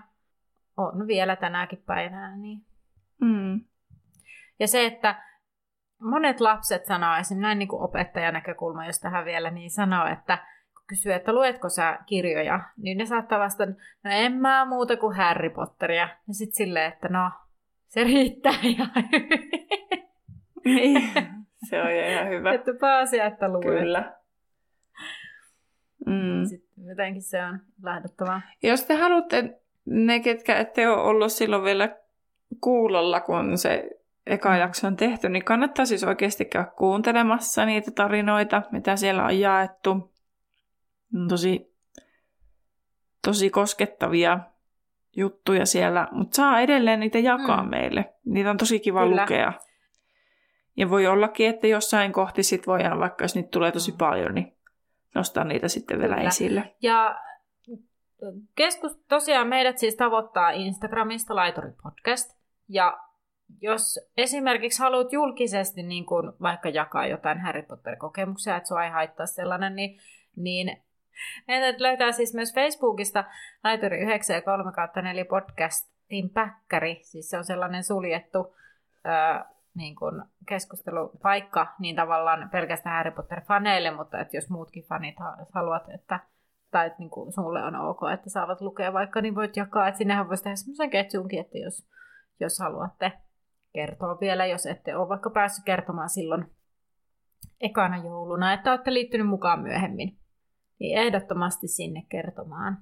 on 0.76 1.06
vielä 1.06 1.36
tänäkin 1.36 1.82
päivänä. 1.86 2.36
Niin. 2.36 2.64
Mm. 3.20 3.60
Ja 4.58 4.68
se, 4.68 4.86
että 4.86 5.22
monet 6.00 6.40
lapset 6.40 6.86
sanoo, 6.86 7.10
esimerkiksi 7.10 7.42
näin 7.42 7.58
niin 7.58 7.68
kuin 7.68 7.82
opettajan 7.82 8.34
näkökulma, 8.34 8.86
jos 8.86 9.00
tähän 9.00 9.24
vielä, 9.24 9.50
niin 9.50 9.70
sanoo, 9.70 10.06
että 10.06 10.38
kun 10.82 10.86
kysyy, 10.86 11.12
että 11.12 11.32
luetko 11.32 11.68
sä 11.68 11.98
kirjoja, 12.06 12.60
niin 12.76 12.98
ne 12.98 13.06
saattaa 13.06 13.38
vastata, 13.38 13.72
no 14.04 14.10
en 14.10 14.32
mä 14.32 14.64
muuta 14.64 14.96
kuin 14.96 15.16
Harry 15.16 15.50
Potteria. 15.50 16.08
Ja 16.28 16.34
sitten 16.34 16.56
silleen, 16.56 16.92
että 16.92 17.08
no, 17.08 17.30
se 17.88 18.04
riittää 18.04 18.52
ihan 18.62 18.90
hyvin. 19.12 19.68
Niin. 20.64 21.12
Se 21.68 21.82
on 21.82 21.90
ihan 21.90 22.28
hyvä. 22.28 22.54
että 22.54 22.74
pääasia, 22.80 23.26
että 23.26 23.48
luet. 23.48 23.78
Kyllä. 23.78 24.12
Mm. 26.06 26.44
Sitten 26.44 26.86
jotenkin 26.86 27.22
se 27.22 27.44
on 27.44 27.60
lähdettävää. 27.82 28.40
Jos 28.62 28.84
te 28.84 28.94
haluatte, 28.94 29.60
ne 29.84 30.20
ketkä 30.20 30.56
ette 30.56 30.88
ole 30.88 31.02
ollut 31.02 31.32
silloin 31.32 31.64
vielä 31.64 31.96
kuulolla, 32.60 33.20
kun 33.20 33.58
se 33.58 33.90
eka 34.26 34.56
jakso 34.56 34.86
on 34.86 34.96
tehty, 34.96 35.28
niin 35.28 35.44
kannattaa 35.44 35.84
siis 35.84 36.04
oikeasti 36.04 36.44
käydä 36.44 36.70
kuuntelemassa 36.76 37.64
niitä 37.64 37.90
tarinoita, 37.90 38.62
mitä 38.70 38.96
siellä 38.96 39.24
on 39.24 39.40
jaettu. 39.40 40.11
Tosi, 41.28 41.74
tosi 43.24 43.50
koskettavia 43.50 44.38
juttuja 45.16 45.66
siellä, 45.66 46.08
mutta 46.12 46.36
saa 46.36 46.60
edelleen 46.60 47.00
niitä 47.00 47.18
jakaa 47.18 47.62
Mm. 47.62 47.68
meille. 47.70 48.14
Niitä 48.24 48.50
on 48.50 48.56
tosi 48.56 48.80
kiva 48.80 49.02
Kyllä. 49.04 49.22
lukea. 49.22 49.52
Ja 50.76 50.90
voi 50.90 51.06
ollakin, 51.06 51.48
että 51.48 51.66
jossain 51.66 52.12
kohti 52.12 52.42
sit 52.42 52.66
voidaan, 52.66 52.98
vaikka 53.00 53.24
jos 53.24 53.34
niitä 53.34 53.48
tulee 53.50 53.72
tosi 53.72 53.90
Mm. 53.92 53.98
paljon, 53.98 54.34
niin 54.34 54.56
nostaa 55.14 55.44
niitä 55.44 55.68
sitten 55.68 55.98
vielä 55.98 56.14
Kyllä. 56.16 56.28
esille. 56.28 56.74
Ja 56.82 57.20
keskus, 58.54 58.96
tosiaan 59.08 59.48
meidät 59.48 59.78
siis 59.78 59.96
tavoittaa 59.96 60.50
Instagramista 60.50 61.36
Laituri 61.36 61.70
Podcast. 61.82 62.38
Ja 62.68 62.98
jos 63.60 64.00
esimerkiksi 64.16 64.82
haluat 64.82 65.12
julkisesti 65.12 65.82
niin 65.82 66.06
kuin 66.06 66.32
vaikka 66.42 66.68
jakaa 66.68 67.06
jotain 67.06 67.40
Harry 67.40 67.62
Potter-kokemuksia, 67.62 68.56
että 68.56 68.68
sua 68.68 68.84
ei 68.84 68.90
haittaa 68.90 69.26
sellainen, 69.26 69.76
niin, 69.76 69.98
niin 70.36 70.82
meidät 71.48 71.80
löytää 71.80 72.12
siis 72.12 72.34
myös 72.34 72.54
Facebookista 72.54 73.24
Laituri 73.64 74.00
9 74.00 74.36
ja 74.36 74.42
3 74.42 74.72
4 75.02 75.24
podcastin 75.24 76.30
päkkäri. 76.30 77.00
Siis 77.02 77.30
se 77.30 77.38
on 77.38 77.44
sellainen 77.44 77.84
suljettu 77.84 78.56
ää, 79.04 79.44
niin 79.74 79.96
kuin 79.96 80.22
keskustelupaikka, 80.48 81.66
niin 81.78 81.96
tavallaan 81.96 82.50
pelkästään 82.50 82.96
Harry 82.96 83.10
Potter-faneille, 83.10 83.96
mutta 83.96 84.20
että 84.20 84.36
jos 84.36 84.50
muutkin 84.50 84.84
fanit 84.84 85.18
ha- 85.18 85.46
haluat, 85.52 85.88
että 85.88 86.20
tai 86.70 86.86
että 86.86 86.98
niin 86.98 87.10
kuin 87.10 87.32
sulle 87.32 87.64
on 87.64 87.76
ok, 87.76 88.00
että 88.14 88.30
saavat 88.30 88.60
lukea 88.60 88.92
vaikka, 88.92 89.20
niin 89.20 89.34
voit 89.34 89.56
jakaa. 89.56 89.88
Että 89.88 89.98
sinnehän 89.98 90.28
voisi 90.28 90.42
tehdä 90.42 90.56
semmoisen 90.56 90.90
ketjunkin, 90.90 91.40
että 91.40 91.58
jos, 91.58 91.86
jos 92.40 92.58
haluatte 92.58 93.12
kertoa 93.72 94.20
vielä, 94.20 94.46
jos 94.46 94.66
ette 94.66 94.96
ole 94.96 95.08
vaikka 95.08 95.30
päässyt 95.30 95.64
kertomaan 95.64 96.10
silloin 96.10 96.46
ekana 97.60 97.96
jouluna, 97.96 98.52
että 98.52 98.70
olette 98.70 98.92
liittynyt 98.92 99.28
mukaan 99.28 99.60
myöhemmin, 99.60 100.18
niin 100.82 100.98
ehdottomasti 100.98 101.68
sinne 101.68 102.02
kertomaan. 102.08 102.78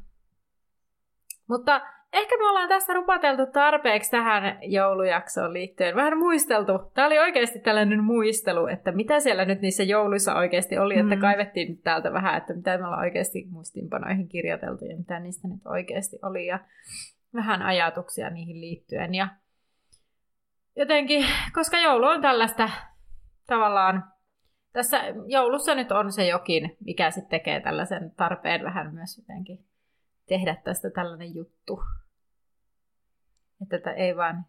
Mutta 1.48 1.80
ehkä 2.12 2.36
me 2.38 2.48
ollaan 2.48 2.68
tässä 2.68 2.92
rupateltu 2.94 3.46
tarpeeksi 3.46 4.10
tähän 4.10 4.58
joulujaksoon 4.62 5.52
liittyen. 5.52 5.96
Vähän 5.96 6.18
muisteltu. 6.18 6.72
Tämä 6.94 7.06
oli 7.06 7.18
oikeasti 7.18 7.58
tällainen 7.58 8.04
muistelu, 8.04 8.66
että 8.66 8.92
mitä 8.92 9.20
siellä 9.20 9.44
nyt 9.44 9.60
niissä 9.60 9.82
jouluissa 9.82 10.34
oikeasti 10.34 10.78
oli, 10.78 10.98
että 10.98 11.14
Mm. 11.14 11.20
kaivettiin 11.20 11.68
nyt 11.68 11.82
täältä 11.82 12.12
vähän, 12.12 12.36
että 12.36 12.54
mitä 12.54 12.78
me 12.78 12.84
ollaan 12.84 13.02
oikeasti 13.02 13.46
muistiinpanoihin 13.50 14.28
kirjoiteltu 14.28 14.84
ja 14.84 14.96
mitä 14.96 15.20
niistä 15.20 15.48
nyt 15.48 15.66
oikeasti 15.66 16.18
oli 16.22 16.46
ja 16.46 16.58
vähän 17.34 17.62
ajatuksia 17.62 18.30
niihin 18.30 18.60
liittyen. 18.60 19.14
Ja 19.14 19.28
jotenkin, 20.76 21.26
koska 21.54 21.78
joulu 21.78 22.06
on 22.06 22.20
tällaista 22.22 22.70
tavallaan, 23.46 24.04
tässä 24.72 25.00
joulussa 25.26 25.74
nyt 25.74 25.92
on 25.92 26.12
se 26.12 26.26
jokin, 26.26 26.76
mikä 26.84 27.10
sitten 27.10 27.30
tekee 27.30 27.60
tällaisen 27.60 28.10
tarpeen 28.16 28.64
vähän 28.64 28.94
myös 28.94 29.18
jotenkin 29.18 29.64
tehdä 30.28 30.56
tästä 30.64 30.90
tällainen 30.90 31.34
juttu. 31.34 31.82
Että 33.62 33.78
tätä 33.78 33.92
ei 33.92 34.16
vaan... 34.16 34.44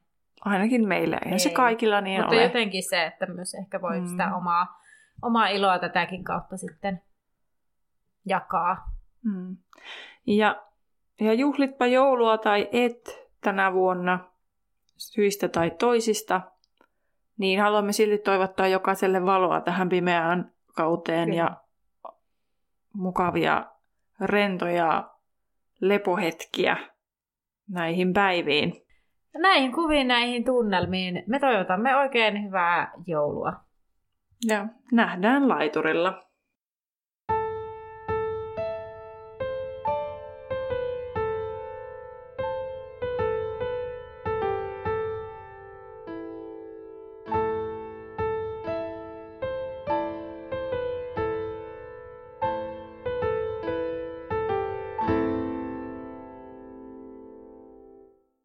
Ainakin 0.45 0.87
meillä. 0.87 1.17
Eihän 1.25 1.39
se 1.39 1.49
Ei. 1.49 1.55
kaikilla 1.55 2.01
niin 2.01 2.21
mutta 2.21 2.35
ole. 2.35 2.43
jotenkin 2.43 2.83
se, 2.89 3.05
että 3.05 3.25
myös 3.25 3.53
ehkä 3.53 3.81
voi 3.81 3.99
Mm. 3.99 4.07
sitä 4.07 4.35
omaa, 4.35 4.81
omaa 5.21 5.47
iloa 5.47 5.79
tätäkin 5.79 6.23
kautta 6.23 6.57
sitten 6.57 7.01
jakaa. 8.25 8.91
Mm. 9.23 9.57
Ja, 10.27 10.63
ja 11.19 11.33
juhlitpa 11.33 11.85
joulua 11.85 12.37
tai 12.37 12.69
et 12.71 13.27
tänä 13.41 13.73
vuonna 13.73 14.19
syistä 14.97 15.47
tai 15.47 15.71
toisista, 15.71 16.41
niin 17.37 17.61
haluamme 17.61 17.91
silti 17.91 18.17
toivottaa 18.17 18.67
jokaiselle 18.67 19.25
valoa 19.25 19.61
tähän 19.61 19.89
pimeään 19.89 20.51
kauteen 20.75 21.29
Kyllä. 21.29 21.43
ja 21.43 21.57
mukavia, 22.93 23.65
rentoja 24.21 25.09
lepohetkiä 25.79 26.77
näihin 27.69 28.13
päiviin. 28.13 28.73
Näihin 29.37 29.71
kuviin, 29.71 30.07
näihin 30.07 30.43
tunnelmiin 30.43 31.23
me 31.27 31.39
toivotamme 31.39 31.95
oikein 31.95 32.43
hyvää 32.43 32.91
joulua. 33.07 33.53
Ja 34.47 34.67
nähdään 34.91 35.49
laiturilla. 35.49 36.30